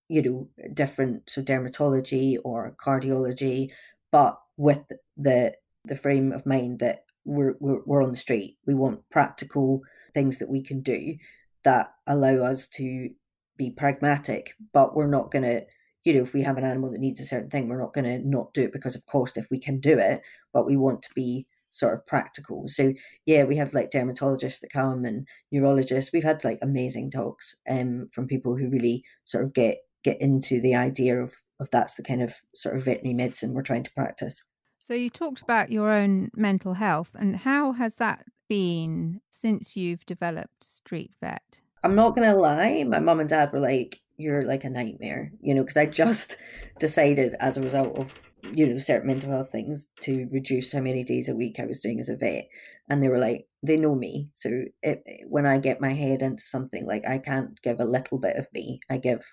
you 0.09 0.21
know, 0.21 0.49
different 0.73 1.29
so 1.29 1.41
dermatology 1.41 2.37
or 2.43 2.75
cardiology, 2.83 3.71
but 4.11 4.39
with 4.57 4.81
the 5.17 5.53
the 5.85 5.95
frame 5.95 6.31
of 6.31 6.45
mind 6.45 6.79
that 6.79 7.05
we're, 7.25 7.55
we're 7.59 7.81
we're 7.85 8.03
on 8.03 8.11
the 8.11 8.17
street. 8.17 8.57
We 8.65 8.73
want 8.73 9.09
practical 9.09 9.81
things 10.13 10.39
that 10.39 10.49
we 10.49 10.61
can 10.61 10.81
do 10.81 11.15
that 11.63 11.93
allow 12.07 12.35
us 12.45 12.67
to 12.67 13.09
be 13.57 13.71
pragmatic, 13.71 14.53
but 14.73 14.95
we're 14.95 15.07
not 15.07 15.31
going 15.31 15.43
to, 15.43 15.61
you 16.03 16.13
know, 16.13 16.21
if 16.21 16.33
we 16.33 16.41
have 16.41 16.57
an 16.57 16.65
animal 16.65 16.91
that 16.91 16.99
needs 16.99 17.21
a 17.21 17.25
certain 17.25 17.49
thing, 17.49 17.67
we're 17.67 17.79
not 17.79 17.93
going 17.93 18.05
to 18.05 18.27
not 18.27 18.53
do 18.53 18.63
it 18.63 18.73
because 18.73 18.95
of 18.95 19.05
cost 19.05 19.37
if 19.37 19.47
we 19.49 19.59
can 19.59 19.79
do 19.79 19.97
it, 19.97 20.21
but 20.51 20.65
we 20.65 20.75
want 20.75 21.01
to 21.03 21.09
be 21.15 21.47
sort 21.73 21.93
of 21.95 22.05
practical. 22.05 22.67
So 22.67 22.93
yeah, 23.25 23.43
we 23.43 23.57
have 23.57 23.73
like 23.73 23.91
dermatologists 23.91 24.62
that 24.62 24.71
come 24.71 25.03
and 25.03 25.27
neurologists. 25.51 26.13
We've 26.13 26.23
had 26.23 26.43
like 26.43 26.59
amazing 26.62 27.12
talks 27.12 27.55
um, 27.69 28.07
from 28.13 28.27
people 28.27 28.55
who 28.55 28.69
really 28.69 29.03
sort 29.25 29.43
of 29.43 29.53
get 29.53 29.79
get 30.03 30.21
into 30.21 30.62
the 30.62 30.75
idea 30.75 31.21
of 31.21 31.33
of 31.59 31.69
that's 31.71 31.95
the 31.95 32.03
kind 32.03 32.21
of 32.21 32.33
sort 32.55 32.77
of 32.77 32.86
veterinary 32.86 33.15
medicine 33.15 33.53
we're 33.53 33.63
trying 33.63 33.83
to 33.83 33.93
practice. 33.93 34.43
So 34.79 34.93
you 34.93 35.09
talked 35.09 35.41
about 35.41 35.71
your 35.71 35.91
own 35.91 36.29
mental 36.36 36.73
health 36.73 37.12
and 37.15 37.38
how 37.38 37.71
has 37.71 37.95
that 37.95 38.25
been 38.49 39.21
since 39.29 39.75
you've 39.75 40.05
developed 40.05 40.63
Street 40.63 41.12
Vet? 41.21 41.62
I'm 41.83 41.95
not 41.95 42.15
going 42.15 42.29
to 42.29 42.36
lie, 42.36 42.83
my 42.83 42.99
mum 42.99 43.19
and 43.19 43.29
dad 43.29 43.51
were 43.51 43.59
like, 43.59 44.01
you're 44.17 44.43
like 44.43 44.63
a 44.63 44.69
nightmare, 44.69 45.31
you 45.41 45.53
know, 45.53 45.63
because 45.63 45.77
I 45.77 45.86
just 45.86 46.38
decided 46.79 47.36
as 47.39 47.57
a 47.57 47.62
result 47.62 47.97
of, 47.97 48.12
you 48.51 48.67
know, 48.67 48.77
certain 48.77 49.08
mental 49.08 49.32
health 49.32 49.51
things 49.51 49.88
to 50.01 50.27
reduce 50.32 50.71
how 50.71 50.82
many 50.82 51.03
days 51.03 51.29
a 51.29 51.36
week 51.36 51.60
I 51.60 51.65
was 51.65 51.79
doing 51.79 51.99
as 51.99 52.10
a 52.10 52.15
vet. 52.15 52.47
And 52.89 53.01
they 53.01 53.08
were 53.08 53.19
like, 53.19 53.47
they 53.62 53.77
know 53.77 53.95
me. 53.95 54.29
So 54.34 54.65
it, 54.82 55.03
when 55.27 55.45
I 55.45 55.58
get 55.58 55.82
my 55.82 55.93
head 55.93 56.21
into 56.21 56.43
something, 56.43 56.86
like 56.86 57.08
I 57.08 57.17
can't 57.17 57.60
give 57.62 57.79
a 57.79 57.86
little 57.86 58.19
bit 58.19 58.36
of 58.36 58.47
me, 58.53 58.82
I 58.89 58.97
give 58.97 59.23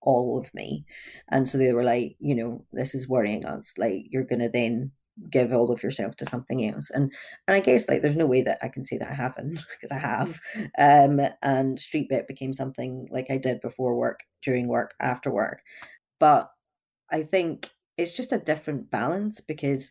all 0.00 0.38
of 0.38 0.52
me. 0.54 0.86
And 1.30 1.48
so 1.48 1.58
they 1.58 1.72
were 1.72 1.84
like, 1.84 2.16
you 2.18 2.34
know, 2.34 2.64
this 2.72 2.94
is 2.94 3.08
worrying 3.08 3.44
us. 3.44 3.74
Like, 3.76 4.06
you're 4.10 4.24
going 4.24 4.40
to 4.40 4.48
then 4.48 4.92
give 5.28 5.52
all 5.52 5.70
of 5.70 5.82
yourself 5.82 6.16
to 6.16 6.24
something 6.24 6.66
else 6.66 6.88
and 6.88 7.12
and 7.46 7.54
i 7.54 7.60
guess 7.60 7.88
like 7.88 8.00
there's 8.00 8.16
no 8.16 8.24
way 8.24 8.40
that 8.40 8.58
i 8.62 8.68
can 8.68 8.84
say 8.84 8.96
that 8.96 9.14
haven't 9.14 9.60
because 9.70 9.90
i 9.92 9.98
have 9.98 10.40
um 10.78 11.20
and 11.42 11.78
street 11.78 12.06
vet 12.08 12.26
became 12.26 12.54
something 12.54 13.06
like 13.10 13.26
i 13.30 13.36
did 13.36 13.60
before 13.60 13.96
work 13.96 14.20
during 14.42 14.66
work 14.66 14.94
after 14.98 15.30
work 15.30 15.60
but 16.20 16.48
i 17.10 17.22
think 17.22 17.68
it's 17.96 18.12
just 18.12 18.32
a 18.32 18.38
different 18.38 18.90
balance 18.90 19.40
because 19.40 19.90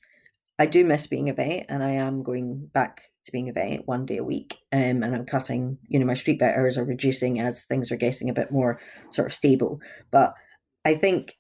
i 0.58 0.66
do 0.66 0.84
miss 0.84 1.08
being 1.08 1.30
a 1.30 1.34
vet 1.34 1.66
and 1.70 1.84
i 1.84 1.90
am 1.90 2.24
going 2.24 2.70
back 2.74 3.02
to 3.26 3.32
being 3.32 3.50
a 3.50 3.54
vet 3.54 3.88
one 3.88 4.06
day 4.06 4.18
a 4.18 4.24
week 4.24 4.58
um 4.74 5.04
and 5.04 5.16
i'm 5.16 5.26
cutting 5.26 5.78
you 5.88 6.00
know 6.00 6.06
my 6.06 6.14
street 6.14 6.40
vet 6.40 6.58
hours 6.58 6.78
are 6.78 6.86
reducing 6.86 7.40
as 7.40 7.66
things 7.66 7.92
are 7.92 7.98
getting 7.98 8.30
a 8.30 8.34
bit 8.34 8.52
more 8.52 8.80
sort 9.12 9.28
of 9.28 9.34
stable 9.34 9.80
but 10.12 10.34
i 10.86 10.96
think 10.96 11.36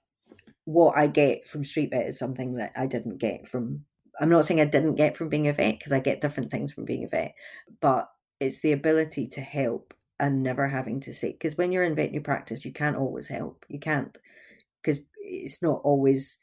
what 0.69 0.95
I 0.95 1.08
get 1.08 1.48
from 1.48 1.63
street 1.63 1.89
vet 1.89 2.06
is 2.06 2.19
something 2.19 2.54
that 2.58 2.72
I 2.76 2.86
didn't 2.86 3.17
get 3.17 3.48
from. 3.48 3.84
I'm 4.22 4.30
not 4.30 4.45
saying 4.45 4.62
I 4.62 4.65
didn't 4.65 4.95
get 4.95 5.17
from 5.17 5.28
being 5.28 5.48
a 5.48 5.54
vet 5.54 5.80
because 5.80 5.91
I 5.91 6.00
get 6.00 6.22
different 6.22 6.52
things 6.52 6.72
from 6.72 6.86
being 6.86 7.06
a 7.06 7.08
vet, 7.08 7.34
but 7.82 8.08
it's 8.39 8.60
the 8.60 8.74
ability 8.74 9.26
to 9.30 9.41
help 9.41 9.95
and 10.19 10.43
never 10.43 10.67
having 10.67 11.00
to 11.02 11.13
say. 11.13 11.32
Because 11.32 11.58
when 11.58 11.72
you're 11.72 11.86
in 11.86 11.95
veterinary 11.95 12.22
practice, 12.22 12.63
you 12.63 12.72
can't 12.72 12.98
always 12.98 13.28
help. 13.28 13.65
You 13.67 13.80
can't 13.80 14.15
because 14.84 15.02
it's 15.17 15.63
not 15.63 15.82
always. 15.84 16.38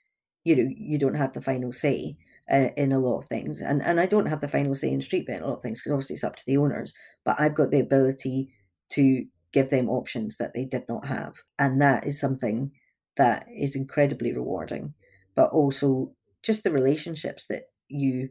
You 0.46 0.56
know, 0.56 0.70
you 0.76 0.98
don't 0.98 1.16
have 1.16 1.32
the 1.32 1.40
final 1.40 1.72
say 1.72 2.16
uh, 2.52 2.68
in 2.76 2.92
a 2.92 2.98
lot 2.98 3.18
of 3.18 3.26
things, 3.28 3.60
and 3.60 3.82
and 3.82 4.00
I 4.00 4.06
don't 4.06 4.26
have 4.26 4.40
the 4.40 4.48
final 4.48 4.74
say 4.74 4.90
in 4.90 5.00
street 5.02 5.28
in 5.28 5.42
a 5.42 5.46
lot 5.46 5.56
of 5.56 5.62
things 5.62 5.80
because 5.80 5.92
obviously 5.92 6.14
it's 6.14 6.24
up 6.24 6.36
to 6.36 6.46
the 6.46 6.56
owners. 6.56 6.92
But 7.24 7.40
I've 7.40 7.54
got 7.54 7.70
the 7.70 7.80
ability 7.80 8.50
to 8.90 9.26
give 9.52 9.70
them 9.70 9.88
options 9.90 10.36
that 10.38 10.54
they 10.54 10.64
did 10.64 10.84
not 10.88 11.06
have, 11.06 11.34
and 11.58 11.80
that 11.82 12.06
is 12.06 12.20
something 12.20 12.70
that 13.16 13.46
is 13.54 13.76
incredibly 13.76 14.32
rewarding, 14.32 14.94
but 15.34 15.50
also 15.50 16.12
just 16.42 16.62
the 16.64 16.70
relationships 16.70 17.46
that 17.46 17.64
you 17.88 18.28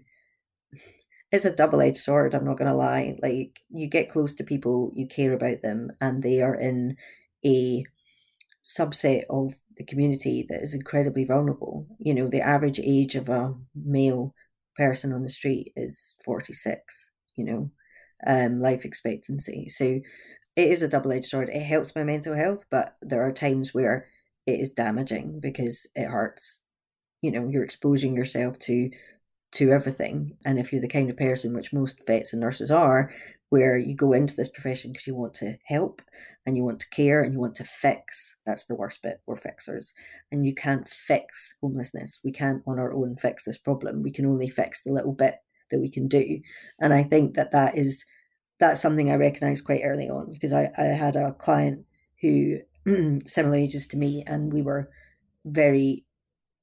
it's 1.31 1.45
a 1.45 1.51
double-edged 1.55 1.97
sword 1.97 2.33
i'm 2.33 2.45
not 2.45 2.57
going 2.57 2.69
to 2.69 2.77
lie. 2.77 3.17
Like 3.21 3.59
you 3.69 3.87
get 3.87 4.11
close 4.11 4.33
to 4.35 4.43
people 4.43 4.91
you 4.95 5.07
care 5.07 5.33
about 5.33 5.61
them 5.61 5.91
and 6.01 6.21
they 6.23 6.41
are 6.41 6.55
in 6.55 6.97
a 7.45 7.83
subset 8.65 9.23
of 9.29 9.53
the 9.77 9.83
community 9.83 10.45
that 10.49 10.61
is 10.61 10.73
incredibly 10.73 11.23
vulnerable 11.23 11.85
you 11.99 12.13
know 12.13 12.27
the 12.27 12.41
average 12.41 12.79
age 12.79 13.15
of 13.15 13.29
a 13.29 13.53
male 13.75 14.33
person 14.75 15.13
on 15.13 15.21
the 15.23 15.29
street 15.29 15.71
is 15.75 16.15
46 16.25 17.09
you 17.35 17.45
know 17.45 17.71
um 18.25 18.59
life 18.61 18.85
expectancy 18.85 19.69
so 19.69 19.99
it 20.55 20.69
is 20.71 20.81
a 20.81 20.87
double-edged 20.87 21.25
sword 21.25 21.49
it 21.49 21.61
helps 21.61 21.93
my 21.95 22.03
mental 22.03 22.33
health 22.33 22.65
but 22.71 22.95
there 23.01 23.25
are 23.25 23.31
times 23.31 23.73
where 23.73 24.07
it 24.45 24.59
is 24.59 24.71
damaging 24.71 25.39
because 25.39 25.87
it 25.95 26.05
hurts. 26.05 26.59
You 27.21 27.31
know, 27.31 27.47
you're 27.47 27.63
exposing 27.63 28.15
yourself 28.15 28.59
to 28.59 28.91
to 29.53 29.71
everything. 29.71 30.37
And 30.45 30.59
if 30.59 30.71
you're 30.71 30.81
the 30.81 30.87
kind 30.87 31.09
of 31.09 31.17
person, 31.17 31.53
which 31.53 31.71
most 31.71 32.05
vets 32.05 32.33
and 32.33 32.41
nurses 32.41 32.71
are, 32.71 33.11
where 33.55 33.77
you 33.77 33.95
go 33.95 34.11
into 34.11 34.35
this 34.35 34.49
profession 34.49 34.91
because 34.91 35.07
you 35.07 35.15
want 35.15 35.33
to 35.33 35.55
help 35.63 36.01
and 36.45 36.57
you 36.57 36.63
want 36.65 36.77
to 36.77 36.89
care 36.89 37.23
and 37.23 37.33
you 37.33 37.39
want 37.39 37.55
to 37.55 37.63
fix. 37.63 38.35
That's 38.45 38.65
the 38.65 38.75
worst 38.75 39.01
bit. 39.01 39.21
We're 39.25 39.37
fixers. 39.37 39.93
And 40.33 40.45
you 40.45 40.53
can't 40.53 40.85
fix 40.89 41.53
homelessness. 41.61 42.19
We 42.21 42.33
can't 42.33 42.61
on 42.67 42.79
our 42.79 42.93
own 42.93 43.15
fix 43.15 43.45
this 43.45 43.57
problem. 43.57 44.03
We 44.03 44.11
can 44.11 44.25
only 44.25 44.49
fix 44.49 44.81
the 44.81 44.91
little 44.91 45.13
bit 45.13 45.35
that 45.71 45.79
we 45.79 45.89
can 45.89 46.09
do. 46.09 46.41
And 46.81 46.93
I 46.93 47.03
think 47.03 47.35
that 47.35 47.53
that 47.53 47.77
is 47.77 48.03
that's 48.59 48.81
something 48.81 49.09
I 49.09 49.15
recognized 49.15 49.63
quite 49.63 49.83
early 49.85 50.09
on 50.09 50.33
because 50.33 50.51
I, 50.51 50.69
I 50.77 50.83
had 50.83 51.15
a 51.15 51.31
client 51.31 51.85
who 52.19 52.57
similar 53.25 53.55
ages 53.55 53.87
to 53.87 53.97
me, 53.97 54.25
and 54.27 54.51
we 54.51 54.63
were 54.63 54.89
very, 55.45 56.03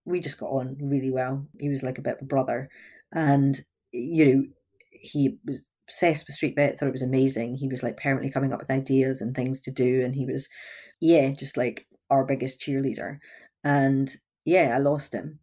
we 0.05 0.21
just 0.21 0.37
got 0.39 0.51
on 0.51 0.77
really 0.79 1.11
well. 1.11 1.47
He 1.59 1.71
was 1.71 1.83
like 1.83 1.97
a 1.97 2.03
bit 2.03 2.17
of 2.17 2.23
a 2.23 2.27
brother, 2.27 2.69
and 3.15 3.59
you 3.93 4.27
know, 4.27 4.45
he 4.91 5.39
was 5.47 5.65
obsessed 5.87 6.27
with 6.27 6.37
Street 6.37 6.55
Vet, 6.57 6.79
thought 6.79 6.89
it 6.89 6.93
was 6.93 7.03
amazing. 7.03 7.57
He 7.57 7.69
was 7.69 7.83
like 7.83 7.97
permanently 7.97 8.31
coming 8.31 8.53
up 8.53 8.61
with 8.61 8.71
ideas 8.71 9.21
and 9.21 9.35
things 9.35 9.61
to 9.63 9.71
do, 9.71 10.03
and 10.05 10.15
he 10.15 10.27
was, 10.27 10.49
yeah, 11.01 11.31
just 11.31 11.57
like 11.57 11.87
our 12.11 12.25
biggest 12.25 12.61
cheerleader. 12.61 13.19
And 13.65 14.15
yeah, 14.45 14.75
I 14.75 14.79
lost 14.79 15.13
him, 15.13 15.39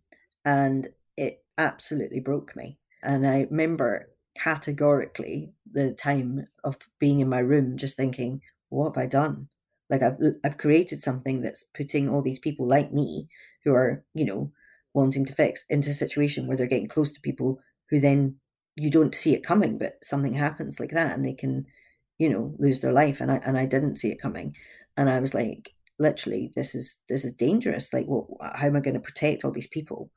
and 0.46 0.88
it 1.18 1.44
absolutely 1.58 2.20
broke 2.20 2.56
me. 2.56 2.78
And 3.04 3.26
I 3.26 3.48
remember 3.50 4.10
categorically 4.38 5.52
the 5.72 5.94
time 5.94 6.48
of 6.64 6.78
being 7.00 7.20
in 7.20 7.30
my 7.30 7.40
room 7.40 7.78
just 7.78 7.98
thinking, 7.98 8.42
what 8.70 8.96
have 8.96 8.98
I 8.98 9.06
done? 9.06 9.48
Like 9.90 10.02
I've 10.04 10.18
I've 10.44 10.58
created 10.58 11.04
something 11.04 11.42
that's 11.42 11.66
putting 11.74 12.10
all 12.10 12.22
these 12.22 12.40
people 12.40 12.68
like 12.68 12.94
me 12.94 13.28
who 13.64 13.74
are, 13.74 14.04
you 14.14 14.26
know, 14.26 14.52
wanting 14.94 15.26
to 15.26 15.34
fix 15.34 15.66
into 15.70 15.90
a 15.90 15.94
situation 15.94 16.48
where 16.48 16.56
they're 16.58 16.68
getting 16.68 16.88
close 16.88 17.12
to 17.12 17.22
people 17.22 17.60
who 17.90 18.00
then 18.00 18.36
you 18.80 18.90
don't 18.90 19.16
see 19.16 19.34
it 19.34 19.46
coming, 19.46 19.78
but 19.78 19.98
something 20.04 20.34
happens 20.34 20.80
like 20.80 20.92
that 20.92 21.16
and 21.16 21.26
they 21.26 21.34
can, 21.34 21.66
you 22.18 22.30
know, 22.30 22.56
lose 22.60 22.82
their 22.82 22.94
life. 22.94 23.22
And 23.22 23.32
I 23.32 23.36
and 23.46 23.58
I 23.58 23.66
didn't 23.66 23.98
see 23.98 24.10
it 24.10 24.22
coming. 24.22 24.56
And 24.98 25.10
I 25.10 25.20
was 25.20 25.34
like, 25.34 25.74
literally, 26.00 26.52
this 26.56 26.76
is 26.76 26.98
this 27.08 27.26
is 27.26 27.34
dangerous. 27.34 27.94
Like, 27.94 28.06
well, 28.08 28.38
how 28.56 28.68
am 28.68 28.76
I 28.76 28.80
going 28.80 28.96
to 28.96 29.00
protect 29.00 29.46
all 29.46 29.52
these 29.52 29.68
people? 29.68 30.12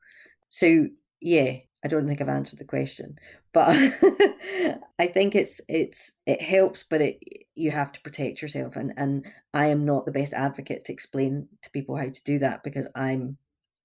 So 0.49 0.87
yeah, 1.21 1.57
I 1.83 1.87
don't 1.87 2.07
think 2.07 2.21
I've 2.21 2.29
answered 2.29 2.59
the 2.59 2.65
question, 2.65 3.17
but 3.53 3.69
I 4.99 5.07
think 5.07 5.35
it's 5.35 5.59
it's 5.67 6.11
it 6.25 6.41
helps, 6.41 6.83
but 6.83 7.01
it 7.01 7.23
you 7.55 7.71
have 7.71 7.91
to 7.91 8.01
protect 8.01 8.41
yourself, 8.41 8.75
and 8.77 8.93
and 8.97 9.25
I 9.53 9.67
am 9.67 9.85
not 9.85 10.05
the 10.05 10.11
best 10.11 10.33
advocate 10.33 10.85
to 10.85 10.93
explain 10.93 11.47
to 11.61 11.69
people 11.71 11.97
how 11.97 12.09
to 12.09 12.23
do 12.23 12.39
that 12.39 12.63
because 12.63 12.87
I'm 12.95 13.37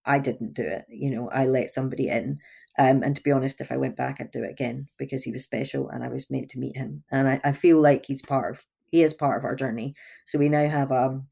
I 0.05 0.19
didn't 0.19 0.55
do 0.55 0.62
it. 0.62 0.85
You 0.88 1.11
know, 1.11 1.29
I 1.31 1.47
let 1.47 1.71
somebody 1.71 2.09
in, 2.09 2.38
um, 2.79 3.03
and 3.03 3.17
to 3.17 3.23
be 3.23 3.33
honest, 3.33 3.61
if 3.61 3.73
I 3.73 3.77
went 3.77 3.97
back, 3.97 4.19
I'd 4.21 4.31
do 4.31 4.45
it 4.45 4.51
again 4.51 4.88
because 4.99 5.23
he 5.25 5.33
was 5.33 5.45
special 5.45 5.88
and 5.88 6.05
I 6.05 6.09
was 6.09 6.31
meant 6.31 6.49
to 6.51 6.59
meet 6.59 6.77
him, 6.77 7.03
and 7.11 7.29
I, 7.29 7.41
I 7.45 7.53
feel 7.53 7.81
like 7.81 8.07
he's 8.07 8.23
part 8.23 8.55
of 8.55 8.67
he 8.91 9.03
is 9.03 9.12
part 9.14 9.38
of 9.38 9.45
our 9.45 9.55
journey. 9.55 9.95
So 10.27 10.38
we 10.38 10.49
now 10.49 10.69
have 10.69 10.93
um 10.93 11.27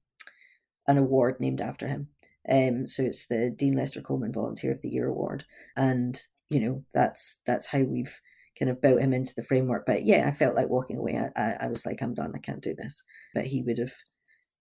an 0.89 0.99
award 0.99 1.41
named 1.41 1.61
after 1.61 1.87
him. 1.87 2.09
Um, 2.49 2.87
so 2.87 3.03
it's 3.03 3.27
the 3.27 3.51
Dean 3.51 3.75
Lester 3.75 4.01
Coleman 4.01 4.33
Volunteer 4.33 4.73
of 4.73 4.81
the 4.83 4.89
Year 4.89 5.09
Award, 5.09 5.45
and 5.77 6.21
you 6.51 6.61
know 6.61 6.85
that's 6.95 7.39
that's 7.47 7.67
how 7.67 7.81
we've 7.81 8.21
kind 8.59 8.71
of 8.71 8.81
built 8.81 9.01
him 9.01 9.13
into 9.13 9.35
the 9.35 9.43
framework. 9.43 9.85
But 9.87 10.07
yeah 10.07 10.27
i 10.29 10.33
felt 10.33 10.55
like 10.57 10.69
walking 10.69 10.97
away 10.97 11.19
I, 11.19 11.43
I, 11.43 11.57
I 11.63 11.67
was 11.69 11.85
like 11.87 12.01
i'm 12.03 12.15
done. 12.15 12.33
I 12.35 12.39
can't 12.39 12.63
do 12.63 12.75
this. 12.75 13.03
But 13.35 13.47
he 13.47 13.63
would 13.63 13.79
have 13.79 13.93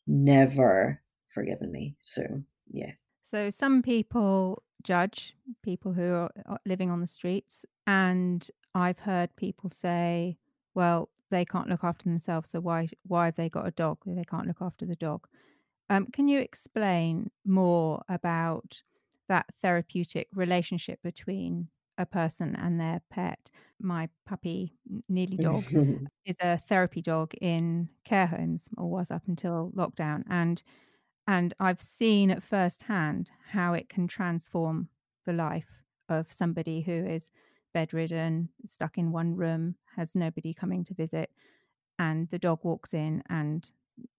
never 0.07 1.01
forgiven 1.29 1.71
me. 1.71 1.95
So 2.01 2.23
yeah 2.71 2.91
so 3.25 3.49
some 3.49 3.81
people 3.81 4.63
judge 4.83 5.35
people 5.63 5.91
who 5.91 6.13
are 6.13 6.59
living 6.65 6.89
on 6.89 7.01
the 7.01 7.07
streets 7.07 7.65
and 7.87 8.49
i've 8.73 8.99
heard 8.99 9.35
people 9.35 9.69
say 9.69 10.37
well 10.75 11.09
they 11.31 11.43
can't 11.43 11.69
look 11.69 11.83
after 11.83 12.03
themselves 12.03 12.51
so 12.51 12.59
why 12.59 12.87
why 13.07 13.25
have 13.25 13.35
they 13.35 13.49
got 13.49 13.67
a 13.67 13.71
dog 13.71 13.97
they 14.05 14.23
can't 14.23 14.47
look 14.47 14.61
after 14.61 14.85
the 14.85 14.95
dog 14.95 15.27
um, 15.89 16.07
can 16.07 16.27
you 16.27 16.39
explain 16.39 17.29
more 17.45 18.03
about 18.09 18.81
that 19.27 19.45
therapeutic 19.61 20.27
relationship 20.33 20.99
between 21.03 21.67
a 21.97 22.05
person 22.05 22.55
and 22.55 22.79
their 22.79 23.01
pet. 23.09 23.51
My 23.79 24.09
puppy, 24.25 24.73
Nearly 25.09 25.37
Dog, 25.41 25.63
is 26.25 26.35
a 26.39 26.57
therapy 26.57 27.01
dog 27.01 27.33
in 27.41 27.89
care 28.03 28.27
homes, 28.27 28.69
or 28.77 28.89
was 28.89 29.11
up 29.11 29.23
until 29.27 29.71
lockdown, 29.75 30.23
and 30.29 30.61
and 31.27 31.53
I've 31.59 31.81
seen 31.81 32.31
at 32.31 32.43
first 32.43 32.83
hand 32.83 33.31
how 33.51 33.73
it 33.73 33.89
can 33.89 34.07
transform 34.07 34.89
the 35.25 35.33
life 35.33 35.83
of 36.09 36.31
somebody 36.31 36.81
who 36.81 36.91
is 36.91 37.29
bedridden, 37.73 38.49
stuck 38.65 38.97
in 38.97 39.11
one 39.11 39.35
room, 39.35 39.75
has 39.95 40.15
nobody 40.15 40.53
coming 40.53 40.83
to 40.85 40.93
visit, 40.93 41.29
and 41.99 42.29
the 42.29 42.39
dog 42.39 42.59
walks 42.63 42.93
in 42.93 43.23
and 43.29 43.71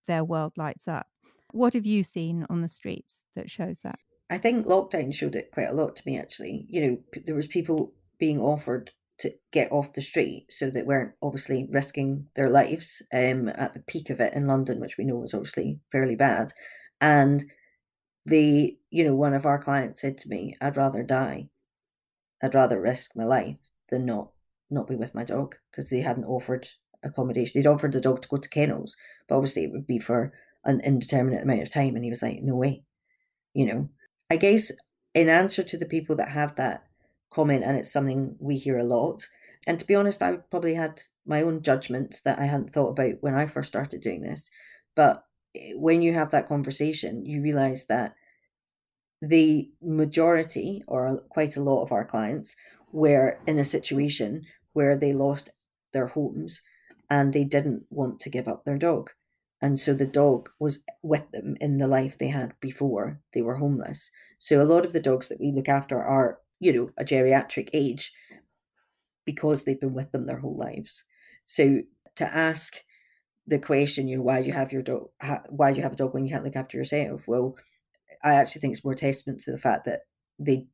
their 0.06 0.24
world 0.24 0.52
lights 0.56 0.88
up. 0.88 1.06
What 1.52 1.74
have 1.74 1.86
you 1.86 2.02
seen 2.02 2.46
on 2.50 2.60
the 2.60 2.68
streets 2.68 3.24
that 3.34 3.50
shows 3.50 3.80
that? 3.80 3.98
I 4.28 4.38
think 4.38 4.66
lockdown 4.66 5.14
showed 5.14 5.36
it 5.36 5.52
quite 5.52 5.68
a 5.68 5.74
lot 5.74 5.96
to 5.96 6.02
me 6.06 6.18
actually. 6.18 6.66
You 6.68 6.80
know, 6.80 6.98
there 7.24 7.34
was 7.34 7.46
people 7.46 7.92
being 8.18 8.40
offered 8.40 8.90
to 9.18 9.32
get 9.52 9.72
off 9.72 9.92
the 9.94 10.02
street 10.02 10.46
so 10.50 10.68
that 10.70 10.86
weren't 10.86 11.12
obviously 11.22 11.66
risking 11.70 12.26
their 12.34 12.50
lives 12.50 13.00
um, 13.14 13.48
at 13.48 13.72
the 13.72 13.80
peak 13.86 14.10
of 14.10 14.20
it 14.20 14.34
in 14.34 14.46
London, 14.46 14.80
which 14.80 14.98
we 14.98 15.04
know 15.04 15.16
was 15.16 15.32
obviously 15.32 15.78
fairly 15.90 16.16
bad. 16.16 16.52
And 17.00 17.44
the, 18.24 18.76
you 18.90 19.04
know, 19.04 19.14
one 19.14 19.34
of 19.34 19.46
our 19.46 19.58
clients 19.58 20.00
said 20.00 20.18
to 20.18 20.28
me, 20.28 20.56
I'd 20.60 20.76
rather 20.76 21.02
die. 21.02 21.48
I'd 22.42 22.54
rather 22.54 22.80
risk 22.80 23.12
my 23.14 23.24
life 23.24 23.56
than 23.90 24.04
not 24.04 24.30
not 24.68 24.88
be 24.88 24.96
with 24.96 25.14
my 25.14 25.24
dog 25.24 25.54
because 25.70 25.88
they 25.88 26.00
hadn't 26.00 26.24
offered 26.24 26.68
accommodation. 27.04 27.52
They'd 27.54 27.68
offered 27.68 27.92
the 27.92 28.00
dog 28.00 28.22
to 28.22 28.28
go 28.28 28.36
to 28.36 28.48
kennels, 28.48 28.96
but 29.28 29.36
obviously 29.36 29.64
it 29.64 29.72
would 29.72 29.86
be 29.86 29.98
for 29.98 30.32
an 30.64 30.80
indeterminate 30.80 31.42
amount 31.42 31.62
of 31.62 31.70
time. 31.70 31.94
And 31.94 32.04
he 32.04 32.10
was 32.10 32.22
like, 32.22 32.42
no 32.42 32.56
way. 32.56 32.82
You 33.54 33.66
know, 33.66 33.88
I 34.30 34.36
guess 34.36 34.72
in 35.14 35.28
answer 35.28 35.62
to 35.62 35.78
the 35.78 35.86
people 35.86 36.16
that 36.16 36.28
have 36.28 36.56
that 36.56 36.84
comment, 37.32 37.64
and 37.64 37.76
it's 37.76 37.92
something 37.92 38.36
we 38.38 38.56
hear 38.56 38.78
a 38.78 38.84
lot. 38.84 39.26
And 39.66 39.78
to 39.78 39.86
be 39.86 39.94
honest, 39.94 40.22
I 40.22 40.36
probably 40.50 40.74
had 40.74 41.00
my 41.26 41.42
own 41.42 41.62
judgments 41.62 42.20
that 42.22 42.38
I 42.38 42.44
hadn't 42.44 42.72
thought 42.72 42.90
about 42.90 43.14
when 43.20 43.34
I 43.34 43.46
first 43.46 43.68
started 43.68 44.00
doing 44.00 44.22
this. 44.22 44.50
But 44.94 45.24
Eh, 45.56 45.72
when 45.74 46.02
you 46.02 46.12
have 46.12 46.30
that 46.30 46.48
conversation, 46.48 47.24
you 47.24 47.42
realize 47.42 47.86
that 47.86 48.14
the 49.22 49.70
majority, 49.82 50.82
or 50.86 51.22
quite 51.30 51.56
a 51.56 51.62
lot 51.62 51.82
of 51.82 51.92
our 51.92 52.04
clients, 52.04 52.54
were 52.92 53.38
in 53.46 53.58
a 53.58 53.64
situation 53.64 54.44
where 54.74 54.96
they 54.96 55.12
lost 55.12 55.50
their 55.92 56.06
homes 56.06 56.60
and 57.10 57.32
they 57.32 57.44
didn't 57.44 57.84
want 57.90 58.20
to 58.20 58.30
give 58.30 58.48
up 58.48 58.64
their 58.64 58.78
dog. 58.78 59.10
And 59.62 59.80
so 59.80 59.94
the 59.94 60.06
dog 60.06 60.50
was 60.58 60.80
with 61.02 61.30
them 61.32 61.56
in 61.60 61.78
the 61.78 61.88
life 61.88 62.18
they 62.18 62.28
had 62.28 62.52
before 62.60 63.18
they 63.32 63.40
were 63.40 63.56
homeless. 63.56 64.10
So 64.38 64.62
a 64.62 64.64
lot 64.64 64.84
of 64.84 64.92
the 64.92 65.00
dogs 65.00 65.28
that 65.28 65.40
we 65.40 65.50
look 65.50 65.68
after 65.68 66.02
are, 66.02 66.40
you 66.60 66.72
know, 66.72 66.90
a 66.98 67.04
geriatric 67.04 67.70
age 67.72 68.12
because 69.24 69.64
they've 69.64 69.80
been 69.80 69.94
with 69.94 70.12
them 70.12 70.26
their 70.26 70.38
whole 70.38 70.56
lives. 70.56 71.04
So 71.46 71.80
to 72.16 72.34
ask 72.34 72.76
the 73.46 73.58
question, 73.58 74.08
you 74.08 74.16
know, 74.16 74.22
why 74.22 74.40
do 74.40 74.46
you 74.46 74.52
have 74.52 74.72
your 74.72 74.82
dog? 74.82 75.08
Why 75.48 75.72
do 75.72 75.78
you 75.78 75.82
have 75.82 75.92
a 75.92 75.96
dog 75.96 76.14
when 76.14 76.24
you 76.24 76.32
can't 76.32 76.44
look 76.44 76.56
after 76.56 76.76
yourself? 76.76 77.26
Well, 77.26 77.56
I 78.22 78.34
actually 78.34 78.60
think 78.60 78.74
it's 78.74 78.84
more 78.84 78.94
testament 78.94 79.42
to 79.44 79.52
the 79.52 79.58
fact 79.58 79.84
that 79.84 80.00
they 80.38 80.66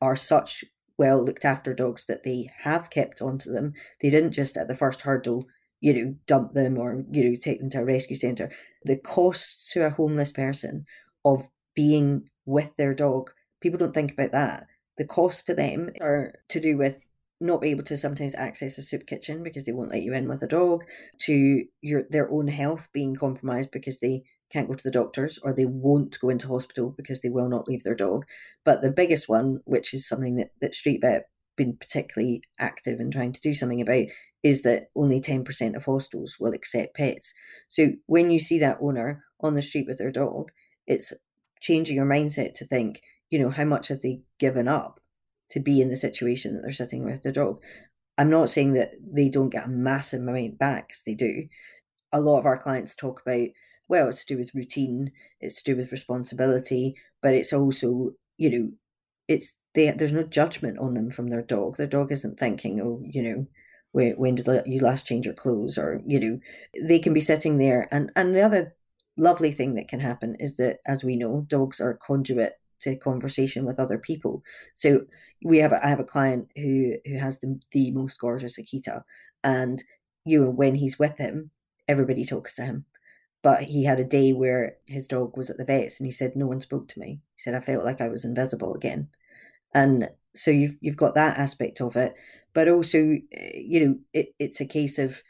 are 0.00 0.16
such 0.16 0.64
well 0.96 1.22
looked 1.22 1.44
after 1.44 1.74
dogs 1.74 2.04
that 2.06 2.22
they 2.22 2.50
have 2.62 2.90
kept 2.90 3.20
onto 3.20 3.52
them. 3.52 3.72
They 4.00 4.10
didn't 4.10 4.32
just 4.32 4.56
at 4.56 4.68
the 4.68 4.76
first 4.76 5.00
hurdle 5.02 5.46
you 5.84 5.92
know, 5.92 6.14
dump 6.26 6.54
them 6.54 6.78
or, 6.78 7.04
you 7.10 7.28
know, 7.28 7.36
take 7.36 7.60
them 7.60 7.68
to 7.68 7.80
a 7.80 7.84
rescue 7.84 8.16
centre. 8.16 8.50
The 8.84 8.96
costs 8.96 9.70
to 9.72 9.84
a 9.84 9.90
homeless 9.90 10.32
person 10.32 10.86
of 11.26 11.46
being 11.74 12.30
with 12.46 12.74
their 12.76 12.94
dog, 12.94 13.30
people 13.60 13.78
don't 13.78 13.92
think 13.92 14.12
about 14.12 14.32
that. 14.32 14.66
The 14.96 15.04
costs 15.04 15.42
to 15.42 15.54
them 15.54 15.90
are 16.00 16.36
to 16.48 16.58
do 16.58 16.78
with 16.78 17.04
not 17.40 17.60
be 17.60 17.70
able 17.70 17.82
to 17.84 17.96
sometimes 17.96 18.34
access 18.34 18.78
a 18.78 18.82
soup 18.82 19.06
kitchen 19.06 19.42
because 19.42 19.64
they 19.64 19.72
won't 19.72 19.90
let 19.90 20.02
you 20.02 20.12
in 20.12 20.28
with 20.28 20.42
a 20.42 20.46
dog, 20.46 20.84
to 21.18 21.64
your 21.82 22.04
their 22.10 22.30
own 22.30 22.48
health 22.48 22.88
being 22.92 23.16
compromised 23.16 23.70
because 23.70 23.98
they 23.98 24.22
can't 24.50 24.68
go 24.68 24.74
to 24.74 24.84
the 24.84 24.90
doctors 24.90 25.38
or 25.42 25.52
they 25.52 25.64
won't 25.66 26.18
go 26.20 26.28
into 26.28 26.48
hospital 26.48 26.94
because 26.96 27.20
they 27.20 27.28
will 27.28 27.48
not 27.48 27.66
leave 27.66 27.82
their 27.82 27.94
dog. 27.94 28.24
But 28.64 28.82
the 28.82 28.90
biggest 28.90 29.28
one, 29.28 29.60
which 29.64 29.92
is 29.92 30.08
something 30.08 30.36
that, 30.36 30.50
that 30.60 30.74
Street 30.74 31.00
Vet 31.00 31.28
been 31.56 31.76
particularly 31.76 32.42
active 32.58 33.00
in 33.00 33.10
trying 33.10 33.32
to 33.32 33.40
do 33.40 33.54
something 33.54 33.80
about, 33.80 34.06
is 34.42 34.62
that 34.62 34.90
only 34.94 35.20
10% 35.20 35.74
of 35.74 35.84
hostels 35.84 36.36
will 36.38 36.52
accept 36.52 36.94
pets. 36.94 37.32
So 37.68 37.88
when 38.06 38.30
you 38.30 38.38
see 38.38 38.58
that 38.60 38.78
owner 38.80 39.24
on 39.40 39.54
the 39.54 39.62
street 39.62 39.86
with 39.88 39.98
their 39.98 40.12
dog, 40.12 40.50
it's 40.86 41.12
changing 41.60 41.96
your 41.96 42.06
mindset 42.06 42.54
to 42.54 42.66
think, 42.66 43.00
you 43.30 43.38
know, 43.38 43.50
how 43.50 43.64
much 43.64 43.88
have 43.88 44.02
they 44.02 44.20
given 44.38 44.68
up 44.68 45.00
to 45.50 45.60
be 45.60 45.80
in 45.80 45.88
the 45.88 45.96
situation 45.96 46.54
that 46.54 46.62
they're 46.62 46.72
sitting 46.72 47.04
with 47.04 47.22
their 47.22 47.32
dog? 47.32 47.60
I'm 48.16 48.30
not 48.30 48.50
saying 48.50 48.74
that 48.74 48.92
they 49.00 49.28
don't 49.28 49.50
get 49.50 49.66
a 49.66 49.68
massive 49.68 50.20
amount 50.20 50.58
back, 50.58 50.88
because 50.88 51.02
they 51.04 51.14
do. 51.14 51.48
A 52.12 52.20
lot 52.20 52.38
of 52.38 52.46
our 52.46 52.58
clients 52.58 52.94
talk 52.94 53.22
about, 53.22 53.48
well, 53.88 54.08
it's 54.08 54.24
to 54.24 54.34
do 54.34 54.38
with 54.38 54.54
routine, 54.54 55.10
it's 55.40 55.62
to 55.62 55.72
do 55.72 55.76
with 55.76 55.92
responsibility, 55.92 56.94
but 57.22 57.34
it's 57.34 57.52
also, 57.52 58.12
you 58.36 58.50
know, 58.50 58.70
it's 59.28 59.52
they, 59.74 59.90
there's 59.90 60.12
no 60.12 60.22
judgment 60.22 60.78
on 60.78 60.94
them 60.94 61.10
from 61.10 61.28
their 61.28 61.42
dog. 61.42 61.76
Their 61.76 61.88
dog 61.88 62.12
isn't 62.12 62.38
thinking, 62.38 62.80
oh, 62.80 63.02
you 63.04 63.22
know, 63.22 63.46
when, 63.94 64.12
when 64.14 64.34
did 64.34 64.48
you 64.66 64.80
last 64.80 65.06
change 65.06 65.24
your 65.24 65.34
clothes 65.34 65.78
or 65.78 66.02
you 66.04 66.18
know 66.18 66.40
they 66.82 66.98
can 66.98 67.12
be 67.12 67.20
sitting 67.20 67.58
there 67.58 67.88
and 67.92 68.10
and 68.16 68.34
the 68.34 68.42
other 68.42 68.74
lovely 69.16 69.52
thing 69.52 69.76
that 69.76 69.86
can 69.86 70.00
happen 70.00 70.36
is 70.40 70.56
that 70.56 70.78
as 70.84 71.04
we 71.04 71.14
know 71.14 71.46
dogs 71.46 71.80
are 71.80 71.98
conduit 72.04 72.54
to 72.84 72.96
conversation 72.96 73.64
with 73.64 73.78
other 73.80 73.98
people. 73.98 74.42
So 74.74 75.02
we 75.42 75.58
have 75.58 75.72
I 75.72 75.88
have 75.88 76.00
a 76.00 76.04
client 76.04 76.48
who 76.56 76.94
who 77.04 77.18
has 77.18 77.38
the, 77.38 77.60
the 77.72 77.90
most 77.90 78.18
gorgeous 78.18 78.58
akita 78.58 79.02
and 79.42 79.82
you 80.24 80.40
know 80.40 80.50
when 80.50 80.74
he's 80.74 80.98
with 80.98 81.18
him 81.18 81.50
everybody 81.88 82.24
talks 82.24 82.54
to 82.56 82.62
him. 82.62 82.84
But 83.42 83.64
he 83.64 83.84
had 83.84 84.00
a 84.00 84.04
day 84.04 84.32
where 84.32 84.76
his 84.86 85.06
dog 85.06 85.36
was 85.36 85.50
at 85.50 85.58
the 85.58 85.64
vet's 85.66 86.00
and 86.00 86.06
he 86.06 86.12
said 86.12 86.34
no 86.34 86.46
one 86.46 86.60
spoke 86.60 86.88
to 86.88 87.00
me. 87.00 87.20
He 87.34 87.42
said 87.42 87.54
i 87.54 87.60
felt 87.60 87.84
like 87.84 88.00
i 88.00 88.08
was 88.08 88.24
invisible 88.24 88.74
again. 88.74 89.08
And 89.74 90.08
so 90.34 90.50
you've 90.50 90.76
you've 90.80 90.96
got 90.96 91.14
that 91.16 91.38
aspect 91.38 91.80
of 91.80 91.96
it. 91.96 92.14
But 92.54 92.68
also 92.68 92.98
eh, 93.32 93.52
you 93.56 93.86
know 93.86 93.98
it, 94.12 94.34
it's 94.38 94.60
a 94.60 94.66
case 94.66 94.98
of 94.98 95.22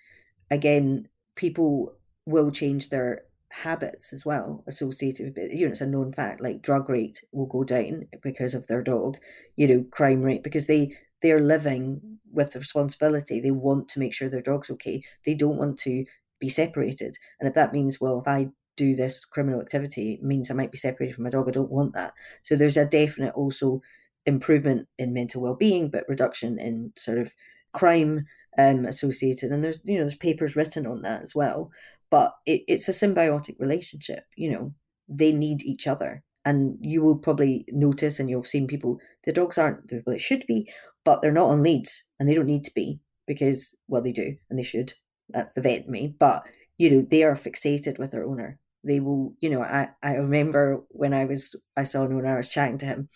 again 0.50 1.08
people 1.36 1.94
will 2.26 2.50
change 2.50 2.88
their 2.88 3.22
habits 3.50 4.12
as 4.12 4.24
well 4.24 4.64
associated 4.66 5.26
with 5.26 5.52
you 5.52 5.64
know 5.64 5.70
it's 5.70 5.80
a 5.80 5.86
known 5.86 6.12
fact 6.12 6.40
like 6.40 6.60
drug 6.60 6.88
rate 6.88 7.22
will 7.30 7.46
go 7.46 7.62
down 7.62 8.04
because 8.20 8.52
of 8.52 8.66
their 8.66 8.82
dog 8.82 9.16
you 9.54 9.66
know 9.66 9.84
crime 9.92 10.22
rate 10.22 10.42
because 10.42 10.66
they 10.66 10.92
they're 11.24 11.40
living 11.40 12.18
with 12.34 12.52
the 12.52 12.58
responsibility. 12.58 13.40
They 13.40 13.50
want 13.50 13.88
to 13.88 13.98
make 13.98 14.12
sure 14.12 14.28
their 14.28 14.42
dog's 14.42 14.68
okay. 14.72 15.02
They 15.24 15.34
don't 15.34 15.56
want 15.56 15.78
to 15.78 16.04
be 16.38 16.50
separated. 16.50 17.16
And 17.40 17.48
if 17.48 17.54
that 17.54 17.72
means 17.72 17.98
well 17.98 18.20
if 18.20 18.28
i 18.28 18.48
do 18.76 18.94
this 18.96 19.24
criminal 19.24 19.60
activity 19.60 20.18
means 20.20 20.50
i 20.50 20.54
might 20.54 20.72
be 20.72 20.78
separated 20.78 21.14
from 21.14 21.24
my 21.24 21.30
dog. 21.30 21.48
I 21.48 21.52
don't 21.52 21.70
want 21.70 21.94
that. 21.94 22.12
So 22.42 22.56
there's 22.56 22.76
a 22.76 22.84
definite 22.84 23.32
also 23.34 23.80
improvement 24.26 24.86
in 24.98 25.14
mental 25.14 25.40
well-being 25.40 25.88
but 25.88 26.04
reduction 26.08 26.58
in 26.58 26.92
sort 26.96 27.18
of 27.18 27.32
crime 27.72 28.26
um, 28.58 28.84
associated. 28.84 29.50
And 29.50 29.64
there's 29.64 29.78
you 29.84 29.96
know 29.96 30.04
there's 30.04 30.16
papers 30.16 30.56
written 30.56 30.86
on 30.86 31.00
that 31.02 31.22
as 31.22 31.34
well 31.34 31.70
but 32.14 32.32
it, 32.46 32.62
it's 32.68 32.88
a 32.88 32.92
symbiotic 32.92 33.56
relationship 33.58 34.24
you 34.36 34.50
know 34.50 34.72
they 35.08 35.32
need 35.32 35.62
each 35.62 35.86
other 35.86 36.22
and 36.44 36.76
you 36.80 37.02
will 37.02 37.16
probably 37.16 37.64
notice 37.68 38.18
and 38.18 38.28
you've 38.30 38.46
seen 38.46 38.66
people 38.66 38.98
the 39.24 39.32
dogs 39.32 39.58
aren't 39.58 39.90
well 39.90 40.02
they 40.06 40.18
should 40.18 40.44
be 40.46 40.70
but 41.04 41.20
they're 41.20 41.40
not 41.40 41.50
on 41.50 41.62
leads 41.62 42.02
and 42.18 42.28
they 42.28 42.34
don't 42.34 42.52
need 42.54 42.64
to 42.64 42.74
be 42.74 43.00
because 43.26 43.74
well 43.88 44.02
they 44.02 44.12
do 44.12 44.34
and 44.48 44.58
they 44.58 44.62
should 44.62 44.92
that's 45.30 45.52
the 45.52 45.62
vet 45.62 45.88
me 45.88 46.14
but 46.18 46.42
you 46.78 46.90
know 46.90 47.06
they 47.10 47.22
are 47.22 47.34
fixated 47.34 47.98
with 47.98 48.10
their 48.10 48.24
owner 48.24 48.58
they 48.84 49.00
will 49.00 49.34
you 49.40 49.48
know 49.48 49.62
i 49.62 49.88
i 50.02 50.14
remember 50.14 50.82
when 50.90 51.14
i 51.14 51.24
was 51.24 51.54
i 51.76 51.84
saw 51.84 52.02
an 52.04 52.12
owner 52.12 52.34
i 52.34 52.36
was 52.36 52.48
chatting 52.48 52.78
to 52.78 52.86
him 52.86 53.08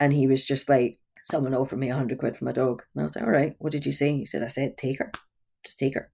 and 0.00 0.12
he 0.12 0.26
was 0.26 0.44
just 0.44 0.68
like, 0.68 0.98
someone 1.24 1.54
offered 1.54 1.78
me 1.78 1.88
a 1.88 1.94
hundred 1.94 2.18
quid 2.18 2.36
for 2.36 2.44
my 2.44 2.52
dog. 2.52 2.82
And 2.94 3.00
I 3.00 3.04
was 3.04 3.16
like, 3.16 3.24
all 3.24 3.30
right, 3.30 3.54
what 3.58 3.72
did 3.72 3.86
you 3.86 3.92
say? 3.92 4.12
He 4.12 4.26
said, 4.26 4.42
I 4.42 4.48
said, 4.48 4.76
take 4.76 4.98
her, 4.98 5.10
just 5.64 5.78
take 5.78 5.94
her. 5.94 6.10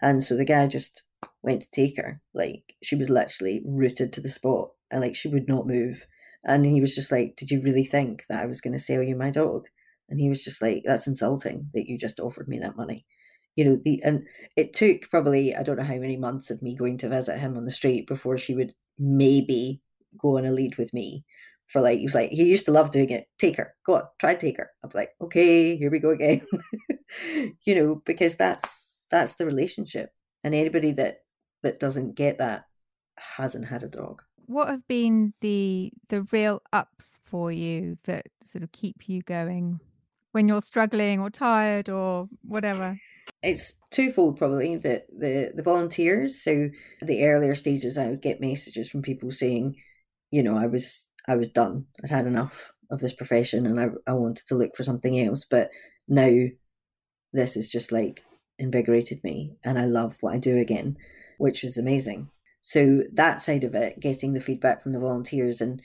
And 0.00 0.24
so 0.24 0.36
the 0.36 0.44
guy 0.44 0.66
just 0.66 1.04
went 1.42 1.62
to 1.62 1.70
take 1.70 1.96
her. 1.96 2.20
Like 2.34 2.74
she 2.82 2.96
was 2.96 3.10
literally 3.10 3.62
rooted 3.64 4.12
to 4.12 4.20
the 4.20 4.28
spot 4.28 4.70
and 4.90 5.00
like 5.00 5.16
she 5.16 5.28
would 5.28 5.48
not 5.48 5.66
move. 5.66 6.06
And 6.44 6.66
he 6.66 6.80
was 6.80 6.94
just 6.94 7.12
like, 7.12 7.36
did 7.36 7.50
you 7.50 7.60
really 7.62 7.84
think 7.84 8.24
that 8.28 8.42
I 8.42 8.46
was 8.46 8.60
going 8.60 8.72
to 8.72 8.78
sell 8.78 9.02
you 9.02 9.16
my 9.16 9.30
dog? 9.30 9.66
And 10.08 10.18
he 10.18 10.28
was 10.28 10.42
just 10.42 10.60
like, 10.60 10.82
that's 10.84 11.06
insulting 11.06 11.70
that 11.74 11.88
you 11.88 11.96
just 11.96 12.20
offered 12.20 12.48
me 12.48 12.58
that 12.58 12.76
money. 12.76 13.06
You 13.54 13.64
know, 13.64 13.78
the, 13.82 14.02
and 14.02 14.26
it 14.56 14.72
took 14.72 15.08
probably, 15.10 15.54
I 15.54 15.62
don't 15.62 15.76
know 15.76 15.84
how 15.84 15.96
many 15.96 16.16
months 16.16 16.50
of 16.50 16.62
me 16.62 16.74
going 16.74 16.98
to 16.98 17.08
visit 17.08 17.38
him 17.38 17.56
on 17.56 17.64
the 17.64 17.70
street 17.70 18.06
before 18.08 18.38
she 18.38 18.54
would 18.54 18.74
maybe 18.98 19.80
go 20.18 20.38
on 20.38 20.46
a 20.46 20.50
lead 20.52 20.76
with 20.78 20.92
me 20.92 21.24
for 21.72 21.80
like 21.80 21.98
he 21.98 22.04
was 22.04 22.14
like 22.14 22.30
he 22.30 22.44
used 22.44 22.66
to 22.66 22.72
love 22.72 22.90
doing 22.90 23.10
it. 23.10 23.26
Take 23.38 23.56
her, 23.56 23.74
go 23.86 23.96
on, 23.96 24.02
try 24.18 24.34
take 24.34 24.58
her. 24.58 24.70
I'm 24.84 24.90
like, 24.94 25.10
okay, 25.20 25.76
here 25.76 25.90
we 25.90 25.98
go 25.98 26.10
again. 26.10 26.46
you 27.64 27.74
know, 27.74 28.02
because 28.04 28.36
that's 28.36 28.92
that's 29.10 29.34
the 29.34 29.46
relationship, 29.46 30.10
and 30.44 30.54
anybody 30.54 30.92
that 30.92 31.22
that 31.62 31.80
doesn't 31.80 32.14
get 32.14 32.38
that 32.38 32.66
hasn't 33.16 33.66
had 33.66 33.82
a 33.82 33.88
dog. 33.88 34.22
What 34.46 34.68
have 34.68 34.86
been 34.88 35.32
the 35.40 35.92
the 36.08 36.22
real 36.32 36.62
ups 36.72 37.18
for 37.24 37.52
you 37.52 37.98
that 38.04 38.26
sort 38.44 38.64
of 38.64 38.72
keep 38.72 39.08
you 39.08 39.22
going 39.22 39.80
when 40.32 40.48
you're 40.48 40.60
struggling 40.60 41.20
or 41.20 41.30
tired 41.30 41.88
or 41.88 42.28
whatever? 42.42 42.98
It's 43.42 43.74
twofold 43.90 44.38
probably 44.38 44.76
that 44.76 45.06
the 45.16 45.52
the 45.54 45.62
volunteers. 45.62 46.42
So 46.42 46.70
the 47.00 47.24
earlier 47.24 47.54
stages, 47.54 47.96
I 47.96 48.08
would 48.08 48.22
get 48.22 48.40
messages 48.40 48.88
from 48.88 49.02
people 49.02 49.30
saying, 49.30 49.76
you 50.30 50.42
know, 50.42 50.56
I 50.56 50.66
was 50.66 51.08
I 51.28 51.36
was 51.36 51.48
done. 51.48 51.86
I'd 52.02 52.10
had 52.10 52.26
enough 52.26 52.72
of 52.90 53.00
this 53.00 53.14
profession 53.14 53.64
and 53.66 53.80
I, 53.80 53.88
I 54.06 54.12
wanted 54.12 54.46
to 54.48 54.54
look 54.54 54.76
for 54.76 54.82
something 54.82 55.18
else. 55.18 55.46
But 55.48 55.70
now 56.08 56.48
this 57.32 57.56
is 57.56 57.68
just 57.68 57.90
like 57.90 58.22
invigorated 58.58 59.22
me 59.24 59.56
and 59.64 59.78
I 59.78 59.86
love 59.86 60.18
what 60.20 60.34
I 60.34 60.38
do 60.38 60.56
again, 60.58 60.96
which 61.38 61.64
is 61.64 61.76
amazing. 61.76 62.28
So 62.60 63.02
that 63.12 63.40
side 63.40 63.64
of 63.64 63.74
it, 63.74 64.00
getting 64.00 64.32
the 64.32 64.40
feedback 64.40 64.82
from 64.82 64.92
the 64.92 65.00
volunteers 65.00 65.60
and 65.60 65.82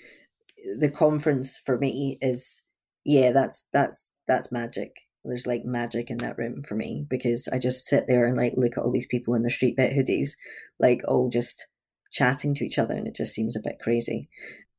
the 0.78 0.90
conference 0.90 1.58
for 1.66 1.78
me 1.78 2.18
is 2.22 2.62
yeah, 3.04 3.32
that's 3.32 3.66
that's 3.72 4.10
that's 4.28 4.52
magic. 4.52 5.08
there's 5.24 5.48
like 5.48 5.66
magic 5.66 6.10
in 6.10 6.18
that 6.18 6.38
room 6.38 6.64
for 6.64 6.76
me 6.76 7.06
because 7.10 7.48
I 7.52 7.58
just 7.58 7.88
sit 7.88 8.06
there 8.08 8.26
and 8.26 8.38
like 8.38 8.54
look 8.58 8.74
at 8.78 8.84
all 8.84 8.92
these 8.92 9.08
people 9.08 9.34
in 9.34 9.42
their 9.42 9.50
street 9.50 9.76
vet 9.78 9.94
hoodies, 9.94 10.32
like 10.80 11.02
all 11.08 11.30
just 11.30 11.68
chatting 12.12 12.54
to 12.56 12.66
each 12.66 12.78
other, 12.78 12.94
and 12.96 13.08
it 13.08 13.16
just 13.16 13.34
seems 13.34 13.56
a 13.56 13.62
bit 13.62 13.80
crazy. 13.82 14.30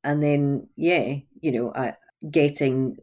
And 0.04 0.22
then, 0.22 0.68
yeah, 0.76 1.14
you 1.40 1.52
know, 1.52 1.72
I, 1.74 1.94
getting 2.30 2.96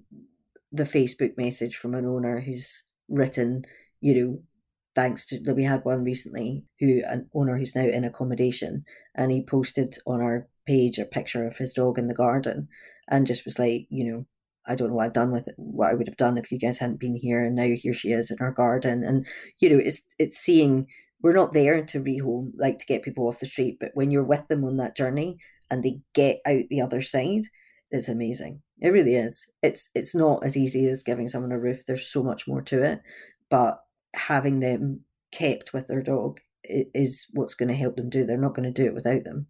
the 0.71 0.83
Facebook 0.83 1.37
message 1.37 1.75
from 1.75 1.95
an 1.95 2.05
owner 2.05 2.39
who's 2.39 2.83
written, 3.09 3.65
you 4.01 4.15
know, 4.15 4.39
thanks 4.95 5.25
to 5.25 5.39
we 5.53 5.63
had 5.63 5.83
one 5.83 6.03
recently 6.03 6.63
who 6.79 7.03
an 7.05 7.29
owner 7.35 7.57
who's 7.57 7.75
now 7.75 7.85
in 7.85 8.03
accommodation 8.03 8.83
and 9.13 9.31
he 9.31 9.43
posted 9.43 9.97
on 10.05 10.21
our 10.21 10.47
page 10.65 10.97
a 10.97 11.05
picture 11.05 11.45
of 11.45 11.57
his 11.57 11.73
dog 11.73 11.99
in 11.99 12.07
the 12.07 12.13
garden 12.13 12.67
and 13.07 13.27
just 13.27 13.45
was 13.45 13.59
like, 13.59 13.85
you 13.89 14.03
know, 14.03 14.25
I 14.65 14.75
don't 14.75 14.89
know 14.89 14.95
what 14.95 15.05
I've 15.05 15.13
done 15.13 15.31
with 15.31 15.47
it, 15.47 15.55
what 15.57 15.91
I 15.91 15.93
would 15.93 16.07
have 16.07 16.17
done 16.17 16.37
if 16.37 16.51
you 16.51 16.57
guys 16.57 16.79
hadn't 16.79 16.99
been 16.99 17.15
here. 17.15 17.45
And 17.45 17.55
now 17.55 17.67
here 17.75 17.93
she 17.93 18.11
is 18.11 18.31
in 18.31 18.37
our 18.39 18.51
garden. 18.51 19.03
And, 19.03 19.27
you 19.59 19.69
know, 19.69 19.77
it's 19.77 20.01
it's 20.17 20.37
seeing 20.37 20.87
we're 21.21 21.33
not 21.33 21.53
there 21.53 21.83
to 21.83 21.99
rehome, 21.99 22.51
like 22.57 22.79
to 22.79 22.85
get 22.85 23.03
people 23.03 23.27
off 23.27 23.39
the 23.39 23.45
street, 23.45 23.77
but 23.79 23.91
when 23.93 24.11
you're 24.11 24.23
with 24.23 24.47
them 24.47 24.63
on 24.63 24.77
that 24.77 24.95
journey 24.95 25.37
and 25.69 25.83
they 25.83 25.99
get 26.13 26.39
out 26.45 26.63
the 26.69 26.81
other 26.81 27.01
side, 27.01 27.43
it's 27.91 28.07
amazing. 28.07 28.61
It 28.81 28.89
really 28.89 29.15
is. 29.15 29.47
It's 29.61 29.89
it's 29.93 30.15
not 30.15 30.43
as 30.43 30.57
easy 30.57 30.87
as 30.87 31.03
giving 31.03 31.29
someone 31.29 31.51
a 31.51 31.59
roof. 31.59 31.85
There's 31.85 32.07
so 32.07 32.23
much 32.23 32.47
more 32.47 32.61
to 32.63 32.83
it. 32.83 33.01
But 33.49 33.79
having 34.15 34.59
them 34.59 35.01
kept 35.31 35.73
with 35.73 35.87
their 35.87 36.01
dog 36.01 36.39
is 36.63 37.27
what's 37.33 37.53
going 37.53 37.69
to 37.69 37.75
help 37.75 37.95
them 37.95 38.09
do. 38.09 38.25
They're 38.25 38.37
not 38.37 38.55
going 38.55 38.71
to 38.71 38.81
do 38.81 38.87
it 38.87 38.95
without 38.95 39.23
them. 39.23 39.47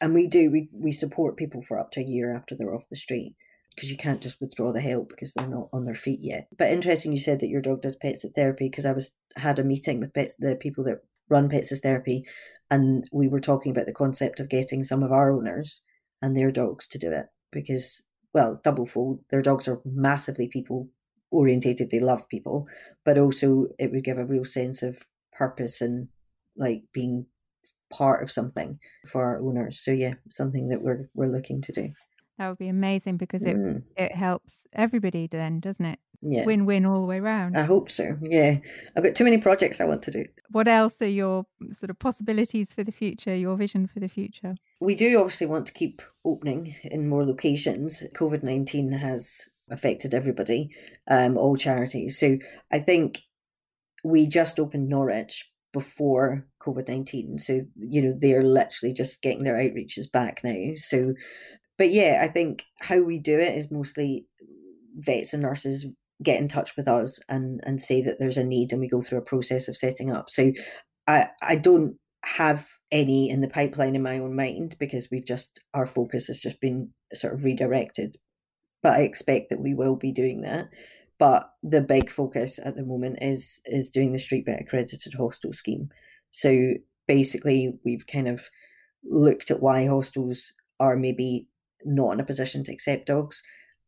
And 0.00 0.14
we 0.14 0.26
do, 0.26 0.50
we, 0.50 0.68
we 0.72 0.92
support 0.92 1.36
people 1.36 1.62
for 1.62 1.78
up 1.78 1.90
to 1.92 2.00
a 2.00 2.04
year 2.04 2.34
after 2.34 2.54
they're 2.54 2.74
off 2.74 2.88
the 2.88 2.96
street 2.96 3.34
because 3.74 3.90
you 3.90 3.96
can't 3.96 4.20
just 4.20 4.40
withdraw 4.40 4.72
the 4.72 4.80
help 4.80 5.08
because 5.08 5.34
they're 5.34 5.46
not 5.46 5.68
on 5.72 5.84
their 5.84 5.94
feet 5.94 6.20
yet. 6.22 6.48
But 6.56 6.70
interesting, 6.70 7.12
you 7.12 7.20
said 7.20 7.40
that 7.40 7.48
your 7.48 7.62
dog 7.62 7.82
does 7.82 7.96
pets 7.96 8.24
as 8.24 8.32
therapy 8.32 8.68
because 8.68 8.86
I 8.86 8.92
was 8.92 9.12
had 9.36 9.58
a 9.58 9.64
meeting 9.64 10.00
with 10.00 10.14
pets, 10.14 10.36
the 10.38 10.56
people 10.56 10.84
that 10.84 11.00
run 11.28 11.48
pets 11.48 11.72
as 11.72 11.80
therapy, 11.80 12.24
and 12.70 13.08
we 13.12 13.28
were 13.28 13.40
talking 13.40 13.72
about 13.72 13.86
the 13.86 13.92
concept 13.92 14.40
of 14.40 14.48
getting 14.48 14.84
some 14.84 15.02
of 15.02 15.12
our 15.12 15.32
owners 15.32 15.80
and 16.22 16.36
their 16.36 16.50
dogs 16.50 16.86
to 16.88 16.98
do 16.98 17.10
it 17.10 17.26
because 17.50 18.02
well, 18.32 18.60
double 18.64 18.84
fold. 18.84 19.20
Their 19.30 19.42
dogs 19.42 19.68
are 19.68 19.80
massively 19.84 20.48
people 20.48 20.88
orientated. 21.34 21.90
They 21.90 22.00
love 22.00 22.28
people, 22.28 22.66
but 23.04 23.18
also 23.18 23.66
it 23.78 23.92
would 23.92 24.04
give 24.04 24.18
a 24.18 24.24
real 24.24 24.44
sense 24.44 24.82
of 24.82 25.04
purpose 25.32 25.80
and 25.80 26.08
like 26.56 26.84
being 26.92 27.26
part 27.90 28.22
of 28.22 28.30
something 28.30 28.78
for 29.06 29.24
our 29.24 29.40
owners. 29.40 29.80
So 29.80 29.90
yeah, 29.90 30.14
something 30.28 30.68
that 30.68 30.82
we're 30.82 31.08
we're 31.14 31.32
looking 31.32 31.60
to 31.62 31.72
do. 31.72 31.90
That 32.38 32.48
would 32.48 32.58
be 32.58 32.68
amazing 32.68 33.16
because 33.16 33.42
it 33.42 33.56
mm. 33.56 33.82
it 33.96 34.12
helps 34.12 34.66
everybody 34.72 35.26
then, 35.26 35.60
doesn't 35.60 35.84
it? 35.84 35.98
Yeah. 36.26 36.44
Win 36.46 36.64
win 36.64 36.86
all 36.86 37.00
the 37.00 37.06
way 37.06 37.18
around. 37.18 37.56
I 37.56 37.64
hope 37.64 37.90
so. 37.90 38.16
Yeah. 38.22 38.56
I've 38.96 39.04
got 39.04 39.14
too 39.14 39.24
many 39.24 39.38
projects 39.38 39.80
I 39.80 39.84
want 39.84 40.02
to 40.04 40.10
do. 40.10 40.24
What 40.50 40.66
else 40.66 41.00
are 41.02 41.06
your 41.06 41.44
sort 41.74 41.90
of 41.90 41.98
possibilities 41.98 42.72
for 42.72 42.82
the 42.82 42.92
future, 42.92 43.34
your 43.36 43.56
vision 43.56 43.86
for 43.86 44.00
the 44.00 44.08
future? 44.08 44.54
We 44.80 44.94
do 44.94 45.20
obviously 45.20 45.46
want 45.46 45.66
to 45.66 45.72
keep 45.72 46.00
opening 46.24 46.76
in 46.82 47.08
more 47.08 47.26
locations. 47.26 48.02
COVID 48.14 48.42
19 48.42 48.92
has 48.92 49.48
affected 49.70 50.14
everybody, 50.14 50.70
um, 51.10 51.36
all 51.36 51.56
charities. 51.56 52.18
So 52.18 52.36
I 52.72 52.78
think 52.78 53.22
we 54.04 54.26
just 54.26 54.60
opened 54.60 54.88
Norwich 54.88 55.48
before 55.72 56.46
COVID 56.62 56.88
19. 56.88 57.38
So, 57.38 57.62
you 57.76 58.02
know, 58.02 58.14
they're 58.16 58.44
literally 58.44 58.92
just 58.92 59.22
getting 59.22 59.42
their 59.42 59.56
outreaches 59.56 60.10
back 60.10 60.42
now. 60.44 60.74
So 60.76 61.14
but 61.78 61.90
yeah, 61.90 62.20
I 62.22 62.28
think 62.28 62.64
how 62.80 63.00
we 63.00 63.18
do 63.18 63.38
it 63.38 63.56
is 63.56 63.70
mostly 63.70 64.26
vets 64.96 65.32
and 65.32 65.42
nurses 65.42 65.86
get 66.22 66.38
in 66.38 66.46
touch 66.48 66.76
with 66.76 66.86
us 66.86 67.18
and 67.28 67.60
and 67.64 67.80
say 67.80 68.00
that 68.02 68.18
there's 68.18 68.36
a 68.36 68.44
need 68.44 68.72
and 68.72 68.80
we 68.80 68.88
go 68.88 69.00
through 69.00 69.18
a 69.18 69.22
process 69.22 69.68
of 69.68 69.76
setting 69.76 70.10
up. 70.10 70.30
So 70.30 70.52
I 71.06 71.28
I 71.42 71.56
don't 71.56 71.96
have 72.24 72.68
any 72.90 73.28
in 73.28 73.40
the 73.40 73.48
pipeline 73.48 73.96
in 73.96 74.02
my 74.02 74.18
own 74.18 74.34
mind 74.36 74.76
because 74.78 75.08
we've 75.10 75.26
just 75.26 75.60
our 75.74 75.86
focus 75.86 76.28
has 76.28 76.40
just 76.40 76.60
been 76.60 76.90
sort 77.12 77.34
of 77.34 77.44
redirected. 77.44 78.16
But 78.84 79.00
I 79.00 79.02
expect 79.02 79.48
that 79.50 79.60
we 79.60 79.74
will 79.74 79.96
be 79.96 80.12
doing 80.12 80.42
that. 80.42 80.68
But 81.18 81.50
the 81.62 81.80
big 81.80 82.10
focus 82.10 82.60
at 82.62 82.76
the 82.76 82.84
moment 82.84 83.18
is 83.22 83.62
is 83.64 83.90
doing 83.90 84.12
the 84.12 84.18
street 84.18 84.44
vet 84.44 84.60
accredited 84.60 85.14
hostel 85.14 85.54
scheme. 85.54 85.88
So 86.30 86.74
basically 87.08 87.78
we've 87.82 88.06
kind 88.06 88.28
of 88.28 88.50
looked 89.02 89.50
at 89.50 89.62
why 89.62 89.86
hostels 89.86 90.52
are 90.78 90.96
maybe 90.96 91.48
not 91.84 92.12
in 92.12 92.20
a 92.20 92.24
position 92.24 92.62
to 92.64 92.72
accept 92.72 93.06
dogs, 93.06 93.42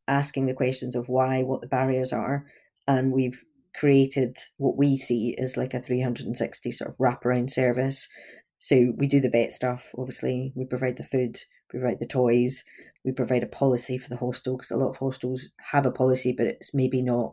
asking 0.09 0.47
the 0.47 0.55
questions 0.55 0.97
of 0.97 1.09
why, 1.09 1.43
what 1.43 1.61
the 1.61 1.67
barriers 1.67 2.13
are, 2.13 2.47
and 2.89 3.13
we've 3.13 3.45
created 3.75 4.39
what 4.57 4.79
we 4.79 4.97
see 4.97 5.37
as 5.39 5.59
like 5.59 5.75
a 5.75 5.81
360 5.81 6.71
sort 6.71 6.91
of 6.91 6.97
wraparound 6.97 7.51
service. 7.51 8.09
So 8.59 8.95
we 8.97 9.07
do 9.07 9.21
the 9.21 9.29
vet 9.29 9.53
stuff, 9.53 9.91
obviously, 9.99 10.53
we 10.55 10.65
provide 10.65 10.97
the 10.97 11.05
food, 11.05 11.41
we 11.73 11.81
provide 11.81 11.99
the 11.99 12.07
toys, 12.07 12.65
we 13.07 13.13
provide 13.13 13.45
a 13.45 13.47
policy 13.47 13.97
for 13.97 14.09
the 14.11 14.17
hostel 14.17 14.57
because 14.57 14.73
a 14.73 14.77
lot 14.77 14.91
of 14.91 14.97
hostels 14.97 15.47
have 15.71 15.87
a 15.87 15.93
policy, 15.93 16.35
but 16.37 16.47
it's 16.47 16.75
maybe 16.75 17.01
not 17.01 17.33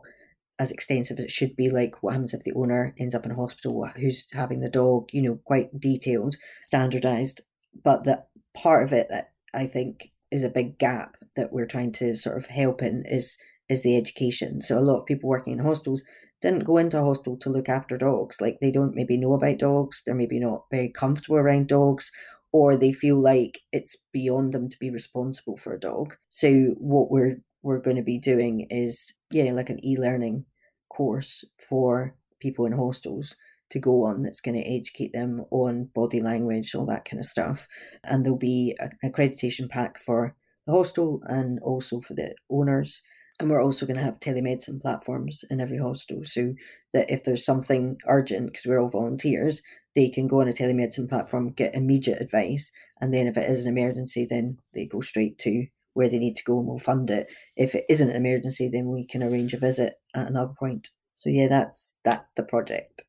as 0.60 0.70
extensive 0.70 1.18
as 1.18 1.24
it 1.24 1.30
should 1.32 1.56
be. 1.56 1.68
Like 1.68 2.00
what 2.00 2.12
happens 2.12 2.32
if 2.32 2.44
the 2.44 2.52
owner 2.52 2.94
ends 2.96 3.14
up 3.14 3.26
in 3.26 3.32
a 3.32 3.36
hospital, 3.36 3.86
who's 3.96 4.26
having 4.32 4.60
the 4.60 4.70
dog, 4.70 5.08
you 5.12 5.20
know, 5.20 5.40
quite 5.44 5.78
detailed, 5.78 6.36
standardized. 6.68 7.42
But 7.82 8.04
that 8.04 8.28
part 8.56 8.84
of 8.84 8.92
it 8.92 9.08
that 9.10 9.32
I 9.52 9.66
think 9.66 10.12
is 10.30 10.44
a 10.44 10.48
big 10.48 10.78
gap 10.78 11.16
that 11.34 11.52
we're 11.52 11.66
trying 11.66 11.90
to 11.92 12.14
sort 12.14 12.38
of 12.38 12.46
help 12.46 12.80
in 12.80 13.04
is 13.04 13.36
is 13.68 13.82
the 13.82 13.96
education. 13.96 14.62
So 14.62 14.78
a 14.78 14.80
lot 14.80 15.00
of 15.00 15.06
people 15.06 15.28
working 15.28 15.54
in 15.54 15.58
hostels 15.58 16.04
didn't 16.40 16.64
go 16.64 16.76
into 16.76 17.00
a 17.00 17.04
hostel 17.04 17.36
to 17.38 17.50
look 17.50 17.68
after 17.68 17.96
dogs. 17.96 18.40
Like 18.40 18.58
they 18.60 18.70
don't 18.70 18.94
maybe 18.94 19.16
know 19.16 19.32
about 19.32 19.58
dogs, 19.58 20.02
they're 20.04 20.14
maybe 20.14 20.38
not 20.38 20.66
very 20.70 20.90
comfortable 20.90 21.38
around 21.38 21.66
dogs, 21.66 22.12
or 22.54 22.76
they 22.76 22.92
feel 22.92 23.20
like 23.20 23.62
it's 23.72 23.96
beyond 24.12 24.54
them 24.54 24.68
to 24.68 24.78
be 24.78 24.88
responsible 24.88 25.56
for 25.56 25.74
a 25.74 25.80
dog. 25.80 26.14
So 26.30 26.76
what 26.78 27.10
we're 27.10 27.38
we're 27.64 27.80
going 27.80 27.96
to 27.96 28.02
be 28.02 28.18
doing 28.18 28.68
is 28.70 29.12
yeah, 29.32 29.50
like 29.50 29.70
an 29.70 29.84
e-learning 29.84 30.44
course 30.88 31.44
for 31.68 32.14
people 32.40 32.64
in 32.64 32.72
hostels 32.72 33.34
to 33.70 33.80
go 33.80 34.04
on 34.04 34.20
that's 34.20 34.40
going 34.40 34.54
to 34.54 34.70
educate 34.70 35.12
them 35.12 35.44
on 35.50 35.90
body 35.96 36.20
language, 36.20 36.76
all 36.76 36.86
that 36.86 37.04
kind 37.04 37.18
of 37.18 37.26
stuff. 37.26 37.66
And 38.04 38.24
there'll 38.24 38.38
be 38.38 38.76
an 38.78 38.92
accreditation 39.04 39.68
pack 39.68 39.98
for 39.98 40.36
the 40.64 40.74
hostel 40.74 41.22
and 41.24 41.58
also 41.60 42.00
for 42.02 42.14
the 42.14 42.36
owners. 42.48 43.02
And 43.40 43.50
we're 43.50 43.64
also 43.64 43.84
going 43.84 43.96
to 43.96 44.04
have 44.04 44.20
telemedicine 44.20 44.80
platforms 44.80 45.42
in 45.50 45.60
every 45.60 45.78
hostel 45.78 46.20
so 46.22 46.54
that 46.92 47.10
if 47.10 47.24
there's 47.24 47.44
something 47.44 47.96
urgent, 48.06 48.46
because 48.46 48.64
we're 48.64 48.78
all 48.78 48.90
volunteers, 48.90 49.60
they 49.94 50.08
can 50.08 50.26
go 50.26 50.40
on 50.40 50.48
a 50.48 50.52
telemedicine 50.52 51.08
platform, 51.08 51.50
get 51.50 51.74
immediate 51.74 52.20
advice. 52.20 52.72
And 53.00 53.12
then 53.14 53.26
if 53.26 53.36
it 53.36 53.48
is 53.50 53.62
an 53.62 53.68
emergency, 53.68 54.26
then 54.28 54.58
they 54.72 54.86
go 54.86 55.00
straight 55.00 55.38
to 55.40 55.66
where 55.94 56.08
they 56.08 56.18
need 56.18 56.36
to 56.36 56.44
go 56.44 56.58
and 56.58 56.66
we'll 56.66 56.78
fund 56.78 57.10
it. 57.10 57.28
If 57.56 57.74
it 57.74 57.84
isn't 57.88 58.10
an 58.10 58.16
emergency, 58.16 58.68
then 58.68 58.88
we 58.88 59.06
can 59.06 59.22
arrange 59.22 59.54
a 59.54 59.58
visit 59.58 59.94
at 60.14 60.26
another 60.26 60.52
point. 60.58 60.90
So 61.14 61.30
yeah, 61.30 61.46
that's 61.48 61.94
that's 62.04 62.30
the 62.36 62.42
project. 62.42 63.04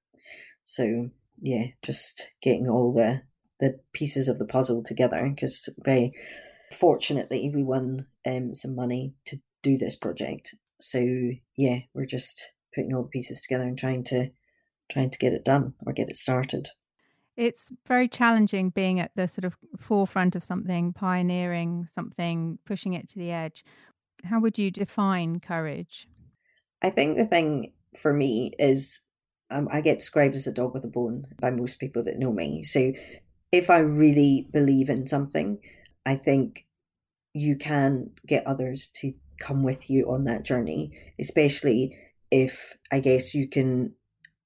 So 0.63 1.09
yeah, 1.41 1.65
just 1.81 2.29
getting 2.41 2.69
all 2.69 2.93
the 2.93 3.23
the 3.59 3.79
pieces 3.93 4.27
of 4.27 4.37
the 4.37 4.45
puzzle 4.45 4.83
together 4.83 5.31
because 5.33 5.67
very 5.83 6.13
fortunately 6.71 7.51
we 7.53 7.63
won 7.63 8.07
um, 8.25 8.53
some 8.53 8.75
money 8.75 9.13
to 9.25 9.37
do 9.63 9.77
this 9.77 9.95
project. 9.95 10.53
So 10.79 10.99
yeah, 11.55 11.79
we're 11.93 12.05
just 12.05 12.51
putting 12.75 12.93
all 12.93 13.03
the 13.03 13.09
pieces 13.09 13.41
together 13.41 13.63
and 13.63 13.77
trying 13.77 14.03
to 14.05 14.29
trying 14.91 15.09
to 15.09 15.17
get 15.17 15.33
it 15.33 15.45
done 15.45 15.73
or 15.85 15.93
get 15.93 16.09
it 16.09 16.17
started. 16.17 16.69
It's 17.37 17.71
very 17.85 18.07
challenging 18.07 18.69
being 18.69 18.99
at 18.99 19.11
the 19.15 19.27
sort 19.27 19.43
of 19.43 19.57
forefront 19.77 20.35
of 20.35 20.43
something, 20.43 20.93
pioneering 20.93 21.85
something, 21.85 22.59
pushing 22.65 22.93
it 22.93 23.09
to 23.09 23.19
the 23.19 23.31
edge. 23.31 23.65
How 24.23 24.39
would 24.39 24.57
you 24.57 24.71
define 24.71 25.39
courage? 25.39 26.07
I 26.81 26.89
think 26.89 27.17
the 27.17 27.25
thing 27.25 27.73
for 27.99 28.13
me 28.13 28.53
is 28.57 29.01
um, 29.51 29.67
I 29.71 29.81
get 29.81 29.99
described 29.99 30.35
as 30.35 30.47
a 30.47 30.51
dog 30.51 30.73
with 30.73 30.83
a 30.85 30.87
bone 30.87 31.25
by 31.39 31.51
most 31.51 31.79
people 31.79 32.03
that 32.03 32.19
know 32.19 32.31
me. 32.31 32.63
So 32.63 32.93
if 33.51 33.69
I 33.69 33.79
really 33.79 34.47
believe 34.51 34.89
in 34.89 35.07
something, 35.07 35.59
I 36.05 36.15
think 36.15 36.65
you 37.33 37.57
can 37.57 38.11
get 38.25 38.47
others 38.47 38.87
to 39.01 39.13
come 39.39 39.61
with 39.61 39.89
you 39.89 40.09
on 40.09 40.23
that 40.23 40.43
journey, 40.43 40.97
especially 41.19 41.97
if 42.31 42.73
I 42.91 42.99
guess 42.99 43.33
you 43.33 43.47
can 43.47 43.93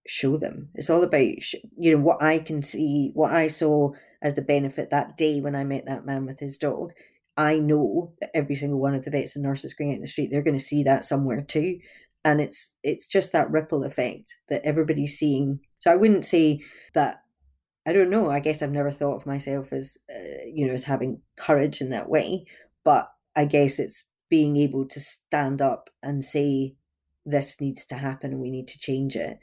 show 0.10 0.38
them. 0.38 0.70
It's 0.76 0.89
all 0.89 1.03
about, 1.03 1.53
you 1.78 1.91
know, 1.91 2.03
what 2.03 2.22
I 2.22 2.39
can 2.39 2.62
see, 2.62 3.12
what 3.14 3.32
I 3.32 3.47
saw 3.47 3.91
as 4.22 4.34
the 4.34 4.41
benefit 4.41 4.89
that 4.89 5.18
day 5.18 5.39
when 5.41 5.55
I 5.55 5.64
met 5.64 5.86
that 5.86 6.05
man 6.05 6.26
with 6.26 6.39
his 6.39 6.57
dog. 6.57 6.91
I 7.38 7.60
know 7.60 8.14
that 8.20 8.32
every 8.34 8.55
single 8.55 8.80
one 8.80 8.95
of 8.95 9.05
the 9.05 9.12
vets 9.12 9.36
and 9.36 9.43
nurses 9.43 9.74
going 9.74 9.91
out 9.91 9.95
in 9.95 10.01
the 10.01 10.07
street, 10.07 10.30
they're 10.32 10.41
going 10.41 10.57
to 10.57 10.64
see 10.64 10.84
that 10.84 11.05
somewhere 11.05 11.41
too 11.41 11.80
and 12.26 12.41
it's 12.41 12.72
it's 12.84 13.07
just 13.07 13.32
that 13.32 13.49
ripple 13.49 13.86
effect 13.86 14.36
that 14.49 14.62
everybody's 14.66 15.18
seeing 15.18 15.57
so 15.80 15.89
i 15.89 15.95
wouldn't 15.95 16.26
say 16.26 16.60
that 16.93 17.22
i 17.86 17.93
don't 17.93 18.10
know 18.10 18.30
i 18.30 18.41
guess 18.41 18.62
i've 18.62 18.74
never 18.74 18.91
thought 18.91 19.16
of 19.16 19.26
myself 19.26 19.72
as 19.72 19.97
uh, 20.14 20.43
you 20.45 20.68
know 20.68 20.74
as 20.74 20.84
having 20.84 21.22
courage 21.38 21.80
in 21.80 21.91
that 21.91 22.10
way 22.10 22.43
but 22.84 23.10
i 23.38 23.45
guess 23.45 23.80
it's 23.80 24.03
being 24.30 24.55
able 24.55 24.86
to 24.88 24.99
stand 24.99 25.62
up 25.62 25.89
and 26.03 26.24
say 26.24 26.76
this 27.26 27.60
needs 27.60 27.86
to 27.86 27.95
happen 27.95 28.32
and 28.32 28.41
we 28.41 28.51
need 28.51 28.68
to 28.68 28.80
change 28.80 29.16
it. 29.16 29.39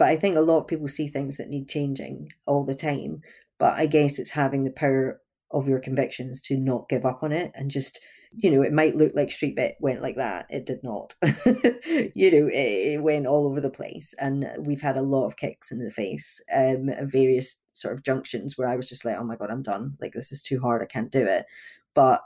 But 0.00 0.08
I 0.08 0.16
think 0.16 0.34
a 0.34 0.40
lot 0.40 0.60
of 0.60 0.66
people 0.66 0.88
see 0.88 1.08
things 1.08 1.36
that 1.36 1.50
need 1.50 1.68
changing 1.68 2.30
all 2.46 2.64
the 2.64 2.74
time. 2.74 3.20
But 3.58 3.74
I 3.74 3.84
guess 3.84 4.18
it's 4.18 4.30
having 4.30 4.64
the 4.64 4.70
power 4.70 5.20
of 5.50 5.68
your 5.68 5.78
convictions 5.78 6.40
to 6.44 6.56
not 6.56 6.88
give 6.88 7.04
up 7.04 7.22
on 7.22 7.32
it 7.32 7.52
and 7.54 7.70
just 7.70 8.00
you 8.32 8.50
know, 8.50 8.62
it 8.62 8.72
might 8.72 8.96
look 8.96 9.12
like 9.14 9.30
Street 9.30 9.58
went 9.80 10.00
like 10.00 10.16
that. 10.16 10.46
It 10.48 10.64
did 10.64 10.82
not. 10.82 11.14
you 11.44 12.30
know, 12.30 12.48
it, 12.48 12.94
it, 12.94 13.02
went 13.02 13.26
all 13.26 13.44
over 13.44 13.60
the 13.60 13.68
place. 13.68 14.14
And 14.18 14.48
we've 14.60 14.80
had 14.80 14.96
a 14.96 15.02
lot 15.02 15.26
of 15.26 15.36
kicks 15.36 15.72
in 15.72 15.80
the 15.80 15.90
face 15.90 16.40
um, 16.54 16.88
at 16.90 17.10
various 17.10 17.56
sort 17.70 17.92
of 17.92 18.04
junctions 18.04 18.56
where 18.56 18.68
I 18.68 18.76
was 18.76 18.88
just 18.88 19.04
like, 19.04 19.16
oh 19.18 19.24
my 19.24 19.34
God, 19.34 19.50
I'm 19.50 19.62
done. 19.62 19.96
Like, 20.00 20.12
this 20.12 20.30
is 20.30 20.40
too 20.40 20.60
hard. 20.60 20.80
I 20.80 20.86
can't 20.86 21.10
do 21.10 21.26
it. 21.26 21.44
But 21.92 22.22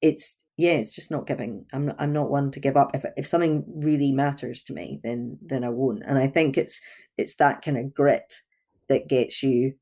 it's, 0.00 0.36
yeah, 0.56 0.72
it's 0.72 0.94
just 0.94 1.10
not 1.10 1.26
giving. 1.26 1.66
I'm 1.72 1.92
I'm 1.98 2.12
not 2.12 2.30
one 2.30 2.50
to 2.52 2.60
give 2.60 2.76
up. 2.76 2.94
If, 2.94 3.04
if 3.16 3.26
something 3.26 3.64
really 3.76 4.12
matters 4.12 4.62
to 4.64 4.72
me, 4.72 5.00
then, 5.02 5.38
then 5.42 5.64
I 5.64 5.70
won't. 5.70 6.04
And 6.06 6.18
I 6.18 6.28
think 6.28 6.56
it's, 6.56 6.80
it's 7.18 7.34
that 7.36 7.62
kind 7.62 7.76
of 7.76 7.94
grit 7.94 8.42
that 8.88 9.08
gets 9.08 9.42
you 9.42 9.74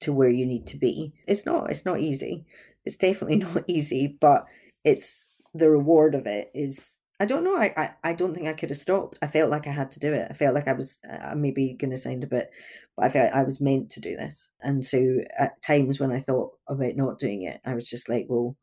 to 0.00 0.12
where 0.12 0.30
you 0.30 0.46
need 0.46 0.66
to 0.68 0.76
be. 0.76 1.12
It's 1.26 1.46
not 1.46 1.70
it's 1.70 1.84
not 1.84 2.00
easy. 2.00 2.44
It's 2.84 2.96
definitely 2.96 3.36
not 3.36 3.64
easy, 3.66 4.16
but 4.20 4.46
it's 4.84 5.24
the 5.54 5.70
reward 5.70 6.14
of 6.14 6.26
it 6.26 6.50
is 6.54 6.96
I 7.20 7.24
don't 7.24 7.42
know. 7.42 7.56
I, 7.56 7.74
I, 7.76 8.10
I 8.10 8.12
don't 8.12 8.32
think 8.32 8.46
I 8.46 8.52
could 8.52 8.70
have 8.70 8.78
stopped. 8.78 9.18
I 9.20 9.26
felt 9.26 9.50
like 9.50 9.66
I 9.66 9.72
had 9.72 9.90
to 9.92 9.98
do 9.98 10.12
it. 10.12 10.28
I 10.30 10.34
felt 10.34 10.54
like 10.54 10.68
I 10.68 10.72
was 10.72 10.98
uh, 11.10 11.34
maybe 11.34 11.74
going 11.76 11.90
to 11.90 11.98
sound 11.98 12.22
a 12.22 12.28
bit, 12.28 12.48
but 12.96 13.06
I 13.06 13.08
felt 13.08 13.32
I 13.32 13.42
was 13.42 13.60
meant 13.60 13.90
to 13.90 14.00
do 14.00 14.14
this. 14.16 14.50
And 14.60 14.84
so 14.84 15.18
at 15.36 15.60
times 15.60 15.98
when 15.98 16.12
I 16.12 16.20
thought 16.20 16.52
about 16.68 16.94
not 16.94 17.18
doing 17.18 17.42
it, 17.42 17.60
I 17.64 17.74
was 17.74 17.88
just 17.88 18.08
like, 18.08 18.26
well, 18.28 18.56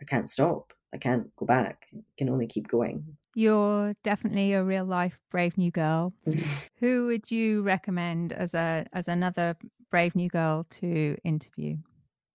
I 0.00 0.04
can't 0.04 0.30
stop. 0.30 0.72
I 0.92 0.96
can't 0.96 1.34
go 1.36 1.44
back. 1.44 1.86
I 1.94 2.00
can 2.16 2.30
only 2.30 2.46
keep 2.46 2.68
going. 2.68 3.04
You're 3.34 3.94
definitely 4.02 4.52
a 4.54 4.64
real 4.64 4.84
life 4.84 5.18
brave 5.30 5.58
new 5.58 5.70
girl. 5.70 6.12
Who 6.80 7.06
would 7.06 7.30
you 7.30 7.62
recommend 7.62 8.32
as 8.32 8.54
a 8.54 8.86
as 8.92 9.08
another 9.08 9.56
brave 9.90 10.16
new 10.16 10.28
girl 10.28 10.66
to 10.80 11.16
interview? 11.24 11.76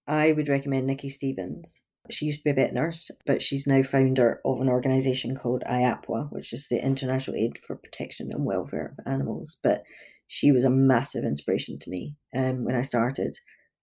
I 0.08 0.34
would 0.34 0.50
recommend 0.50 0.88
Nikki 0.88 1.10
Stevens. 1.10 1.82
She 2.10 2.26
used 2.26 2.42
to 2.42 2.44
be 2.44 2.50
a 2.50 2.54
vet 2.54 2.74
nurse, 2.74 3.10
but 3.26 3.42
she's 3.42 3.66
now 3.66 3.82
founder 3.82 4.42
of 4.44 4.60
an 4.60 4.68
organisation 4.68 5.36
called 5.38 5.64
IAPWA, 5.66 6.32
which 6.32 6.52
is 6.52 6.68
the 6.68 6.84
International 6.84 7.38
Aid 7.38 7.60
for 7.66 7.78
Protection 7.78 8.30
and 8.32 8.44
Welfare 8.44 8.94
of 8.98 9.08
Animals. 9.12 9.58
But 9.64 9.84
she 10.28 10.52
was 10.52 10.66
a 10.66 10.70
massive 10.70 11.24
inspiration 11.24 11.80
to 11.80 11.90
me 11.90 12.16
um, 12.36 12.66
when 12.66 12.76
I 12.76 12.82
started. 12.82 13.38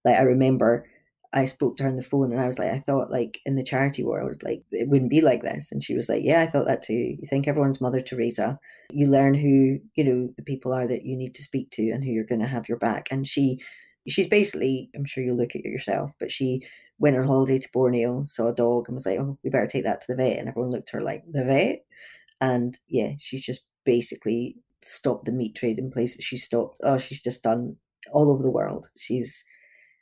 Like 0.05 0.17
I 0.17 0.23
remember 0.23 0.87
I 1.33 1.45
spoke 1.45 1.77
to 1.77 1.85
her 1.85 1.89
on 1.89 1.97
the 1.97 2.03
phone 2.03 2.33
and 2.33 2.41
I 2.41 2.47
was 2.47 2.59
like, 2.59 2.71
I 2.73 2.81
thought 2.81 3.11
like 3.11 3.41
in 3.47 3.55
the 3.55 3.63
charity 3.63 4.03
world, 4.03 4.43
like 4.43 4.63
it 4.73 4.89
wouldn't 4.89 5.11
be 5.11 5.21
like 5.21 5.43
this. 5.43 5.71
And 5.71 5.83
she 5.83 5.95
was 5.95 6.09
like, 6.09 6.25
Yeah, 6.25 6.41
I 6.41 6.47
thought 6.47 6.67
that 6.67 6.83
too. 6.83 6.95
You 6.95 7.27
think 7.29 7.47
everyone's 7.47 7.81
Mother 7.81 8.01
Teresa. 8.01 8.59
You 8.91 9.07
learn 9.07 9.35
who, 9.35 9.79
you 9.95 10.05
know, 10.05 10.31
the 10.37 10.43
people 10.43 10.73
are 10.73 10.89
that 10.89 11.05
you 11.05 11.17
need 11.17 11.35
to 11.37 11.43
speak 11.43 11.71
to 11.73 11.91
and 11.91 12.03
who 12.03 12.11
you're 12.11 12.25
gonna 12.25 12.49
have 12.49 12.69
your 12.69 12.79
back. 12.79 13.09
And 13.11 13.27
she 13.27 13.61
she's 14.09 14.27
basically, 14.27 14.91
I'm 14.97 15.05
sure 15.05 15.23
you'll 15.23 15.37
look 15.37 15.55
at 15.55 15.61
it 15.65 15.71
yourself, 15.71 16.13
but 16.19 16.33
she 16.33 16.63
went 16.99 17.17
on 17.17 17.27
holiday 17.27 17.59
to 17.59 17.69
Borneo, 17.73 18.25
saw 18.25 18.49
a 18.49 18.55
dog 18.55 18.89
and 18.89 18.95
was 18.95 19.07
like, 19.07 19.19
Oh, 19.19 19.39
we 19.45 19.51
better 19.51 19.67
take 19.67 19.85
that 19.85 20.01
to 20.03 20.07
the 20.09 20.17
vet. 20.17 20.39
And 20.39 20.49
everyone 20.49 20.73
looked 20.73 20.89
at 20.91 20.99
her 20.99 21.03
like, 21.03 21.25
The 21.29 21.45
vet? 21.45 21.85
And 22.41 22.79
yeah, 22.89 23.13
she's 23.19 23.45
just 23.45 23.63
basically 23.85 24.57
stopped 24.83 25.27
the 25.27 25.33
meat 25.33 25.55
trade 25.55 25.79
in 25.79 25.91
places 25.91 26.25
she 26.25 26.37
stopped. 26.37 26.79
Oh, 26.83 26.99
she's 26.99 27.21
just 27.21 27.43
done 27.43 27.77
all 28.13 28.31
over 28.31 28.43
the 28.43 28.51
world. 28.51 28.91
She's 28.99 29.45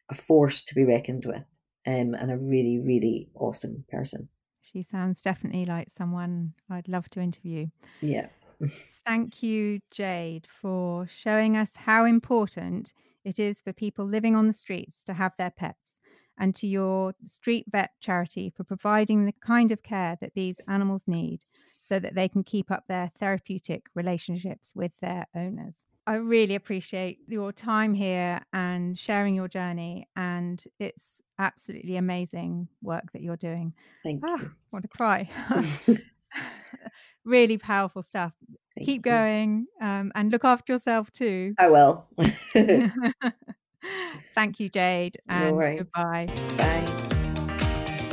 a 0.09 0.15
force 0.15 0.63
to 0.63 0.75
be 0.75 0.85
reckoned 0.85 1.25
with 1.27 1.45
um, 1.87 2.15
and 2.15 2.31
a 2.31 2.37
really, 2.37 2.79
really 2.79 3.29
awesome 3.35 3.85
person. 3.91 4.29
She 4.61 4.83
sounds 4.83 5.23
definitely 5.23 5.65
like 5.65 5.89
someone 5.91 6.53
I'd 6.69 6.89
love 6.89 7.09
to 7.11 7.21
interview. 7.21 7.69
Yeah. 8.01 8.29
Thank 9.07 9.43
you, 9.43 9.81
Jade, 9.91 10.47
for 10.47 11.07
showing 11.09 11.57
us 11.57 11.73
how 11.75 12.05
important 12.05 12.93
it 13.25 13.39
is 13.39 13.61
for 13.61 13.73
people 13.73 14.05
living 14.05 14.37
on 14.37 14.47
the 14.47 14.53
streets 14.53 15.03
to 15.05 15.15
have 15.15 15.33
their 15.39 15.51
pets, 15.51 15.99
and 16.39 16.55
to 16.55 16.67
your 16.67 17.15
Street 17.25 17.67
Vet 17.71 17.91
charity 18.01 18.53
for 18.55 18.65
providing 18.65 19.25
the 19.25 19.35
kind 19.45 19.73
of 19.73 19.83
care 19.83 20.17
that 20.21 20.35
these 20.35 20.61
animals 20.69 21.03
need 21.07 21.41
so 21.85 21.99
that 21.99 22.15
they 22.15 22.29
can 22.29 22.45
keep 22.45 22.71
up 22.71 22.85
their 22.87 23.11
therapeutic 23.19 23.85
relationships 23.95 24.73
with 24.75 24.93
their 25.01 25.27
owners. 25.35 25.85
I 26.09 26.15
really 26.15 26.55
appreciate 26.55 27.19
your 27.29 27.53
time 27.53 27.93
here 27.93 28.41
and 28.55 28.97
sharing 28.97 29.35
your 29.35 29.47
journey. 29.47 30.09
And 30.17 30.65
it's 30.81 31.21
absolutely 31.39 31.99
amazing 31.99 32.69
work 32.81 33.13
that 33.13 33.21
you're 33.21 33.37
doing. 33.37 33.75
Thank 34.03 34.23
ah, 34.27 34.39
you. 34.41 34.47
I 34.47 34.51
want 34.73 34.85
to 34.85 34.89
cry. 34.89 35.29
really 37.27 37.59
powerful 37.59 38.03
stuff. 38.03 38.33
Thank 38.75 38.87
Keep 38.87 39.05
you. 39.05 39.13
going 39.13 39.67
um, 39.83 40.11
and 40.15 40.33
look 40.33 40.47
after 40.47 40.73
yourself 40.73 41.11
too. 41.13 41.55
I 41.59 41.69
will. 41.69 42.07
Thank 44.35 44.61
you, 44.61 44.71
Jade. 44.71 45.19
And 45.29 45.59
no 45.59 45.77
goodbye. 45.77 46.27
Bye. 46.57 46.85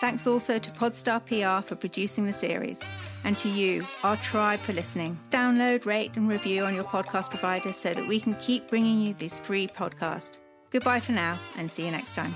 Thanks 0.00 0.26
also 0.26 0.58
to 0.58 0.70
Podstar 0.70 1.24
PR 1.24 1.66
for 1.66 1.74
producing 1.74 2.26
the 2.26 2.32
series 2.32 2.80
and 3.24 3.36
to 3.38 3.48
you, 3.48 3.84
our 4.04 4.16
tribe, 4.16 4.60
for 4.60 4.72
listening. 4.72 5.18
Download, 5.30 5.84
rate, 5.84 6.16
and 6.16 6.28
review 6.28 6.64
on 6.64 6.74
your 6.74 6.84
podcast 6.84 7.30
provider 7.30 7.72
so 7.72 7.92
that 7.92 8.06
we 8.06 8.20
can 8.20 8.34
keep 8.34 8.68
bringing 8.68 9.02
you 9.02 9.14
this 9.14 9.40
free 9.40 9.66
podcast. 9.66 10.38
Goodbye 10.70 11.00
for 11.00 11.12
now, 11.12 11.38
and 11.56 11.70
see 11.70 11.84
you 11.84 11.90
next 11.90 12.14
time. 12.14 12.34